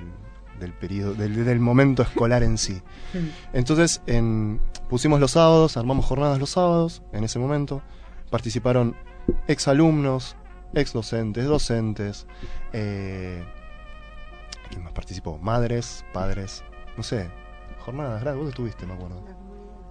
del 0.59 0.73
periodo, 0.73 1.13
del, 1.13 1.45
del 1.45 1.59
momento 1.61 2.01
escolar 2.03 2.43
en 2.43 2.57
sí. 2.57 2.81
Entonces 3.53 4.01
en- 4.07 4.59
pusimos 4.89 5.21
los 5.21 5.31
sábados, 5.31 5.77
armamos 5.77 6.05
jornadas 6.05 6.37
los 6.37 6.49
sábados, 6.49 7.01
en 7.13 7.23
ese 7.23 7.39
momento. 7.39 7.81
Participaron 8.29 8.95
exalumnos, 9.47 10.35
ex 10.73 10.93
docentes, 10.93 11.45
docentes. 11.45 12.27
Eh, 12.73 13.43
¿Quién 14.69 14.83
más 14.83 14.93
participó? 14.93 15.37
Madres, 15.39 16.05
padres, 16.13 16.63
no 16.97 17.03
sé. 17.03 17.29
Jornadas, 17.79 18.21
gracias, 18.21 18.37
vos 18.41 18.49
estuviste, 18.49 18.85
me 18.85 18.93
acuerdo. 18.93 19.23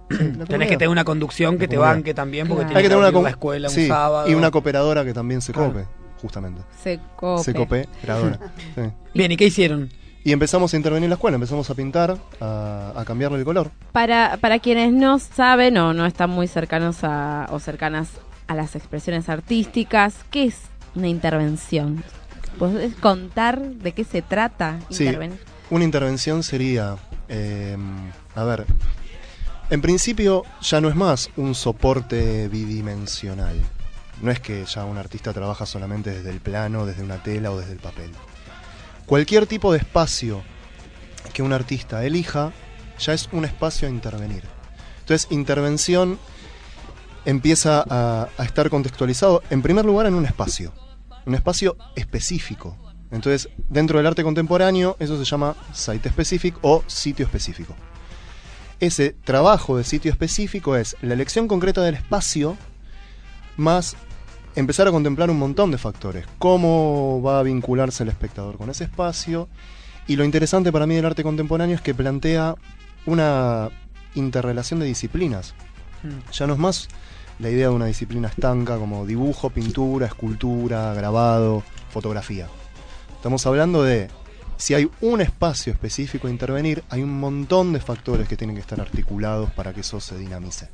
Sí, 0.09 0.17
Tenés 0.47 0.67
que 0.69 0.75
tener 0.77 0.89
una 0.89 1.03
conducción 1.05 1.57
que 1.57 1.67
te 1.67 1.77
banque 1.77 2.13
también, 2.13 2.47
porque 2.47 2.63
Hay 2.63 2.67
tiene 2.67 2.81
que 2.81 2.89
tener 2.89 2.97
una 3.11 3.21
la 3.21 3.29
escuela 3.29 3.69
un 3.69 3.87
sábado. 3.87 4.29
Y 4.29 4.33
una 4.33 4.51
cooperadora 4.51 5.05
que 5.05 5.13
también 5.13 5.41
se 5.41 5.53
Claro. 5.53 5.69
cope, 5.71 5.85
justamente. 6.21 6.61
Se 6.81 6.99
cope. 7.15 7.43
Se 7.43 7.53
cope, 7.53 7.87
creadora. 8.01 8.39
sí. 8.75 8.81
Bien, 9.13 9.31
¿y 9.31 9.37
qué 9.37 9.45
hicieron? 9.45 9.89
Y 10.23 10.33
empezamos 10.33 10.73
a 10.73 10.77
intervenir 10.77 11.05
en 11.05 11.09
la 11.11 11.15
escuela, 11.15 11.35
empezamos 11.35 11.69
a 11.69 11.75
pintar, 11.75 12.17
a, 12.39 12.93
a 12.95 13.05
cambiarle 13.05 13.39
el 13.39 13.45
color. 13.45 13.71
Para, 13.91 14.37
para 14.37 14.59
quienes 14.59 14.91
no 14.93 15.17
saben 15.19 15.77
o 15.77 15.93
no 15.93 16.05
están 16.05 16.29
muy 16.29 16.47
cercanos 16.47 17.03
a, 17.03 17.47
o 17.49 17.59
cercanas 17.59 18.09
a 18.47 18.53
las 18.55 18.75
expresiones 18.75 19.29
artísticas, 19.29 20.15
¿qué 20.29 20.45
es 20.45 20.59
una 20.95 21.07
intervención? 21.07 22.03
¿Podés 22.59 22.95
contar 22.95 23.61
de 23.61 23.93
qué 23.93 24.03
se 24.03 24.21
trata 24.21 24.79
Sí, 24.89 25.05
intervenir? 25.05 25.39
una 25.69 25.83
intervención 25.85 26.43
sería, 26.43 26.97
eh, 27.29 27.77
a 28.35 28.43
ver, 28.43 28.65
en 29.69 29.81
principio 29.81 30.43
ya 30.61 30.81
no 30.81 30.89
es 30.89 30.95
más 30.95 31.29
un 31.37 31.55
soporte 31.55 32.47
bidimensional. 32.49 33.55
No 34.21 34.29
es 34.31 34.39
que 34.39 34.65
ya 34.65 34.85
un 34.85 34.97
artista 34.97 35.33
trabaja 35.33 35.65
solamente 35.65 36.11
desde 36.11 36.29
el 36.29 36.41
plano, 36.41 36.85
desde 36.85 37.03
una 37.03 37.23
tela 37.23 37.51
o 37.51 37.57
desde 37.59 37.71
el 37.73 37.79
papel. 37.79 38.11
Cualquier 39.05 39.47
tipo 39.47 39.71
de 39.71 39.79
espacio 39.79 40.43
que 41.33 41.41
un 41.41 41.53
artista 41.53 42.03
elija 42.05 42.51
ya 42.99 43.13
es 43.13 43.29
un 43.31 43.45
espacio 43.45 43.87
a 43.87 43.91
intervenir. 43.91 44.43
Entonces, 44.99 45.27
intervención 45.31 46.19
empieza 47.25 47.83
a, 47.89 48.29
estar 48.43 48.69
contextualizado, 48.69 49.43
en 49.49 49.61
primer 49.61 49.85
lugar, 49.85 50.05
en 50.05 50.15
un 50.15 50.25
espacio. 50.25 50.73
Un 51.25 51.35
espacio 51.35 51.77
específico. 51.95 52.77
Entonces, 53.11 53.49
dentro 53.69 53.97
del 53.97 54.07
arte 54.07 54.23
contemporáneo, 54.23 54.95
eso 54.99 55.17
se 55.17 55.25
llama 55.25 55.55
site 55.73 56.09
specific 56.09 56.55
o 56.61 56.83
sitio 56.87 57.25
específico. 57.25 57.75
Ese 58.79 59.15
trabajo 59.23 59.77
de 59.77 59.83
sitio 59.83 60.11
específico 60.11 60.75
es 60.75 60.95
la 61.01 61.13
elección 61.13 61.47
concreta 61.47 61.81
del 61.81 61.95
espacio 61.95 62.57
más 63.57 63.95
empezar 64.55 64.87
a 64.87 64.91
contemplar 64.91 65.29
un 65.29 65.39
montón 65.39 65.71
de 65.71 65.77
factores. 65.77 66.25
Cómo 66.39 67.21
va 67.21 67.39
a 67.39 67.43
vincularse 67.43 68.03
el 68.03 68.09
espectador 68.09 68.57
con 68.57 68.69
ese 68.69 68.85
espacio. 68.85 69.47
Y 70.07 70.15
lo 70.15 70.23
interesante 70.23 70.71
para 70.71 70.87
mí 70.87 70.95
del 70.95 71.05
arte 71.05 71.23
contemporáneo 71.23 71.75
es 71.75 71.81
que 71.81 71.93
plantea 71.93 72.55
una 73.05 73.69
interrelación 74.15 74.79
de 74.79 74.87
disciplinas. 74.87 75.53
Ya 76.31 76.47
no 76.47 76.53
es 76.53 76.59
más 76.59 76.87
la 77.39 77.49
idea 77.49 77.69
de 77.69 77.73
una 77.73 77.87
disciplina 77.87 78.27
estanca 78.27 78.77
como 78.77 79.05
dibujo, 79.05 79.49
pintura, 79.49 80.05
escultura, 80.05 80.93
grabado, 80.93 81.63
fotografía. 81.89 82.47
Estamos 83.15 83.45
hablando 83.45 83.83
de 83.83 84.09
si 84.57 84.75
hay 84.75 84.89
un 85.01 85.21
espacio 85.21 85.73
específico 85.73 86.27
a 86.27 86.29
intervenir, 86.29 86.83
hay 86.89 87.01
un 87.01 87.19
montón 87.19 87.73
de 87.73 87.79
factores 87.79 88.27
que 88.27 88.37
tienen 88.37 88.55
que 88.55 88.61
estar 88.61 88.79
articulados 88.79 89.49
para 89.51 89.73
que 89.73 89.81
eso 89.81 89.99
se 89.99 90.17
dinamice. 90.17 90.69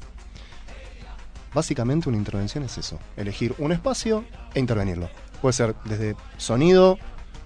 Básicamente 1.53 2.09
una 2.09 2.17
intervención 2.17 2.65
es 2.65 2.77
eso, 2.77 2.99
elegir 3.15 3.55
un 3.59 3.71
espacio 3.71 4.25
e 4.53 4.59
intervenirlo. 4.59 5.09
Puede 5.41 5.53
ser 5.53 5.75
desde 5.85 6.17
sonido, 6.37 6.97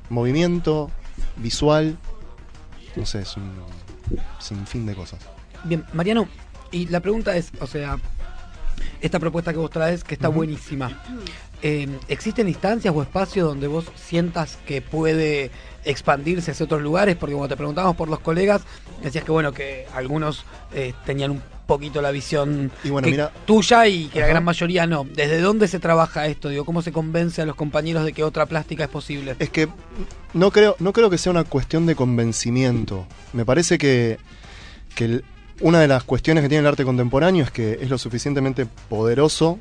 movimiento, 0.09 0.89
visual, 1.37 1.97
no 2.95 3.05
sé, 3.05 3.21
es 3.21 3.37
un 3.37 3.51
sinfín 4.39 4.87
de 4.87 4.95
cosas. 4.95 5.19
Bien, 5.63 5.85
Mariano, 5.93 6.27
y 6.71 6.87
la 6.87 6.99
pregunta 6.99 7.35
es, 7.35 7.51
o 7.59 7.67
sea, 7.67 7.97
esta 9.01 9.19
propuesta 9.19 9.51
que 9.51 9.59
vos 9.59 9.69
traes, 9.69 10.03
que 10.03 10.13
está 10.15 10.27
buenísima, 10.27 11.01
eh, 11.61 11.87
¿existen 12.07 12.47
instancias 12.47 12.93
o 12.95 13.01
espacios 13.01 13.47
donde 13.47 13.67
vos 13.67 13.85
sientas 13.95 14.57
que 14.65 14.81
puede 14.81 15.51
expandirse 15.85 16.51
hacia 16.51 16.65
otros 16.65 16.81
lugares? 16.81 17.15
Porque 17.15 17.33
cuando 17.35 17.49
te 17.49 17.57
preguntábamos 17.57 17.95
por 17.95 18.09
los 18.09 18.19
colegas, 18.19 18.61
decías 19.03 19.23
que 19.23 19.31
bueno, 19.31 19.51
que 19.53 19.85
algunos 19.93 20.45
eh, 20.73 20.93
tenían 21.05 21.31
un 21.31 21.41
poquito 21.67 22.01
la 22.01 22.11
visión 22.11 22.71
Y 22.83 22.89
bueno, 22.89 23.05
que- 23.05 23.11
mira- 23.11 23.31
tuya 23.45 23.87
y 23.87 24.07
que 24.07 24.19
la 24.19 24.27
gran 24.27 24.43
mayoría 24.43 24.85
no. 24.87 25.03
¿Desde 25.05 25.39
dónde 25.39 25.67
se 25.67 25.79
trabaja 25.79 26.27
esto? 26.27 26.49
Digo, 26.49 26.65
¿cómo 26.65 26.81
se 26.81 26.91
convence 26.91 27.41
a 27.41 27.45
los 27.45 27.55
compañeros 27.55 28.03
de 28.05 28.13
que 28.13 28.23
otra 28.23 28.45
plástica 28.45 28.83
es 28.83 28.89
posible? 28.89 29.35
Es 29.39 29.49
que 29.49 29.67
no 30.33 30.51
creo, 30.51 30.75
no 30.79 30.93
creo 30.93 31.09
que 31.09 31.17
sea 31.17 31.31
una 31.31 31.43
cuestión 31.43 31.85
de 31.85 31.95
convencimiento. 31.95 33.05
Me 33.33 33.45
parece 33.45 33.77
que, 33.77 34.17
que 34.95 35.05
el- 35.05 35.23
una 35.61 35.79
de 35.79 35.87
las 35.87 36.03
cuestiones 36.03 36.43
que 36.43 36.49
tiene 36.49 36.61
el 36.61 36.67
arte 36.67 36.83
contemporáneo 36.83 37.43
es 37.43 37.51
que 37.51 37.79
es 37.81 37.89
lo 37.89 37.97
suficientemente 37.97 38.65
poderoso 38.65 39.57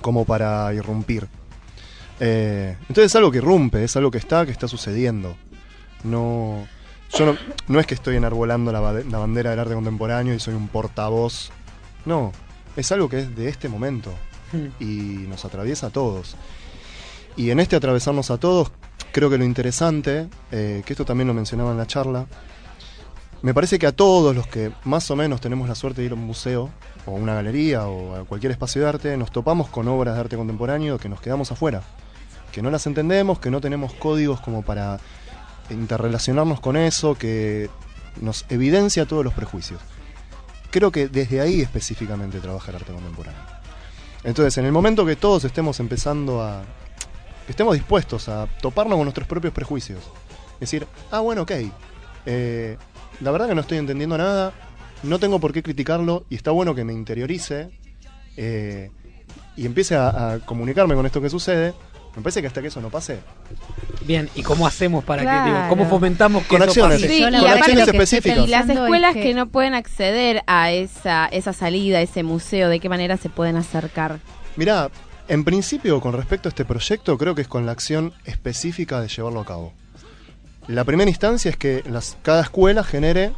como 0.00 0.24
para 0.24 0.72
irrumpir. 0.74 1.28
Eh, 2.20 2.76
entonces 2.82 3.06
es 3.06 3.16
algo 3.16 3.30
que 3.30 3.38
irrumpe, 3.38 3.84
es 3.84 3.96
algo 3.96 4.10
que 4.10 4.18
está, 4.18 4.44
que 4.44 4.52
está 4.52 4.68
sucediendo. 4.68 5.36
No, 6.04 6.66
yo 7.16 7.26
no, 7.26 7.36
no 7.68 7.80
es 7.80 7.86
que 7.86 7.94
estoy 7.94 8.16
enarbolando 8.16 8.72
la, 8.72 8.80
bandera 8.80 9.50
del 9.50 9.58
arte 9.58 9.74
contemporáneo 9.74 10.34
y 10.34 10.40
soy 10.40 10.54
un 10.54 10.68
portavoz. 10.68 11.50
No, 12.04 12.32
es 12.76 12.90
algo 12.92 13.08
que 13.08 13.20
es 13.20 13.36
de 13.36 13.48
este 13.48 13.68
momento 13.68 14.12
y 14.80 14.84
nos 15.28 15.44
atraviesa 15.44 15.88
a 15.88 15.90
todos. 15.90 16.36
Y 17.36 17.50
en 17.50 17.60
este 17.60 17.76
atravesarnos 17.76 18.30
a 18.30 18.38
todos, 18.38 18.72
creo 19.12 19.30
que 19.30 19.38
lo 19.38 19.44
interesante, 19.44 20.28
eh, 20.50 20.82
que 20.84 20.92
esto 20.92 21.04
también 21.04 21.28
lo 21.28 21.34
mencionaba 21.34 21.70
en 21.70 21.78
la 21.78 21.86
charla, 21.86 22.26
me 23.42 23.54
parece 23.54 23.78
que 23.78 23.86
a 23.86 23.92
todos 23.92 24.34
los 24.34 24.46
que 24.46 24.72
más 24.84 25.10
o 25.10 25.16
menos 25.16 25.40
tenemos 25.40 25.68
la 25.68 25.74
suerte 25.74 26.00
de 26.00 26.06
ir 26.06 26.12
a 26.12 26.14
un 26.14 26.26
museo 26.26 26.70
o 27.06 27.12
una 27.12 27.34
galería 27.34 27.86
o 27.86 28.16
a 28.16 28.24
cualquier 28.24 28.52
espacio 28.52 28.82
de 28.82 28.88
arte, 28.88 29.16
nos 29.16 29.30
topamos 29.30 29.68
con 29.68 29.86
obras 29.88 30.14
de 30.14 30.20
arte 30.20 30.36
contemporáneo 30.36 30.98
que 30.98 31.08
nos 31.08 31.20
quedamos 31.20 31.52
afuera, 31.52 31.82
que 32.52 32.62
no 32.62 32.70
las 32.70 32.86
entendemos, 32.86 33.38
que 33.38 33.50
no 33.50 33.60
tenemos 33.60 33.92
códigos 33.94 34.40
como 34.40 34.62
para 34.62 34.98
interrelacionarnos 35.70 36.60
con 36.60 36.76
eso, 36.76 37.14
que 37.14 37.70
nos 38.20 38.44
evidencia 38.48 39.06
todos 39.06 39.24
los 39.24 39.34
prejuicios. 39.34 39.80
Creo 40.70 40.90
que 40.90 41.08
desde 41.08 41.40
ahí 41.40 41.60
específicamente 41.60 42.40
trabaja 42.40 42.70
el 42.70 42.76
arte 42.76 42.92
contemporáneo. 42.92 43.40
Entonces, 44.24 44.58
en 44.58 44.66
el 44.66 44.72
momento 44.72 45.06
que 45.06 45.16
todos 45.16 45.44
estemos 45.44 45.78
empezando 45.80 46.42
a... 46.42 46.62
que 47.46 47.52
estemos 47.52 47.74
dispuestos 47.74 48.28
a 48.28 48.46
toparnos 48.60 48.96
con 48.96 49.04
nuestros 49.04 49.28
propios 49.28 49.54
prejuicios, 49.54 50.00
decir, 50.58 50.86
ah, 51.12 51.20
bueno, 51.20 51.42
ok, 51.42 51.52
eh, 52.26 52.76
la 53.20 53.30
verdad 53.30 53.48
que 53.48 53.54
no 53.54 53.60
estoy 53.62 53.78
entendiendo 53.78 54.16
nada, 54.18 54.52
no 55.02 55.18
tengo 55.18 55.38
por 55.40 55.52
qué 55.52 55.62
criticarlo 55.62 56.24
y 56.30 56.34
está 56.36 56.50
bueno 56.50 56.74
que 56.74 56.84
me 56.84 56.92
interiorice 56.92 57.70
eh, 58.36 58.90
y 59.56 59.66
empiece 59.66 59.94
a, 59.96 60.32
a 60.32 60.38
comunicarme 60.40 60.94
con 60.94 61.06
esto 61.06 61.20
que 61.20 61.30
sucede. 61.30 61.74
Me 62.16 62.22
parece 62.22 62.40
que 62.40 62.48
hasta 62.48 62.60
que 62.62 62.68
eso 62.68 62.80
no 62.80 62.88
pase, 62.90 63.20
Bien, 64.04 64.28
¿y 64.34 64.42
cómo 64.42 64.66
hacemos 64.66 65.04
para 65.04 65.22
que, 65.22 65.50
digo, 65.50 65.58
cómo 65.68 65.88
fomentamos 65.88 66.42
que 66.44 66.48
Con 66.48 66.62
eso 66.62 66.70
acciones. 66.86 67.02
pase? 67.02 67.08
Sí, 67.14 67.22
Con 67.22 67.34
y 67.34 67.36
acciones 67.46 67.86
específicas. 67.88 68.38
Y 68.38 68.46
las 68.48 68.68
escuelas 68.68 69.10
es 69.10 69.22
que... 69.22 69.28
que- 69.28 69.34
no 69.34 69.46
pueden 69.48 69.74
acceder 69.74 70.42
a 70.48 70.72
esa, 70.72 71.26
esa 71.26 71.52
salida, 71.52 71.98
a 71.98 72.00
ese 72.02 72.22
museo, 72.24 72.70
¿de 72.70 72.80
qué 72.80 72.88
manera 72.88 73.18
se 73.18 73.28
pueden 73.28 73.56
acercar? 73.56 74.18
Mirá, 74.56 74.90
en 75.28 75.44
principio, 75.44 76.00
con 76.00 76.12
respecto 76.14 76.48
a 76.48 76.50
este 76.50 76.64
proyecto, 76.64 77.16
creo 77.18 77.34
que 77.36 77.42
es 77.42 77.48
con 77.48 77.66
la 77.66 77.72
acción 77.72 78.12
específica 78.24 79.00
de 79.00 79.06
llevarlo 79.08 79.40
a 79.40 79.44
cabo. 79.44 79.72
La 80.68 80.84
primera 80.84 81.08
instancia 81.08 81.50
es 81.50 81.56
que 81.56 81.82
cada 82.20 82.42
escuela 82.42 82.84
genere 82.84 83.32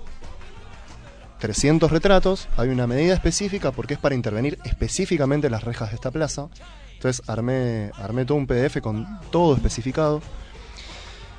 300 1.39 1.89
retratos, 1.93 2.49
hay 2.57 2.71
una 2.71 2.89
medida 2.89 3.15
específica 3.15 3.71
porque 3.71 3.95
es 3.95 4.01
para 4.01 4.17
intervenir 4.17 4.59
específicamente 4.65 5.47
en 5.47 5.53
las 5.53 5.63
rejas 5.63 5.91
de 5.91 5.95
esta 5.95 6.11
plaza. 6.11 6.49
Entonces 6.95 7.23
armé, 7.29 7.93
armé 7.95 8.25
todo 8.25 8.37
un 8.37 8.49
PDF 8.49 8.81
con 8.83 9.07
todo 9.31 9.55
especificado. 9.55 10.21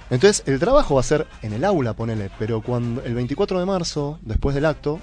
Entonces 0.10 0.44
el 0.48 0.60
trabajo 0.60 0.96
va 0.96 1.02
a 1.02 1.04
ser 1.04 1.28
en 1.42 1.52
el 1.52 1.66
aula, 1.66 1.92
ponele, 1.94 2.32
pero 2.40 2.62
cuando 2.62 3.04
el 3.04 3.14
24 3.14 3.60
de 3.60 3.66
marzo, 3.66 4.18
después 4.22 4.56
del 4.56 4.66
acto, 4.66 4.98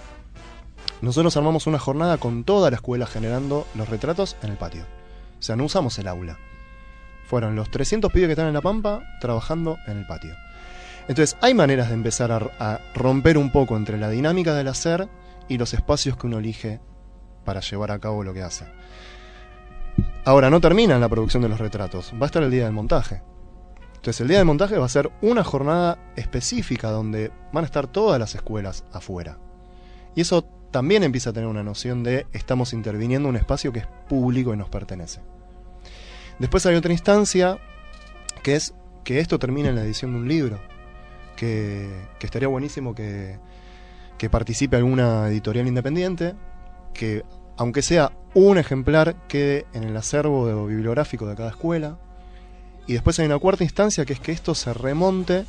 nosotros 1.02 1.36
armamos 1.36 1.66
una 1.66 1.78
jornada 1.78 2.16
con 2.16 2.44
toda 2.44 2.70
la 2.70 2.76
escuela 2.76 3.06
generando 3.06 3.66
los 3.74 3.90
retratos 3.90 4.36
en 4.42 4.52
el 4.52 4.56
patio. 4.56 4.84
O 5.38 5.42
sea, 5.42 5.54
no 5.54 5.64
usamos 5.64 5.98
el 5.98 6.08
aula. 6.08 6.38
Fueron 7.26 7.56
los 7.56 7.70
300 7.70 8.10
pibes 8.10 8.28
que 8.28 8.32
están 8.32 8.48
en 8.48 8.54
la 8.54 8.62
pampa 8.62 9.02
trabajando 9.20 9.76
en 9.86 9.98
el 9.98 10.06
patio. 10.06 10.34
Entonces, 11.08 11.38
hay 11.40 11.54
maneras 11.54 11.88
de 11.88 11.94
empezar 11.94 12.30
a, 12.32 12.80
romper 12.94 13.38
un 13.38 13.50
poco 13.50 13.76
entre 13.76 13.96
la 13.96 14.10
dinámica 14.10 14.54
del 14.54 14.68
hacer 14.68 15.08
y 15.48 15.56
los 15.56 15.72
espacios 15.72 16.16
que 16.16 16.26
uno 16.26 16.38
elige 16.38 16.80
para 17.44 17.60
llevar 17.60 17.90
a 17.90 17.98
cabo 17.98 18.22
lo 18.22 18.34
que 18.34 18.42
hace. 18.42 18.66
Ahora, 20.26 20.50
no 20.50 20.60
termina 20.60 20.96
en 20.96 21.00
la 21.00 21.08
producción 21.08 21.42
de 21.42 21.48
los 21.48 21.58
retratos, 21.58 22.12
va 22.12 22.24
a 22.24 22.26
estar 22.26 22.42
el 22.42 22.50
día 22.50 22.64
del 22.64 22.74
montaje. 22.74 23.22
Entonces, 23.94 24.20
el 24.20 24.28
día 24.28 24.36
del 24.36 24.46
montaje 24.46 24.76
va 24.76 24.84
a 24.84 24.90
ser 24.90 25.10
una 25.22 25.42
jornada 25.42 25.98
específica 26.14 26.90
donde 26.90 27.32
van 27.52 27.64
a 27.64 27.66
estar 27.66 27.86
todas 27.86 28.20
las 28.20 28.34
escuelas 28.34 28.84
afuera. 28.92 29.38
Y 30.14 30.20
eso 30.20 30.44
también 30.70 31.02
empieza 31.02 31.30
a 31.30 31.32
tener 31.32 31.48
una 31.48 31.62
noción 31.62 32.04
de 32.04 32.26
estamos 32.34 32.74
interviniendo 32.74 33.28
en 33.28 33.34
un 33.34 33.40
espacio 33.40 33.72
que 33.72 33.80
es 33.80 33.86
público 34.08 34.52
y 34.52 34.58
nos 34.58 34.68
pertenece. 34.68 35.20
Después 36.38 36.66
hay 36.66 36.76
otra 36.76 36.92
instancia 36.92 37.58
que 38.42 38.56
es 38.56 38.74
que 39.04 39.20
esto 39.20 39.38
termine 39.38 39.70
en 39.70 39.74
la 39.74 39.82
edición 39.82 40.12
de 40.12 40.18
un 40.18 40.28
libro, 40.28 40.60
que, 41.38 41.88
estaría 42.20 42.48
buenísimo 42.48 42.94
que, 42.94 43.38
que 44.18 44.28
participe 44.28 44.76
alguna 44.76 45.28
editorial 45.28 45.68
independiente, 45.68 46.34
que 46.92 47.24
aunque 47.56 47.80
sea 47.80 48.12
un 48.34 48.58
ejemplar 48.58 49.14
quede 49.28 49.66
en 49.72 49.84
el 49.84 49.96
acervo 49.96 50.66
bibliográfico 50.66 51.26
de 51.26 51.36
cada 51.36 51.50
escuela. 51.50 51.96
Y 52.86 52.94
después 52.94 53.18
hay 53.18 53.26
una 53.26 53.38
cuarta 53.38 53.64
instancia 53.64 54.04
que 54.04 54.14
es 54.14 54.20
que 54.20 54.32
esto 54.32 54.54
se 54.54 54.72
remonte, 54.72 55.44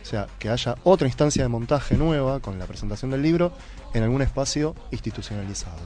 o 0.00 0.04
sea, 0.04 0.28
que 0.38 0.48
haya 0.48 0.76
otra 0.84 1.06
instancia 1.06 1.42
de 1.42 1.48
montaje 1.48 1.96
nueva 1.96 2.40
con 2.40 2.58
la 2.58 2.66
presentación 2.66 3.10
del 3.10 3.22
libro 3.22 3.52
en 3.94 4.02
algún 4.02 4.22
espacio 4.22 4.74
institucionalizado. 4.90 5.78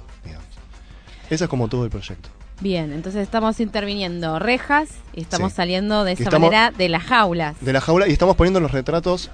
Ese 1.31 1.45
es 1.45 1.51
como 1.51 1.69
todo 1.69 1.85
el 1.85 1.91
proyecto. 1.91 2.29
Bien, 2.63 2.93
entonces 2.93 3.23
estamos 3.23 3.59
interviniendo 3.59 4.39
rejas 4.39 4.89
y 5.13 5.23
estamos 5.23 5.51
Sí. 5.53 5.57
saliendo 5.57 6.05
de 6.05 6.13
esa 6.13 6.23
estamos- 6.25 6.49
manera 6.49 6.71
de 6.71 6.89
las 6.89 7.03
jaulas. 7.03 7.57
De 7.61 7.73
la 7.73 7.81
jaula 7.81 8.07
y 8.07 8.13
estamos 8.13 8.37
poniendo 8.37 8.61
los 8.61 8.71
retratos 8.71 9.31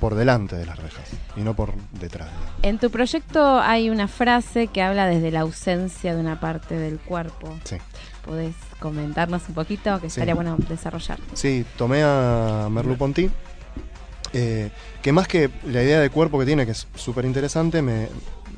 por 0.00 0.14
delante 0.14 0.54
de 0.54 0.66
las 0.66 0.78
rejas 0.78 1.08
y 1.34 1.40
no 1.40 1.54
por 1.54 1.72
detrás. 1.98 2.28
En 2.62 2.78
tu 2.78 2.90
proyecto 2.90 3.58
hay 3.58 3.88
una 3.88 4.06
frase 4.06 4.66
que 4.66 4.82
habla 4.82 5.06
desde 5.06 5.30
la 5.30 5.40
ausencia 5.40 6.14
de 6.14 6.20
una 6.20 6.40
parte 6.40 6.74
del 6.76 6.98
cuerpo. 6.98 7.58
Sí. 7.64 7.76
¿Podés 8.24 8.54
comentarnos 8.80 9.42
un 9.48 9.54
poquito? 9.54 9.94
Que 9.98 10.10
Sí. 10.10 10.20
estaría 10.20 10.34
bueno 10.34 10.56
desarrollar. 10.68 11.18
Sí, 11.32 11.64
tomé 11.78 12.02
a 12.04 12.68
Merleau-Ponty, 12.70 13.30
eh, 14.34 14.70
que 15.00 15.12
más 15.12 15.26
que 15.26 15.48
la 15.64 15.82
idea 15.82 16.00
de 16.00 16.10
cuerpo 16.10 16.38
que 16.38 16.44
tiene, 16.44 16.66
que 16.66 16.72
es 16.72 16.86
súper 16.96 17.24
interesante, 17.24 17.80
me, 17.80 18.08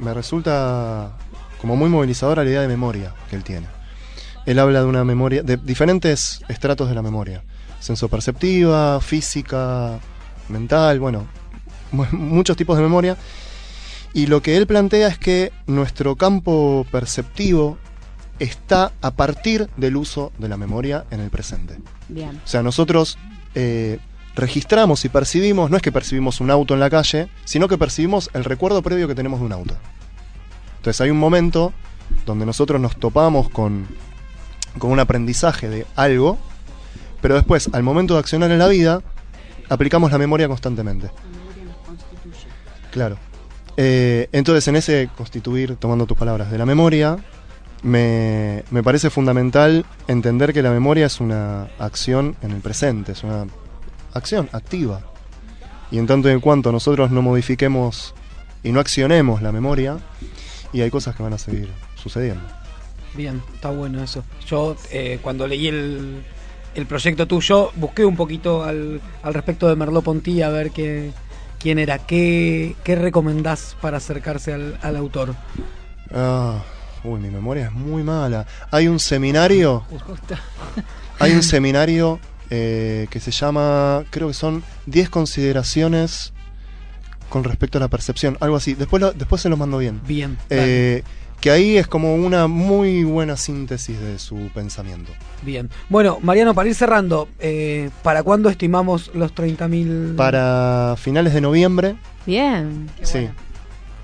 me 0.00 0.12
resulta 0.12 1.12
como 1.60 1.76
muy 1.76 1.88
movilizadora 1.88 2.42
la 2.42 2.50
idea 2.50 2.62
de 2.62 2.68
memoria 2.68 3.14
que 3.30 3.36
él 3.36 3.44
tiene. 3.44 3.66
Él 4.46 4.58
habla 4.58 4.80
de 4.80 4.86
una 4.86 5.04
memoria, 5.04 5.42
de 5.42 5.56
diferentes 5.56 6.40
estratos 6.48 6.88
de 6.88 6.94
la 6.94 7.02
memoria, 7.02 7.42
sensoperceptiva, 7.78 9.00
física, 9.00 9.98
mental, 10.48 10.98
bueno, 11.00 11.26
mu- 11.92 12.06
muchos 12.12 12.56
tipos 12.56 12.76
de 12.76 12.82
memoria. 12.82 13.16
Y 14.12 14.26
lo 14.26 14.42
que 14.42 14.56
él 14.56 14.66
plantea 14.66 15.06
es 15.08 15.18
que 15.18 15.52
nuestro 15.66 16.16
campo 16.16 16.84
perceptivo 16.90 17.78
está 18.40 18.92
a 19.02 19.10
partir 19.12 19.68
del 19.76 19.96
uso 19.96 20.32
de 20.38 20.48
la 20.48 20.56
memoria 20.56 21.04
en 21.10 21.20
el 21.20 21.30
presente. 21.30 21.78
Bien. 22.08 22.40
O 22.44 22.48
sea, 22.48 22.62
nosotros 22.62 23.18
eh, 23.54 23.98
registramos 24.34 25.04
y 25.04 25.10
percibimos, 25.10 25.70
no 25.70 25.76
es 25.76 25.82
que 25.82 25.92
percibimos 25.92 26.40
un 26.40 26.50
auto 26.50 26.74
en 26.74 26.80
la 26.80 26.90
calle, 26.90 27.28
sino 27.44 27.68
que 27.68 27.78
percibimos 27.78 28.30
el 28.32 28.44
recuerdo 28.44 28.82
previo 28.82 29.06
que 29.06 29.14
tenemos 29.14 29.38
de 29.40 29.46
un 29.46 29.52
auto. 29.52 29.76
Entonces 30.78 31.00
hay 31.02 31.10
un 31.10 31.18
momento 31.18 31.72
donde 32.26 32.46
nosotros 32.46 32.80
nos 32.80 32.96
topamos 32.98 33.48
con, 33.50 33.86
con 34.78 34.90
un 34.90 35.00
aprendizaje 35.00 35.68
de 35.68 35.86
algo, 35.96 36.38
pero 37.20 37.34
después, 37.34 37.68
al 37.72 37.82
momento 37.82 38.14
de 38.14 38.20
accionar 38.20 38.50
en 38.50 38.58
la 38.58 38.68
vida, 38.68 39.02
aplicamos 39.68 40.10
la 40.10 40.18
memoria 40.18 40.48
constantemente. 40.48 41.10
Claro. 42.90 43.18
Eh, 43.76 44.28
entonces, 44.32 44.66
en 44.68 44.76
ese 44.76 45.08
constituir, 45.16 45.76
tomando 45.76 46.06
tus 46.06 46.16
palabras, 46.16 46.50
de 46.50 46.58
la 46.58 46.66
memoria, 46.66 47.18
me, 47.82 48.64
me 48.70 48.82
parece 48.82 49.10
fundamental 49.10 49.86
entender 50.08 50.52
que 50.52 50.62
la 50.62 50.70
memoria 50.70 51.06
es 51.06 51.20
una 51.20 51.68
acción 51.78 52.36
en 52.42 52.50
el 52.50 52.60
presente, 52.60 53.12
es 53.12 53.22
una 53.22 53.46
acción 54.12 54.48
activa. 54.52 55.02
Y 55.90 55.98
en 55.98 56.06
tanto 56.06 56.28
y 56.28 56.32
en 56.32 56.40
cuanto 56.40 56.72
nosotros 56.72 57.10
no 57.10 57.22
modifiquemos 57.22 58.14
y 58.62 58.72
no 58.72 58.80
accionemos 58.80 59.42
la 59.42 59.52
memoria, 59.52 59.98
y 60.72 60.82
hay 60.82 60.90
cosas 60.90 61.16
que 61.16 61.22
van 61.22 61.32
a 61.32 61.38
seguir 61.38 61.70
sucediendo. 61.96 62.59
Bien, 63.14 63.42
está 63.54 63.70
bueno 63.70 64.02
eso. 64.02 64.24
Yo 64.46 64.76
eh, 64.92 65.18
cuando 65.22 65.46
leí 65.46 65.66
el, 65.68 66.22
el 66.74 66.86
proyecto 66.86 67.26
tuyo 67.26 67.70
busqué 67.74 68.04
un 68.04 68.16
poquito 68.16 68.62
al, 68.64 69.00
al 69.22 69.34
respecto 69.34 69.68
de 69.68 69.76
Merleau-Ponty 69.76 70.42
a 70.42 70.48
ver 70.50 70.70
qué, 70.70 71.10
quién 71.58 71.78
era, 71.78 71.98
qué, 71.98 72.76
qué 72.84 72.94
recomendás 72.94 73.76
para 73.80 73.96
acercarse 73.96 74.52
al, 74.52 74.78
al 74.82 74.96
autor. 74.96 75.34
Ah, 76.14 76.62
uy, 77.04 77.18
mi 77.20 77.30
memoria 77.30 77.66
es 77.66 77.72
muy 77.72 78.02
mala. 78.02 78.46
Hay 78.70 78.86
un 78.88 79.00
seminario, 79.00 79.84
hay 81.18 81.32
un 81.32 81.42
seminario 81.42 82.20
eh, 82.50 83.06
que 83.10 83.20
se 83.20 83.30
llama, 83.32 84.04
creo 84.10 84.28
que 84.28 84.34
son 84.34 84.62
10 84.86 85.08
consideraciones 85.10 86.32
con 87.28 87.44
respecto 87.44 87.78
a 87.78 87.80
la 87.80 87.88
percepción, 87.88 88.36
algo 88.40 88.56
así. 88.56 88.74
Después, 88.74 89.00
lo- 89.00 89.12
después 89.12 89.40
se 89.42 89.48
los 89.48 89.58
mando 89.58 89.78
bien. 89.78 90.00
Bien. 90.06 90.36
Eh, 90.48 91.02
que 91.40 91.50
ahí 91.50 91.76
es 91.76 91.86
como 91.86 92.14
una 92.14 92.46
muy 92.46 93.04
buena 93.04 93.36
síntesis 93.36 93.98
de 93.98 94.18
su 94.18 94.50
pensamiento. 94.54 95.12
Bien. 95.42 95.70
Bueno, 95.88 96.18
Mariano, 96.22 96.54
para 96.54 96.68
ir 96.68 96.74
cerrando, 96.74 97.28
eh, 97.38 97.90
¿para 98.02 98.22
cuándo 98.22 98.50
estimamos 98.50 99.10
los 99.14 99.34
30.000? 99.34 100.16
Para 100.16 100.96
finales 100.98 101.32
de 101.34 101.40
noviembre, 101.40 101.96
Bien. 102.26 102.90
sí. 103.02 103.28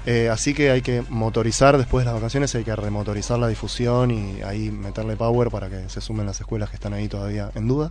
Eh, 0.09 0.29
así 0.31 0.55
que 0.55 0.71
hay 0.71 0.83
que 0.83 1.03
motorizar 1.09 1.77
después 1.79 2.05
de 2.05 2.13
las 2.13 2.15
vacaciones, 2.15 2.55
hay 2.55 2.63
que 2.63 2.77
remotorizar 2.77 3.41
la 3.41 3.49
difusión 3.49 4.13
y 4.13 4.41
ahí 4.43 4.71
meterle 4.71 5.17
power 5.17 5.51
para 5.51 5.69
que 5.69 5.89
se 5.89 6.01
sumen 6.01 6.27
las 6.27 6.41
escuelas 6.41 6.71
que 6.71 6.77
están 6.77 6.93
ahí 6.95 7.09
todavía 7.09 7.51
en 7.57 7.67
duda. 7.67 7.91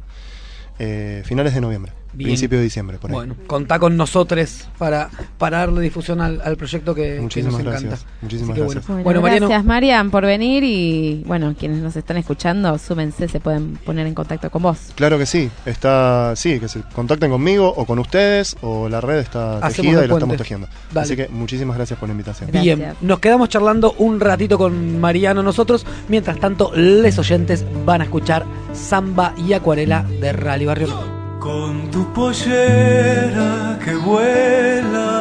Eh, 0.79 1.23
finales 1.25 1.53
de 1.53 1.59
noviembre. 1.61 1.91
Bien. 2.15 2.29
principio 2.29 2.57
de 2.57 2.63
diciembre, 2.63 2.97
por 2.97 3.11
ahí. 3.11 3.15
Bueno, 3.15 3.35
contá 3.47 3.79
con 3.79 3.95
nosotros 3.97 4.65
para, 4.77 5.09
para 5.37 5.59
darle 5.59 5.81
difusión 5.81 6.21
al, 6.21 6.41
al 6.43 6.57
proyecto 6.57 6.95
que, 6.95 7.15
que 7.15 7.21
Muchísimas 7.21 7.53
nos 7.53 7.61
encanta. 7.61 7.87
gracias. 7.89 8.05
Muchísimas 8.21 8.57
gracias. 8.57 8.87
Bueno, 8.87 9.03
Bueno, 9.03 9.21
Mariano, 9.21 9.47
gracias 9.47 9.65
Marian 9.65 10.11
por 10.11 10.25
venir 10.25 10.63
y 10.63 11.23
bueno, 11.25 11.55
quienes 11.57 11.79
nos 11.79 11.95
están 11.95 12.17
escuchando, 12.17 12.77
súmense, 12.77 13.27
se 13.27 13.39
pueden 13.39 13.75
poner 13.77 14.07
en 14.07 14.13
contacto 14.13 14.49
con 14.49 14.63
vos. 14.63 14.77
Claro 14.95 15.17
que 15.17 15.25
sí, 15.25 15.49
está, 15.65 16.35
sí, 16.35 16.59
que 16.59 16.67
se 16.67 16.81
contacten 16.93 17.31
conmigo 17.31 17.67
o 17.75 17.85
con 17.85 17.99
ustedes 17.99 18.55
o 18.61 18.89
la 18.89 19.01
red 19.01 19.19
está 19.19 19.57
Hacemos 19.57 19.75
tejida 19.75 19.89
y 19.91 19.93
la 19.93 19.99
puente. 19.99 20.15
estamos 20.15 20.37
tejiendo. 20.37 20.67
Dale. 20.91 21.05
Así 21.05 21.15
que 21.15 21.27
muchísimas 21.29 21.75
gracias 21.77 21.99
por 21.99 22.09
la 22.09 22.13
invitación. 22.13 22.49
Bien, 22.51 22.93
nos 23.01 23.19
quedamos 23.19 23.49
charlando 23.49 23.93
un 23.99 24.19
ratito 24.19 24.57
con 24.57 24.99
Mariano 24.99 25.43
nosotros. 25.43 25.85
Mientras 26.09 26.39
tanto, 26.39 26.71
les 26.75 27.17
oyentes 27.19 27.65
van 27.85 28.01
a 28.01 28.03
escuchar 28.05 28.45
Samba 28.73 29.33
y 29.37 29.53
Acuarela 29.53 30.03
de 30.03 30.33
Rally 30.33 30.65
Barrio 30.65 30.87
Nuevo. 30.87 31.14
Con 31.45 31.91
tu 31.91 32.01
pollera 32.11 33.77
que 33.83 33.93
vuela, 33.93 35.11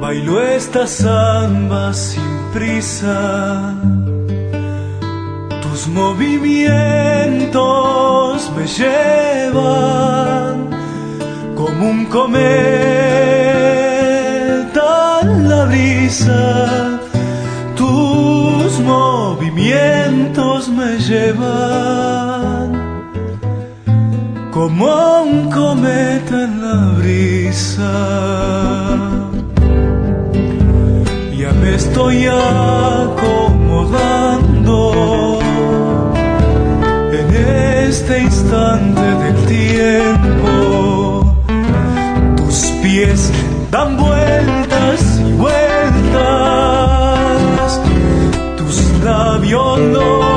bailo 0.00 0.42
esta 0.42 0.88
samba 0.88 1.94
sin 1.94 2.50
prisa. 2.52 3.76
Tus 5.62 5.86
movimientos 5.86 8.50
me 8.56 8.66
llevan 8.66 10.68
como 11.54 11.90
un 11.90 12.06
cometa 12.06 12.40
en 15.22 15.48
la 15.48 15.66
brisa. 15.66 16.98
Tus 17.76 18.80
movimientos 18.80 20.68
me 20.70 20.98
llevan 20.98 22.31
como 24.62 25.22
un 25.22 25.50
cometa 25.50 26.44
en 26.44 26.52
la 26.62 26.78
brisa. 26.98 27.92
Ya 31.36 31.50
me 31.60 31.74
estoy 31.74 32.26
acomodando 32.26 33.40
en 37.18 37.26
este 37.88 38.20
instante 38.20 39.00
del 39.22 39.38
tiempo. 39.46 40.54
Tus 42.36 42.58
pies 42.82 43.32
dan 43.72 43.96
vueltas 43.96 45.00
y 45.28 45.32
vueltas, 45.32 46.20
tus 48.56 48.76
labios 49.02 49.80
los 49.80 50.31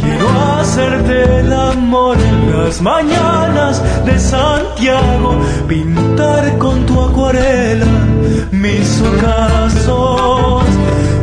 Quiero 0.00 0.28
hacerte 0.58 1.40
el 1.40 1.52
amor 1.52 2.16
en 2.18 2.52
las 2.52 2.80
mañanas 2.80 3.82
de 4.04 4.18
Santiago, 4.18 5.40
pintar 5.66 6.58
con 6.58 6.84
tu 6.86 7.00
acuarela 7.00 7.86
mis 8.50 9.02
ocasos. 9.02 10.64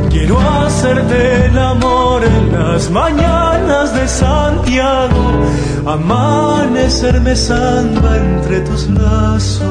Quiero 0.10 0.40
hacerte 0.40 1.46
el 1.46 1.58
amor 1.58 2.24
en 2.24 2.52
las 2.52 2.90
mañanas 2.90 3.94
de 3.94 4.08
Santiago, 4.08 5.42
amanecerme 5.86 7.36
samba 7.36 8.18
entre 8.18 8.62
tus 8.62 8.88
brazos. 8.94 9.64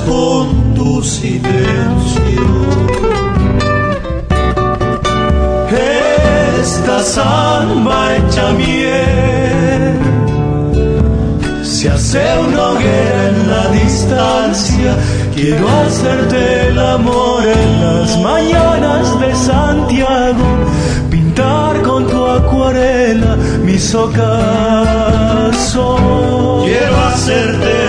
Con 0.00 0.74
tu 0.74 1.02
silencio. 1.02 2.42
Esta 6.60 7.02
samba 7.02 8.16
hecha 8.16 8.52
miel 8.52 9.98
se 11.62 11.90
hace 11.90 12.22
una 12.38 12.70
hoguera 12.70 13.28
en 13.28 13.50
la 13.50 13.68
distancia. 13.68 14.96
Quiero 15.34 15.68
hacerte 15.68 16.68
el 16.68 16.78
amor 16.78 17.42
en 17.44 17.80
las 17.84 18.18
mañanas 18.20 19.20
de 19.20 19.34
Santiago, 19.34 20.44
pintar 21.10 21.82
con 21.82 22.06
tu 22.06 22.24
acuarela 22.26 23.36
mis 23.64 23.94
ocasos. 23.94 24.22
Quiero 26.64 26.96
hacerte 27.08 27.81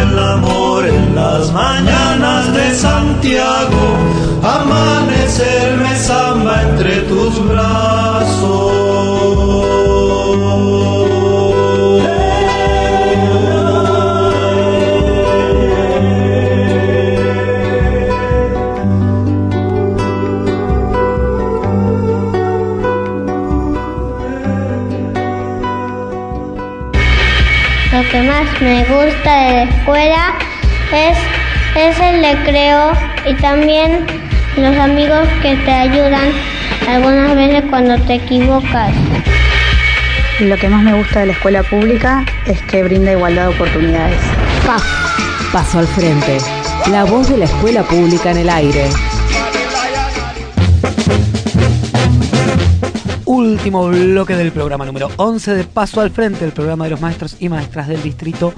mañanas 1.53 2.51
de 2.51 2.73
Santiago, 2.73 3.83
amanecerme 4.41 5.95
samba 5.95 6.61
entre 6.63 7.01
tus 7.01 7.47
brazos. 7.47 8.73
Lo 27.91 28.09
que 28.09 28.21
más 28.23 28.47
me 28.59 28.83
gusta 28.85 29.31
de 29.43 29.53
la 29.53 29.63
escuela 29.63 30.33
es, 30.91 31.32
es 31.89 31.99
el 31.99 32.23
recreo 32.23 32.93
y 33.25 33.33
también 33.35 34.05
los 34.55 34.75
amigos 34.77 35.27
que 35.41 35.55
te 35.57 35.71
ayudan 35.71 36.31
algunas 36.87 37.35
veces 37.35 37.63
cuando 37.69 37.97
te 38.05 38.15
equivocas. 38.15 38.93
Lo 40.39 40.55
que 40.57 40.69
más 40.69 40.81
me 40.81 40.93
gusta 40.93 41.21
de 41.21 41.25
la 41.27 41.33
escuela 41.33 41.61
pública 41.63 42.25
es 42.45 42.61
que 42.63 42.83
brinda 42.83 43.11
igualdad 43.11 43.49
de 43.49 43.55
oportunidades. 43.55 44.19
Paso 45.51 45.79
al 45.79 45.87
frente. 45.87 46.37
La 46.89 47.03
voz 47.03 47.29
de 47.29 47.37
la 47.37 47.45
escuela 47.45 47.83
pública 47.83 48.31
en 48.31 48.37
el 48.37 48.49
aire. 48.49 48.89
Último 53.25 53.87
bloque 53.89 54.35
del 54.35 54.51
programa 54.51 54.85
número 54.85 55.09
11 55.17 55.55
de 55.55 55.63
Paso 55.65 55.99
al 55.99 56.11
Frente, 56.11 56.45
el 56.45 56.51
programa 56.51 56.85
de 56.85 56.91
los 56.91 57.01
maestros 57.01 57.35
y 57.39 57.49
maestras 57.49 57.87
del 57.87 58.01
distrito 58.01 58.53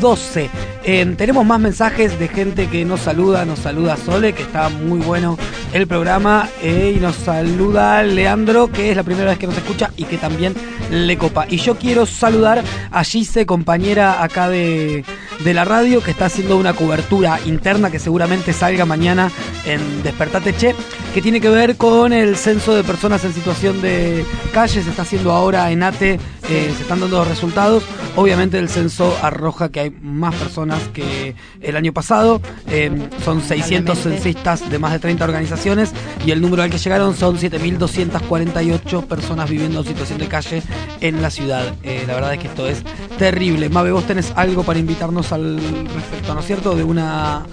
12. 0.00 0.50
Eh, 0.82 1.14
tenemos 1.16 1.44
más 1.44 1.60
mensajes 1.60 2.18
de 2.18 2.28
gente 2.28 2.68
que 2.68 2.84
nos 2.84 3.00
saluda, 3.00 3.44
nos 3.44 3.58
saluda 3.58 3.96
Sole, 3.98 4.32
que 4.32 4.42
está 4.42 4.70
muy 4.70 5.00
bueno 5.00 5.36
el 5.74 5.86
programa, 5.86 6.48
eh, 6.62 6.94
y 6.96 7.00
nos 7.00 7.16
saluda 7.16 8.02
Leandro, 8.02 8.72
que 8.72 8.90
es 8.90 8.96
la 8.96 9.02
primera 9.02 9.28
vez 9.28 9.38
que 9.38 9.46
nos 9.46 9.56
escucha 9.56 9.90
y 9.96 10.04
que 10.04 10.16
también 10.16 10.54
le 10.90 11.18
copa. 11.18 11.46
Y 11.48 11.58
yo 11.58 11.76
quiero 11.76 12.06
saludar 12.06 12.64
a 12.90 13.04
Gise, 13.04 13.44
compañera 13.44 14.22
acá 14.22 14.48
de, 14.48 15.04
de 15.44 15.54
la 15.54 15.64
radio, 15.64 16.02
que 16.02 16.10
está 16.10 16.26
haciendo 16.26 16.56
una 16.56 16.72
cobertura 16.72 17.38
interna 17.44 17.90
que 17.90 17.98
seguramente 17.98 18.54
salga 18.54 18.86
mañana 18.86 19.30
en 19.66 20.02
Despertate 20.02 20.56
Che, 20.56 20.74
que 21.12 21.20
tiene 21.20 21.42
que 21.42 21.50
ver 21.50 21.76
con 21.76 22.12
el 22.14 22.36
censo 22.36 22.74
de 22.74 22.84
personas 22.84 23.22
en 23.24 23.34
situación 23.34 23.82
de 23.82 24.24
calle, 24.52 24.82
se 24.82 24.90
está 24.90 25.02
haciendo 25.02 25.32
ahora 25.32 25.70
en 25.70 25.82
ATE, 25.82 26.18
eh, 26.50 26.72
se 26.74 26.82
están 26.82 26.98
dando 26.98 27.18
los 27.18 27.28
resultados. 27.28 27.84
Obviamente 28.16 28.58
el 28.58 28.68
censo 28.68 29.16
arroja 29.22 29.70
que 29.70 29.80
hay 29.80 29.90
más 29.90 30.34
personas 30.34 30.82
que 30.88 31.36
el 31.60 31.76
año 31.76 31.92
pasado, 31.92 32.42
eh, 32.68 32.90
son 33.24 33.40
600 33.40 33.96
censistas 33.96 34.68
de 34.68 34.78
más 34.80 34.92
de 34.92 34.98
30 34.98 35.24
organizaciones 35.24 35.92
y 36.26 36.32
el 36.32 36.40
número 36.40 36.64
al 36.64 36.70
que 36.70 36.78
llegaron 36.78 37.14
son 37.16 37.38
7.248 37.38 39.04
personas 39.06 39.48
viviendo 39.48 39.80
en 39.80 39.86
situación 39.86 40.18
de 40.18 40.26
calle 40.26 40.62
en 41.00 41.22
la 41.22 41.30
ciudad. 41.30 41.72
Eh, 41.84 42.02
la 42.06 42.14
verdad 42.14 42.34
es 42.34 42.40
que 42.40 42.48
esto 42.48 42.66
es 42.66 42.82
terrible. 43.16 43.68
Mabe, 43.68 43.92
vos 43.92 44.06
tenés 44.06 44.32
algo 44.34 44.64
para 44.64 44.80
invitarnos 44.80 45.30
al 45.32 45.56
respecto, 45.94 46.34
¿no 46.34 46.40
es 46.40 46.46
cierto? 46.46 46.74
De 46.74 46.82
una 46.82 47.44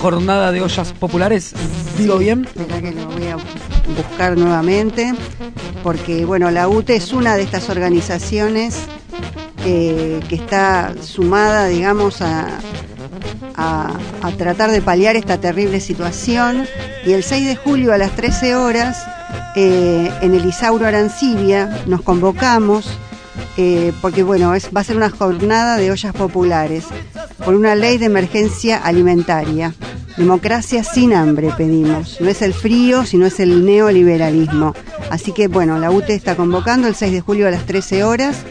jornada 0.00 0.52
de 0.52 0.60
ollas 0.60 0.92
populares, 0.92 1.52
digo 1.98 2.18
bien. 2.18 2.44
Espera 2.44 2.80
que 2.80 2.92
lo 2.92 3.06
voy 3.06 3.26
a 3.26 3.36
buscar 3.96 4.36
nuevamente, 4.36 5.14
porque 5.82 6.24
bueno, 6.24 6.50
la 6.50 6.68
UTE 6.68 6.96
es 6.96 7.12
una 7.12 7.36
de 7.36 7.42
estas 7.42 7.68
organizaciones 7.70 8.35
eh, 9.64 10.20
que 10.28 10.34
está 10.34 10.94
sumada, 11.00 11.66
digamos, 11.68 12.20
a, 12.20 12.58
tratar 14.36 14.70
de 14.70 14.82
paliar 14.82 15.16
esta 15.16 15.40
terrible 15.40 15.80
situación. 15.80 16.66
Y 17.06 17.12
el 17.12 17.22
6 17.22 17.46
de 17.46 17.56
julio 17.56 17.94
a 17.94 17.98
las 17.98 18.14
13 18.14 18.56
horas, 18.56 19.06
eh, 19.54 20.10
en 20.20 20.34
el 20.34 20.44
Isauro 20.44 20.86
Arancibia, 20.86 21.82
nos 21.86 22.02
convocamos. 22.02 22.98
Eh, 23.56 23.92
porque 24.00 24.22
bueno, 24.22 24.54
es, 24.54 24.70
va 24.74 24.80
a 24.80 24.84
ser 24.84 24.96
una 24.96 25.10
jornada 25.10 25.76
de 25.76 25.90
ollas 25.90 26.14
populares 26.14 26.84
por 27.44 27.54
una 27.54 27.74
ley 27.74 27.98
de 27.98 28.06
emergencia 28.06 28.78
alimentaria. 28.78 29.74
Democracia 30.16 30.82
sin 30.82 31.12
hambre 31.12 31.52
pedimos. 31.56 32.20
No 32.20 32.30
es 32.30 32.40
el 32.40 32.54
frío, 32.54 33.04
sino 33.04 33.26
es 33.26 33.38
el 33.38 33.66
neoliberalismo. 33.66 34.74
Así 35.10 35.32
que 35.32 35.48
bueno, 35.48 35.78
la 35.78 35.90
UTE 35.90 36.14
está 36.14 36.36
convocando 36.36 36.88
el 36.88 36.94
6 36.94 37.12
de 37.12 37.20
julio 37.20 37.46
a 37.46 37.50
las 37.50 37.66
13 37.66 38.04
horas 38.04 38.44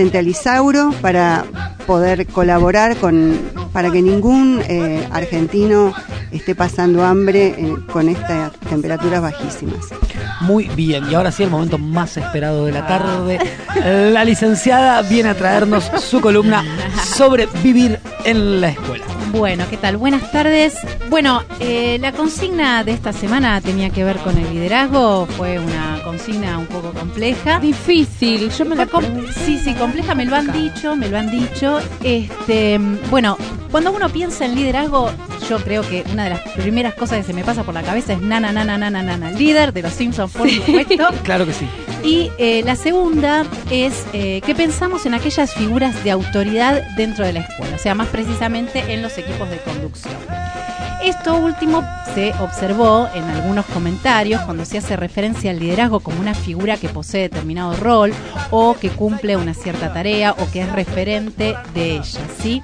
frente 0.00 0.16
al 0.16 0.28
Isauro 0.28 0.94
para 1.02 1.44
poder 1.86 2.26
colaborar 2.26 2.96
con 2.96 3.38
para 3.70 3.90
que 3.90 4.00
ningún 4.00 4.62
eh, 4.66 5.06
argentino 5.12 5.92
esté 6.32 6.54
pasando 6.54 7.04
hambre 7.04 7.48
eh, 7.48 7.74
con 7.92 8.08
estas 8.08 8.52
temperaturas 8.60 9.20
bajísimas. 9.20 9.88
Muy 10.40 10.68
bien, 10.68 11.04
y 11.10 11.14
ahora 11.14 11.30
sí 11.32 11.42
el 11.42 11.50
momento 11.50 11.76
más 11.76 12.16
esperado 12.16 12.64
de 12.64 12.72
la 12.72 12.86
tarde. 12.86 13.38
La 14.10 14.24
licenciada 14.24 15.02
viene 15.02 15.28
a 15.28 15.34
traernos 15.34 15.84
su 16.02 16.22
columna 16.22 16.64
sobre 17.04 17.44
vivir 17.62 18.00
en 18.24 18.62
la 18.62 18.70
escuela. 18.70 19.04
Bueno, 19.32 19.64
¿qué 19.68 19.76
tal? 19.76 19.98
Buenas 19.98 20.32
tardes. 20.32 20.74
Bueno, 21.08 21.42
eh, 21.60 21.98
la 22.00 22.12
consigna 22.12 22.82
de 22.84 22.92
esta 22.92 23.12
semana 23.12 23.60
tenía 23.60 23.90
que 23.90 24.02
ver 24.02 24.16
con 24.16 24.36
el 24.36 24.50
liderazgo. 24.50 25.26
Fue 25.26 25.58
una 25.58 25.99
consigna 26.10 26.58
un 26.58 26.66
poco 26.66 26.90
compleja. 26.92 27.60
Difícil, 27.60 28.50
yo 28.50 28.64
me 28.64 28.74
la 28.74 28.86
Com- 28.86 29.04
Sí, 29.44 29.58
sí, 29.62 29.74
compleja, 29.74 30.14
me 30.14 30.24
lo 30.24 30.34
han 30.36 30.50
dicho, 30.52 30.96
me 30.96 31.08
lo 31.08 31.18
han 31.18 31.30
dicho. 31.30 31.78
Este, 32.02 32.78
bueno, 33.10 33.36
cuando 33.70 33.92
uno 33.92 34.08
piensa 34.08 34.44
en 34.44 34.56
liderazgo, 34.56 35.10
yo 35.48 35.58
creo 35.58 35.82
que 35.82 36.04
una 36.12 36.24
de 36.24 36.30
las 36.30 36.40
primeras 36.56 36.94
cosas 36.94 37.18
que 37.18 37.22
se 37.24 37.32
me 37.32 37.44
pasa 37.44 37.62
por 37.62 37.74
la 37.74 37.82
cabeza 37.82 38.12
es 38.14 38.20
nana, 38.20 38.50
nana, 38.52 38.76
nana, 38.76 39.02
nana, 39.02 39.30
líder 39.30 39.72
de 39.72 39.82
los 39.82 39.92
Simpsons, 39.92 40.32
por 40.32 40.50
supuesto. 40.50 41.08
Claro 41.22 41.46
que 41.46 41.52
sí. 41.52 41.68
Y 42.02 42.30
eh, 42.38 42.62
la 42.64 42.74
segunda 42.76 43.44
es 43.70 44.04
eh, 44.12 44.40
que 44.44 44.54
pensamos 44.54 45.06
en 45.06 45.14
aquellas 45.14 45.54
figuras 45.54 46.02
de 46.02 46.10
autoridad 46.10 46.82
dentro 46.96 47.24
de 47.24 47.34
la 47.34 47.40
escuela, 47.40 47.76
o 47.76 47.78
sea, 47.78 47.94
más 47.94 48.08
precisamente 48.08 48.92
en 48.92 49.02
los 49.02 49.16
equipos 49.18 49.48
de 49.50 49.58
conducción. 49.58 50.14
Esto 51.02 51.36
último 51.36 51.82
se 52.14 52.32
observó 52.40 53.08
en 53.14 53.24
algunos 53.24 53.64
comentarios 53.66 54.42
cuando 54.42 54.64
se 54.66 54.78
hace 54.78 54.96
referencia 54.96 55.50
al 55.50 55.58
liderazgo 55.58 56.00
como 56.00 56.20
una 56.20 56.34
figura 56.34 56.76
que 56.76 56.90
posee 56.90 57.22
determinado 57.22 57.74
rol 57.76 58.12
o 58.50 58.74
que 58.74 58.90
cumple 58.90 59.36
una 59.36 59.54
cierta 59.54 59.92
tarea 59.94 60.32
o 60.32 60.50
que 60.50 60.60
es 60.60 60.72
referente 60.72 61.56
de 61.72 61.92
ella, 61.92 62.20
¿sí? 62.42 62.62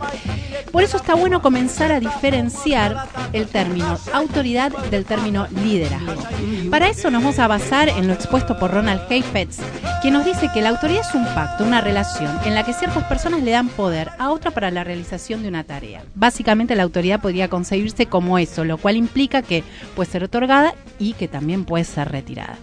Por 0.72 0.82
eso 0.82 0.96
está 0.96 1.14
bueno 1.14 1.42
comenzar 1.42 1.92
a 1.92 2.00
diferenciar 2.00 3.08
el 3.32 3.46
término 3.46 3.98
autoridad 4.12 4.72
del 4.90 5.04
término 5.04 5.46
liderazgo. 5.64 6.22
Para 6.70 6.88
eso 6.88 7.10
nos 7.10 7.22
vamos 7.22 7.38
a 7.38 7.48
basar 7.48 7.88
en 7.88 8.06
lo 8.06 8.12
expuesto 8.12 8.58
por 8.58 8.72
Ronald 8.72 9.00
Heifetz, 9.10 9.58
quien 10.02 10.14
nos 10.14 10.24
dice 10.24 10.50
que 10.52 10.60
la 10.60 10.70
autoridad 10.70 11.02
es 11.08 11.14
un 11.14 11.24
pacto, 11.26 11.64
una 11.64 11.80
relación 11.80 12.30
en 12.44 12.54
la 12.54 12.64
que 12.64 12.72
ciertas 12.72 13.04
personas 13.04 13.42
le 13.42 13.52
dan 13.52 13.68
poder 13.68 14.10
a 14.18 14.30
otra 14.30 14.50
para 14.50 14.70
la 14.70 14.84
realización 14.84 15.42
de 15.42 15.48
una 15.48 15.64
tarea. 15.64 16.02
Básicamente 16.14 16.76
la 16.76 16.82
autoridad 16.82 17.20
podría 17.20 17.48
concebirse 17.48 18.06
como 18.06 18.38
eso, 18.38 18.64
lo 18.64 18.78
cual 18.78 18.96
implica 18.96 19.42
que 19.42 19.64
puede 19.94 20.10
ser 20.10 20.24
otorgada 20.24 20.74
y 20.98 21.14
que 21.14 21.28
también 21.28 21.64
puede 21.64 21.84
ser 21.84 22.10
retirada. 22.10 22.56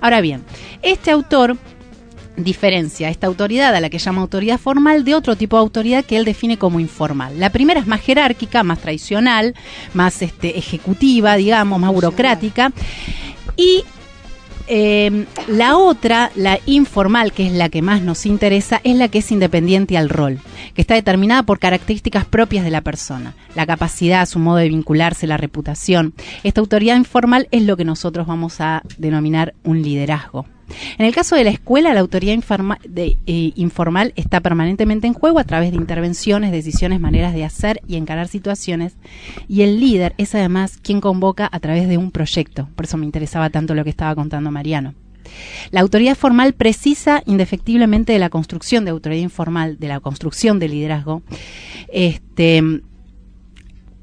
Ahora 0.00 0.20
bien, 0.20 0.44
este 0.82 1.10
autor 1.10 1.56
diferencia 2.38 3.10
esta 3.10 3.26
autoridad 3.26 3.74
a 3.74 3.80
la 3.80 3.90
que 3.90 3.98
llama 3.98 4.22
autoridad 4.22 4.58
formal 4.58 5.04
de 5.04 5.14
otro 5.14 5.36
tipo 5.36 5.56
de 5.56 5.60
autoridad 5.60 6.04
que 6.04 6.16
él 6.16 6.24
define 6.24 6.56
como 6.56 6.80
informal. 6.80 7.38
La 7.38 7.50
primera 7.50 7.80
es 7.80 7.86
más 7.86 8.00
jerárquica, 8.00 8.62
más 8.62 8.78
tradicional, 8.78 9.54
más 9.94 10.22
este, 10.22 10.58
ejecutiva, 10.58 11.36
digamos, 11.36 11.80
más 11.80 11.92
burocrática. 11.92 12.72
Y 13.56 13.84
eh, 14.70 15.24
la 15.48 15.78
otra, 15.78 16.30
la 16.34 16.58
informal, 16.66 17.32
que 17.32 17.46
es 17.46 17.52
la 17.52 17.70
que 17.70 17.80
más 17.80 18.02
nos 18.02 18.26
interesa, 18.26 18.80
es 18.84 18.96
la 18.96 19.08
que 19.08 19.18
es 19.18 19.32
independiente 19.32 19.96
al 19.96 20.10
rol, 20.10 20.40
que 20.74 20.82
está 20.82 20.94
determinada 20.94 21.42
por 21.42 21.58
características 21.58 22.26
propias 22.26 22.64
de 22.64 22.70
la 22.70 22.82
persona, 22.82 23.34
la 23.54 23.66
capacidad, 23.66 24.26
su 24.26 24.38
modo 24.38 24.58
de 24.58 24.68
vincularse, 24.68 25.26
la 25.26 25.38
reputación. 25.38 26.12
Esta 26.44 26.60
autoridad 26.60 26.96
informal 26.96 27.48
es 27.50 27.62
lo 27.62 27.78
que 27.78 27.86
nosotros 27.86 28.26
vamos 28.26 28.60
a 28.60 28.82
denominar 28.98 29.54
un 29.64 29.82
liderazgo. 29.82 30.44
En 30.98 31.06
el 31.06 31.14
caso 31.14 31.36
de 31.36 31.44
la 31.44 31.50
escuela, 31.50 31.94
la 31.94 32.00
autoridad 32.00 32.36
eh, 32.96 33.52
informal 33.54 34.12
está 34.16 34.40
permanentemente 34.40 35.06
en 35.06 35.14
juego 35.14 35.38
a 35.38 35.44
través 35.44 35.70
de 35.70 35.76
intervenciones, 35.76 36.52
decisiones, 36.52 37.00
maneras 37.00 37.34
de 37.34 37.44
hacer 37.44 37.80
y 37.86 37.96
encarar 37.96 38.28
situaciones. 38.28 38.96
Y 39.48 39.62
el 39.62 39.80
líder 39.80 40.14
es 40.18 40.34
además 40.34 40.78
quien 40.78 41.00
convoca 41.00 41.48
a 41.50 41.60
través 41.60 41.88
de 41.88 41.98
un 41.98 42.10
proyecto. 42.10 42.68
Por 42.74 42.84
eso 42.86 42.96
me 42.96 43.06
interesaba 43.06 43.50
tanto 43.50 43.74
lo 43.74 43.84
que 43.84 43.90
estaba 43.90 44.14
contando 44.14 44.50
Mariano. 44.50 44.94
La 45.70 45.80
autoridad 45.80 46.16
formal 46.16 46.54
precisa 46.54 47.22
indefectiblemente 47.26 48.12
de 48.12 48.18
la 48.18 48.30
construcción 48.30 48.84
de 48.84 48.90
autoridad 48.90 49.22
informal, 49.22 49.78
de 49.78 49.88
la 49.88 50.00
construcción 50.00 50.58
de 50.58 50.68
liderazgo, 50.68 51.22
este, 51.92 52.62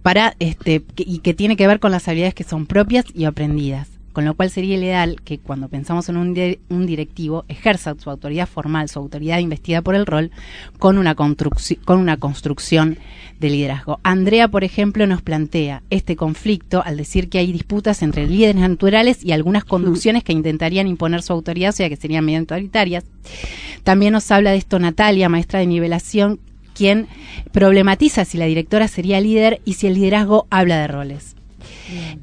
para, 0.02 0.36
este, 0.40 0.84
y 0.98 1.20
que 1.20 1.34
tiene 1.34 1.58
que 1.58 1.68
ver 1.68 1.80
con 1.80 1.92
las 1.92 2.08
habilidades 2.08 2.36
que 2.36 2.44
son 2.44 2.68
propias 2.68 3.06
y 3.14 3.26
aprendidas. 3.26 3.95
Con 4.16 4.24
lo 4.24 4.34
cual 4.34 4.50
sería 4.50 4.78
ideal 4.78 5.18
que 5.26 5.40
cuando 5.40 5.68
pensamos 5.68 6.08
en 6.08 6.16
un, 6.16 6.34
di- 6.34 6.58
un 6.70 6.86
directivo 6.86 7.44
ejerza 7.50 7.94
su 8.02 8.10
autoridad 8.10 8.48
formal, 8.48 8.88
su 8.88 8.98
autoridad 8.98 9.40
investida 9.40 9.82
por 9.82 9.94
el 9.94 10.06
rol, 10.06 10.32
con 10.80 10.98
una, 10.98 11.16
con 11.16 12.00
una 12.00 12.16
construcción 12.16 12.98
de 13.42 13.50
liderazgo. 13.50 14.00
Andrea, 14.04 14.48
por 14.48 14.64
ejemplo, 14.64 15.06
nos 15.06 15.22
plantea 15.22 15.84
este 15.90 16.16
conflicto 16.16 16.82
al 16.86 16.96
decir 16.96 17.28
que 17.28 17.40
hay 17.40 17.52
disputas 17.52 18.02
entre 18.04 18.26
líderes 18.26 18.56
naturales 18.56 19.22
y 19.22 19.34
algunas 19.34 19.66
conducciones 19.66 20.24
que 20.24 20.32
intentarían 20.32 20.88
imponer 20.88 21.22
su 21.22 21.34
autoridad, 21.34 21.72
o 21.72 21.74
sea, 21.74 21.90
que 21.90 21.98
serían 21.98 22.24
medio 22.24 22.40
autoritarias. 22.40 23.04
También 23.84 24.14
nos 24.14 24.32
habla 24.32 24.52
de 24.52 24.58
esto 24.60 24.80
Natalia, 24.80 25.28
maestra 25.28 25.60
de 25.60 25.68
nivelación, 25.68 26.40
quien 26.74 27.08
problematiza 27.52 28.24
si 28.24 28.38
la 28.38 28.46
directora 28.46 28.88
sería 28.88 29.20
líder 29.20 29.60
y 29.66 29.74
si 29.74 29.88
el 29.88 29.96
liderazgo 29.96 30.48
habla 30.50 30.78
de 30.80 30.88
roles. 30.88 31.36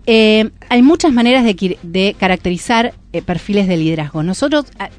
Eh, 0.06 0.50
hay 0.68 0.82
muchas 0.82 1.12
maneras 1.12 1.44
de, 1.44 2.16
caracterizar 2.18 2.94
eh, 3.12 3.22
perfiles 3.22 3.68
de 3.68 3.76
liderazgo. 3.76 4.22
Nosotros, 4.22 4.66
ah, 4.78 4.90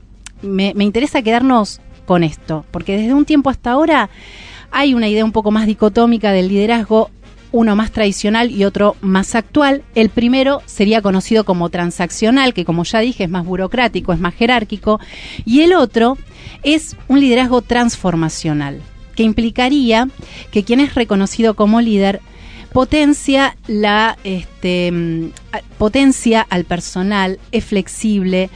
me, 0.41 0.73
me 0.75 0.83
interesa 0.83 1.21
quedarnos 1.21 1.81
con 2.05 2.23
esto, 2.23 2.65
porque 2.71 2.97
desde 2.97 3.13
un 3.13 3.25
tiempo 3.25 3.49
hasta 3.49 3.71
ahora 3.71 4.09
hay 4.71 4.93
una 4.93 5.07
idea 5.07 5.23
un 5.23 5.31
poco 5.31 5.51
más 5.51 5.67
dicotómica 5.67 6.31
del 6.31 6.47
liderazgo, 6.47 7.09
uno 7.51 7.75
más 7.75 7.91
tradicional 7.91 8.51
y 8.51 8.65
otro 8.65 8.97
más 9.01 9.35
actual. 9.35 9.83
El 9.93 10.09
primero 10.09 10.61
sería 10.65 11.01
conocido 11.01 11.45
como 11.45 11.69
transaccional, 11.69 12.53
que 12.53 12.65
como 12.65 12.83
ya 12.83 12.99
dije 12.99 13.25
es 13.25 13.29
más 13.29 13.45
burocrático, 13.45 14.11
es 14.11 14.19
más 14.19 14.33
jerárquico, 14.33 14.99
y 15.45 15.61
el 15.61 15.73
otro 15.73 16.17
es 16.63 16.97
un 17.07 17.19
liderazgo 17.19 17.61
transformacional, 17.61 18.81
que 19.15 19.23
implicaría 19.23 20.09
que 20.51 20.63
quien 20.63 20.79
es 20.79 20.95
reconocido 20.95 21.53
como 21.53 21.79
líder 21.79 22.21
potencia 22.73 23.55
la 23.67 24.17
este, 24.23 24.91
mm, 24.91 25.31
potencia 25.77 26.41
al 26.41 26.65
personal, 26.65 27.39
es 27.51 27.63
flexible, 27.63 28.49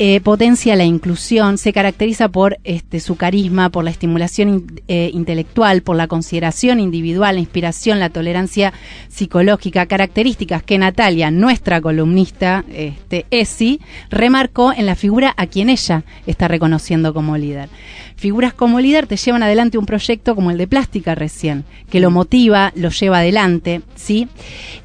eh, 0.00 0.20
potencia 0.20 0.74
la 0.74 0.84
inclusión, 0.84 1.56
se 1.56 1.72
caracteriza 1.72 2.28
por 2.28 2.58
este, 2.64 2.98
su 2.98 3.14
carisma, 3.14 3.70
por 3.70 3.84
la 3.84 3.90
estimulación 3.90 4.66
eh, 4.88 5.10
intelectual, 5.14 5.82
por 5.82 5.94
la 5.94 6.08
consideración 6.08 6.80
individual, 6.80 7.36
la 7.36 7.40
inspiración, 7.40 8.00
la 8.00 8.10
tolerancia 8.10 8.72
psicológica, 9.08 9.86
características 9.86 10.64
que 10.64 10.78
Natalia, 10.78 11.30
nuestra 11.30 11.80
columnista, 11.80 12.64
este, 12.72 13.26
ESI, 13.30 13.80
remarcó 14.10 14.72
en 14.72 14.86
la 14.86 14.96
figura 14.96 15.32
a 15.36 15.46
quien 15.46 15.70
ella 15.70 16.02
está 16.26 16.48
reconociendo 16.48 17.14
como 17.14 17.38
líder. 17.38 17.68
Figuras 18.16 18.54
como 18.54 18.80
líder 18.80 19.06
te 19.06 19.16
llevan 19.16 19.42
adelante 19.42 19.76
un 19.76 19.86
proyecto 19.86 20.34
como 20.34 20.50
el 20.50 20.58
de 20.58 20.66
Plástica 20.66 21.14
recién, 21.14 21.64
que 21.90 22.00
lo 22.00 22.10
motiva, 22.10 22.72
lo 22.76 22.90
lleva 22.90 23.18
adelante, 23.18 23.82
¿sí? 23.96 24.28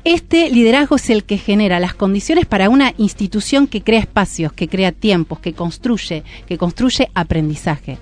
Este 0.04 0.50
liderazgo 0.50 0.96
es 0.96 1.10
el 1.10 1.24
que 1.24 1.38
genera 1.38 1.80
las 1.80 1.94
condiciones 1.94 2.46
para 2.46 2.70
una 2.70 2.94
institución 2.98 3.68
que 3.68 3.82
crea 3.82 4.00
espacios, 4.00 4.52
que 4.54 4.68
crea 4.68 4.92
tiempos, 4.92 5.40
que 5.40 5.54
construye, 5.54 6.24
que 6.48 6.58
construye 6.58 7.10
aprendizaje 7.14 7.98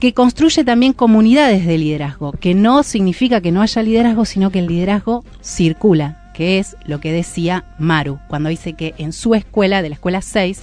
que 0.00 0.12
construye 0.12 0.64
también 0.64 0.92
comunidades 0.92 1.64
de 1.64 1.78
liderazgo, 1.78 2.32
que 2.32 2.54
no 2.54 2.82
significa 2.82 3.40
que 3.40 3.52
no 3.52 3.62
haya 3.62 3.82
liderazgo, 3.82 4.26
sino 4.26 4.50
que 4.50 4.58
el 4.58 4.66
liderazgo 4.66 5.24
circula, 5.42 6.23
que 6.34 6.58
es 6.58 6.76
lo 6.84 7.00
que 7.00 7.12
decía 7.12 7.64
Maru, 7.78 8.18
cuando 8.28 8.50
dice 8.50 8.74
que 8.74 8.94
en 8.98 9.14
su 9.14 9.34
escuela, 9.34 9.80
de 9.80 9.88
la 9.88 9.94
escuela 9.94 10.20
6, 10.20 10.62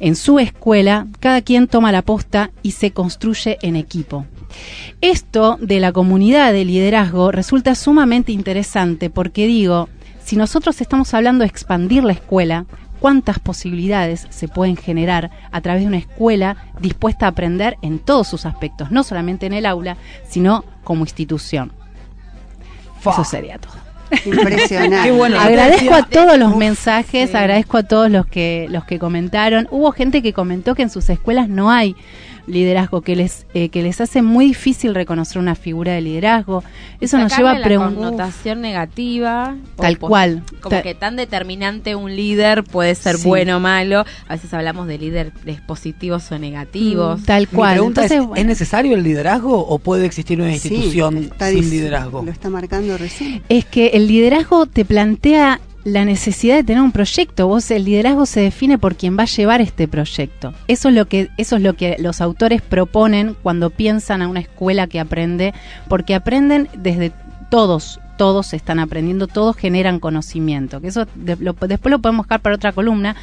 en 0.00 0.16
su 0.16 0.38
escuela, 0.38 1.06
cada 1.20 1.40
quien 1.40 1.68
toma 1.68 1.92
la 1.92 2.02
posta 2.02 2.50
y 2.62 2.72
se 2.72 2.90
construye 2.90 3.56
en 3.62 3.76
equipo. 3.76 4.26
Esto 5.00 5.56
de 5.60 5.80
la 5.80 5.92
comunidad 5.92 6.52
de 6.52 6.64
liderazgo 6.64 7.32
resulta 7.32 7.74
sumamente 7.74 8.32
interesante 8.32 9.08
porque 9.08 9.46
digo, 9.46 9.88
si 10.22 10.36
nosotros 10.36 10.80
estamos 10.80 11.14
hablando 11.14 11.42
de 11.42 11.48
expandir 11.48 12.04
la 12.04 12.12
escuela, 12.12 12.66
cuántas 12.98 13.38
posibilidades 13.38 14.26
se 14.30 14.48
pueden 14.48 14.76
generar 14.76 15.30
a 15.52 15.60
través 15.60 15.82
de 15.82 15.88
una 15.88 15.98
escuela 15.98 16.56
dispuesta 16.80 17.26
a 17.26 17.30
aprender 17.30 17.76
en 17.80 18.00
todos 18.00 18.26
sus 18.26 18.44
aspectos, 18.44 18.90
no 18.90 19.04
solamente 19.04 19.46
en 19.46 19.52
el 19.52 19.66
aula, 19.66 19.96
sino 20.28 20.64
como 20.82 21.04
institución. 21.04 21.72
Eso 23.00 23.24
sería 23.24 23.58
todo. 23.58 23.85
Impresionante. 24.24 25.08
Qué 25.08 25.12
bueno. 25.12 25.38
agradezco 25.38 25.94
a 25.94 26.02
todos 26.04 26.38
los 26.38 26.56
mensajes, 26.56 27.34
agradezco 27.34 27.78
a 27.78 27.82
todos 27.82 28.10
los 28.10 28.26
que 28.26 28.66
los 28.70 28.84
que 28.84 28.98
comentaron. 28.98 29.68
Hubo 29.70 29.92
gente 29.92 30.22
que 30.22 30.32
comentó 30.32 30.74
que 30.74 30.82
en 30.82 30.90
sus 30.90 31.08
escuelas 31.10 31.48
no 31.48 31.70
hay 31.70 31.96
liderazgo, 32.46 33.00
que 33.02 33.16
les 33.16 33.46
eh, 33.54 33.68
que 33.70 33.82
les 33.82 34.00
hace 34.00 34.22
muy 34.22 34.46
difícil 34.46 34.94
reconocer 34.94 35.38
una 35.38 35.54
figura 35.54 35.92
de 35.92 36.00
liderazgo. 36.00 36.62
Eso 37.00 37.18
nos 37.18 37.36
lleva 37.36 37.52
a 37.52 37.62
preguntar. 37.62 37.94
connotación 37.94 38.60
negativa. 38.60 39.56
Tal 39.76 39.96
pos- 39.98 40.08
cual. 40.10 40.42
Como 40.60 40.76
Ta- 40.76 40.82
que 40.82 40.94
tan 40.94 41.16
determinante 41.16 41.94
un 41.96 42.14
líder 42.14 42.62
puede 42.64 42.94
ser 42.94 43.16
Sí. 43.16 43.26
bueno 43.28 43.56
o 43.56 43.60
malo. 43.60 44.04
A 44.28 44.34
veces 44.34 44.52
hablamos 44.54 44.86
de 44.86 44.98
líderes 44.98 45.60
positivos 45.66 46.30
o 46.32 46.38
negativos. 46.38 47.20
Mm, 47.20 47.24
tal 47.24 47.48
Mi 47.50 47.58
pregunta 47.62 48.04
es, 48.04 48.12
Entonces, 48.12 48.38
¿es 48.40 48.46
necesario 48.46 48.94
el 48.96 49.02
liderazgo 49.02 49.58
o 49.66 49.78
puede 49.78 50.06
existir 50.06 50.40
una 50.40 50.50
Sí, 50.50 50.68
institución 50.68 51.18
está 51.18 51.50
sin 51.50 51.68
liderazgo? 51.68 52.22
Lo 52.22 52.30
está 52.30 52.48
marcando 52.50 52.96
recién. 52.96 53.42
Es 53.48 53.64
que 53.64 53.88
el 53.88 54.06
liderazgo 54.06 54.66
te 54.66 54.84
plantea 54.84 55.60
la 55.86 56.04
necesidad 56.04 56.56
de 56.56 56.64
tener 56.64 56.82
un 56.82 56.90
proyecto. 56.90 57.46
Vos 57.46 57.70
el 57.70 57.84
liderazgo 57.84 58.26
se 58.26 58.40
define 58.40 58.76
por 58.76 58.96
quien 58.96 59.16
va 59.16 59.22
a 59.22 59.26
llevar 59.26 59.60
este 59.60 59.86
proyecto. 59.86 60.52
Eso 60.66 60.88
es 60.88 60.94
lo 60.96 61.06
que 61.06 61.28
eso 61.36 61.54
es 61.56 61.62
lo 61.62 61.74
que 61.76 61.94
los 62.00 62.20
autores 62.20 62.60
proponen 62.60 63.36
cuando 63.40 63.70
piensan 63.70 64.20
a 64.20 64.26
una 64.28 64.40
escuela 64.40 64.88
que 64.88 64.98
aprende, 64.98 65.54
porque 65.88 66.16
aprenden 66.16 66.68
desde 66.76 67.12
todos 67.50 68.00
todos 68.18 68.54
están 68.54 68.78
aprendiendo, 68.78 69.26
todos 69.26 69.54
generan 69.56 70.00
conocimiento. 70.00 70.80
Que 70.80 70.88
eso 70.88 71.06
de- 71.16 71.36
lo- 71.36 71.52
después 71.52 71.90
lo 71.90 71.98
podemos 71.98 72.24
dejar 72.26 72.40
para 72.40 72.54
otra 72.54 72.72
columna, 72.72 73.14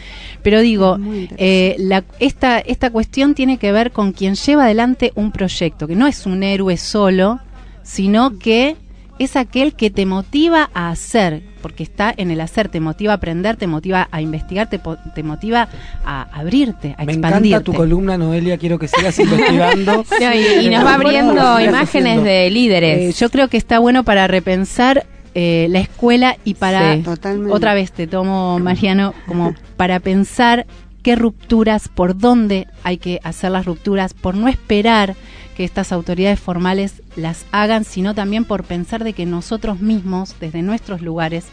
pero 0.43 0.61
digo, 0.61 0.97
eh, 1.37 1.75
la- 1.79 2.03
esta, 2.19 2.59
esta 2.59 2.91
cuestión 2.91 3.33
tiene 3.33 3.57
que 3.57 3.71
ver 3.71 3.91
con 3.91 4.11
quien 4.13 4.35
lleva 4.35 4.65
adelante 4.65 5.11
un 5.15 5.31
proyecto, 5.31 5.87
que 5.87 5.95
no 5.95 6.05
es 6.05 6.27
un 6.27 6.43
héroe 6.43 6.77
solo, 6.77 7.39
sino 7.81 8.37
que 8.37 8.75
es 9.17 9.35
aquel 9.35 9.73
que 9.73 9.89
te 9.89 10.05
motiva 10.05 10.69
a 10.75 10.91
hacer, 10.91 11.41
porque 11.63 11.81
está 11.81 12.13
en 12.15 12.29
el 12.29 12.39
hacer, 12.41 12.69
te 12.69 12.79
motiva 12.79 13.13
a 13.13 13.15
aprender, 13.15 13.55
te 13.57 13.65
motiva 13.65 14.07
a 14.11 14.21
investigar, 14.21 14.69
te, 14.69 15.23
motiva 15.23 15.67
a 16.05 16.27
abrirte, 16.31 16.93
a 16.99 17.05
Me 17.05 17.13
expandirte. 17.13 17.47
encanta 17.47 17.63
tu 17.63 17.73
columna, 17.73 18.15
Noelia. 18.19 18.59
Quiero 18.59 18.77
que 18.77 18.87
sigas 18.87 19.17
investigando. 19.17 20.05
No, 20.21 20.33
y, 20.35 20.65
y 20.67 20.69
nos 20.69 20.85
va 20.85 20.93
abriendo 20.93 21.59
imágenes 21.59 22.19
haciendo. 22.19 22.23
de 22.23 22.49
líderes. 22.51 23.15
Eh, 23.15 23.19
yo 23.19 23.29
creo 23.29 23.47
que 23.47 23.57
está 23.57 23.79
bueno 23.79 24.03
para 24.03 24.27
repensar 24.27 25.07
eh, 25.33 25.65
la 25.71 25.79
escuela 25.79 26.37
y 26.43 26.53
para, 26.53 26.95
Sí. 26.97 27.01
Totalmente. 27.01 27.51
otra 27.51 27.73
vez 27.73 27.91
te 27.91 28.05
tomo, 28.05 28.59
Mariano, 28.59 29.13
como 29.25 29.55
para 29.77 29.99
pensar 29.99 30.67
qué 31.01 31.15
rupturas, 31.15 31.87
por 31.89 32.17
dónde 32.17 32.67
hay 32.83 32.97
que 32.97 33.19
hacer 33.23 33.51
las 33.51 33.65
rupturas, 33.65 34.13
por 34.13 34.35
no 34.35 34.47
esperar 34.47 35.15
que 35.53 35.63
estas 35.63 35.91
autoridades 35.91 36.39
formales 36.39 37.01
las 37.15 37.45
hagan, 37.51 37.85
sino 37.85 38.13
también 38.15 38.45
por 38.45 38.63
pensar 38.63 39.03
de 39.03 39.13
que 39.13 39.25
nosotros 39.25 39.79
mismos, 39.79 40.35
desde 40.39 40.61
nuestros 40.61 41.01
lugares, 41.01 41.45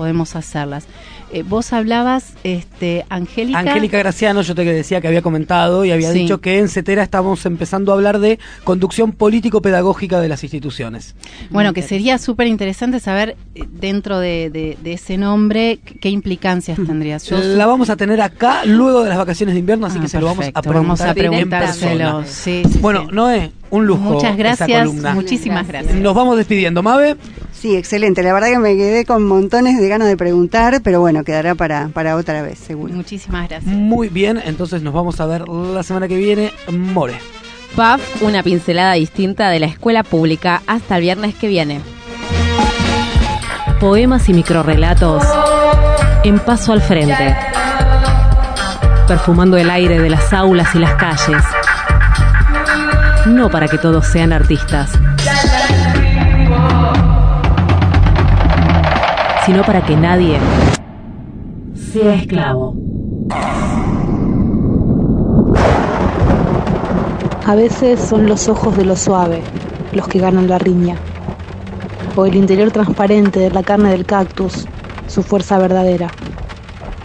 podemos 0.00 0.34
hacerlas. 0.34 0.86
Eh, 1.30 1.42
vos 1.42 1.74
hablabas, 1.74 2.32
este, 2.42 3.04
Angélica. 3.10 3.58
Angélica 3.58 3.98
Graciano, 3.98 4.40
yo 4.40 4.54
te 4.54 4.64
decía 4.64 5.02
que 5.02 5.08
había 5.08 5.20
comentado 5.20 5.84
y 5.84 5.90
había 5.90 6.10
Sí. 6.10 6.20
dicho 6.20 6.40
que 6.40 6.58
en 6.58 6.70
CETERA 6.70 7.02
estamos 7.02 7.44
empezando 7.44 7.92
a 7.92 7.96
hablar 7.96 8.18
de 8.18 8.38
conducción 8.64 9.12
político-pedagógica 9.12 10.18
de 10.20 10.28
las 10.28 10.42
instituciones. 10.42 11.14
Bueno, 11.50 11.74
que 11.74 11.82
sería 11.82 12.16
súper 12.16 12.46
interesante 12.46 12.98
saber 12.98 13.36
eh, 13.54 13.64
dentro 13.70 14.18
de, 14.18 14.48
de- 14.48 14.78
de 14.82 14.92
ese 14.94 15.18
nombre 15.18 15.78
qué 16.00 16.08
implicancias 16.08 16.78
tendría. 16.86 17.18
Yo 17.18 17.36
La 17.38 17.66
vamos 17.66 17.90
a 17.90 17.96
tener 17.96 18.22
acá 18.22 18.64
luego 18.64 19.02
de 19.02 19.10
las 19.10 19.18
vacaciones 19.18 19.54
de 19.54 19.60
invierno, 19.60 19.86
así 19.86 19.98
Ah, 19.98 20.02
que 20.02 20.08
se 20.08 20.18
lo 20.18 20.26
vamos 20.28 20.46
a 20.46 20.62
preguntar. 20.62 20.74
vamos 20.82 21.00
a 21.02 21.12
en. 21.14 22.24
Sí, 22.24 22.62
sí, 22.72 22.78
bueno, 22.80 23.02
sí. 23.06 23.14
Noé, 23.14 23.52
un 23.68 23.84
lujo. 23.86 24.00
Muchas 24.14 24.30
esa 24.30 24.36
gracias, 24.38 24.78
columna. 24.88 25.14
muchísimas 25.14 25.68
gracias. 25.68 25.94
Nos 25.94 26.14
vamos 26.14 26.38
despidiendo, 26.38 26.82
Mabe. 26.82 27.16
Sí, 27.60 27.76
excelente. 27.76 28.22
La 28.22 28.32
verdad 28.32 28.48
que 28.48 28.58
me 28.58 28.74
quedé 28.74 29.04
con 29.04 29.22
montones 29.26 29.78
de 29.78 29.86
ganas 29.86 30.08
de 30.08 30.16
preguntar, 30.16 30.80
pero 30.82 31.00
bueno, 31.00 31.24
quedará 31.24 31.54
para, 31.54 31.88
para 31.88 32.16
otra 32.16 32.40
vez, 32.40 32.58
seguro. 32.58 32.94
Muchísimas 32.94 33.50
gracias. 33.50 33.74
Muy 33.74 34.08
bien, 34.08 34.40
entonces 34.42 34.82
nos 34.82 34.94
vamos 34.94 35.20
a 35.20 35.26
ver 35.26 35.46
la 35.46 35.82
semana 35.82 36.08
que 36.08 36.16
viene. 36.16 36.52
More. 36.72 37.18
PAF, 37.76 38.22
una 38.22 38.42
pincelada 38.42 38.94
distinta 38.94 39.50
de 39.50 39.60
la 39.60 39.66
escuela 39.66 40.02
pública 40.02 40.62
hasta 40.66 40.96
el 40.96 41.02
viernes 41.02 41.34
que 41.34 41.48
viene. 41.48 41.82
Poemas 43.78 44.26
y 44.30 44.32
microrrelatos 44.32 45.22
en 46.24 46.38
paso 46.38 46.72
al 46.72 46.80
frente. 46.80 47.36
Perfumando 49.06 49.58
el 49.58 49.68
aire 49.68 49.98
de 49.98 50.08
las 50.08 50.32
aulas 50.32 50.74
y 50.74 50.78
las 50.78 50.94
calles. 50.94 51.42
No 53.26 53.50
para 53.50 53.68
que 53.68 53.76
todos 53.76 54.06
sean 54.06 54.32
artistas, 54.32 54.92
sino 59.50 59.64
para 59.64 59.84
que 59.84 59.96
nadie 59.96 60.38
sea 61.74 62.14
esclavo. 62.14 62.76
A 67.44 67.56
veces 67.56 67.98
son 67.98 68.28
los 68.28 68.48
ojos 68.48 68.76
de 68.76 68.84
lo 68.84 68.94
suave 68.94 69.42
los 69.90 70.06
que 70.06 70.20
ganan 70.20 70.48
la 70.48 70.58
riña, 70.58 70.94
o 72.14 72.26
el 72.26 72.36
interior 72.36 72.70
transparente 72.70 73.40
de 73.40 73.50
la 73.50 73.64
carne 73.64 73.90
del 73.90 74.06
cactus, 74.06 74.68
su 75.08 75.24
fuerza 75.24 75.58
verdadera. 75.58 76.12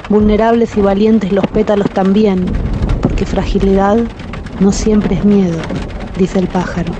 Vulnerables 0.09 0.77
y 0.77 0.81
valientes 0.81 1.31
los 1.31 1.47
pétalos 1.47 1.89
también, 1.89 2.45
porque 3.01 3.25
fragilidad 3.25 3.97
no 4.59 4.71
siempre 4.71 5.15
es 5.15 5.25
miedo, 5.25 5.57
dice 6.15 6.37
el 6.37 6.47
pájaro. 6.47 6.93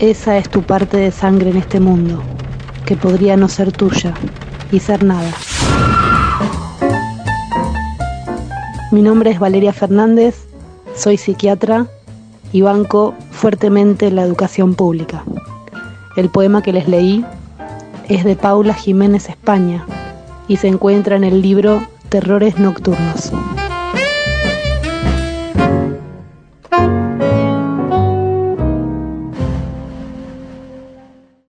Esa 0.00 0.38
es 0.38 0.50
tu 0.50 0.62
parte 0.62 0.96
de 0.96 1.12
sangre 1.12 1.50
en 1.50 1.58
este 1.58 1.78
mundo, 1.78 2.20
que 2.86 2.96
podría 2.96 3.36
no 3.36 3.48
ser 3.48 3.72
tuya 3.72 4.14
y 4.70 4.80
ser 4.80 5.04
nada. 5.04 5.30
Mi 8.90 9.02
nombre 9.02 9.30
es 9.30 9.38
Valeria 9.38 9.72
Fernández, 9.72 10.46
soy 10.94 11.16
psiquiatra 11.16 11.86
y 12.52 12.62
banco 12.62 13.14
fuertemente 13.32 14.10
la 14.10 14.22
educación 14.22 14.74
pública. 14.74 15.24
El 16.16 16.30
poema 16.30 16.62
que 16.62 16.72
les 16.72 16.86
leí 16.86 17.24
es 18.08 18.24
de 18.24 18.36
Paula 18.36 18.74
Jiménez 18.74 19.28
España 19.28 19.84
y 20.46 20.58
se 20.58 20.68
encuentra 20.68 21.16
en 21.16 21.24
el 21.24 21.42
libro 21.42 21.84
Terrores 22.08 22.58
Nocturnos. 22.58 23.32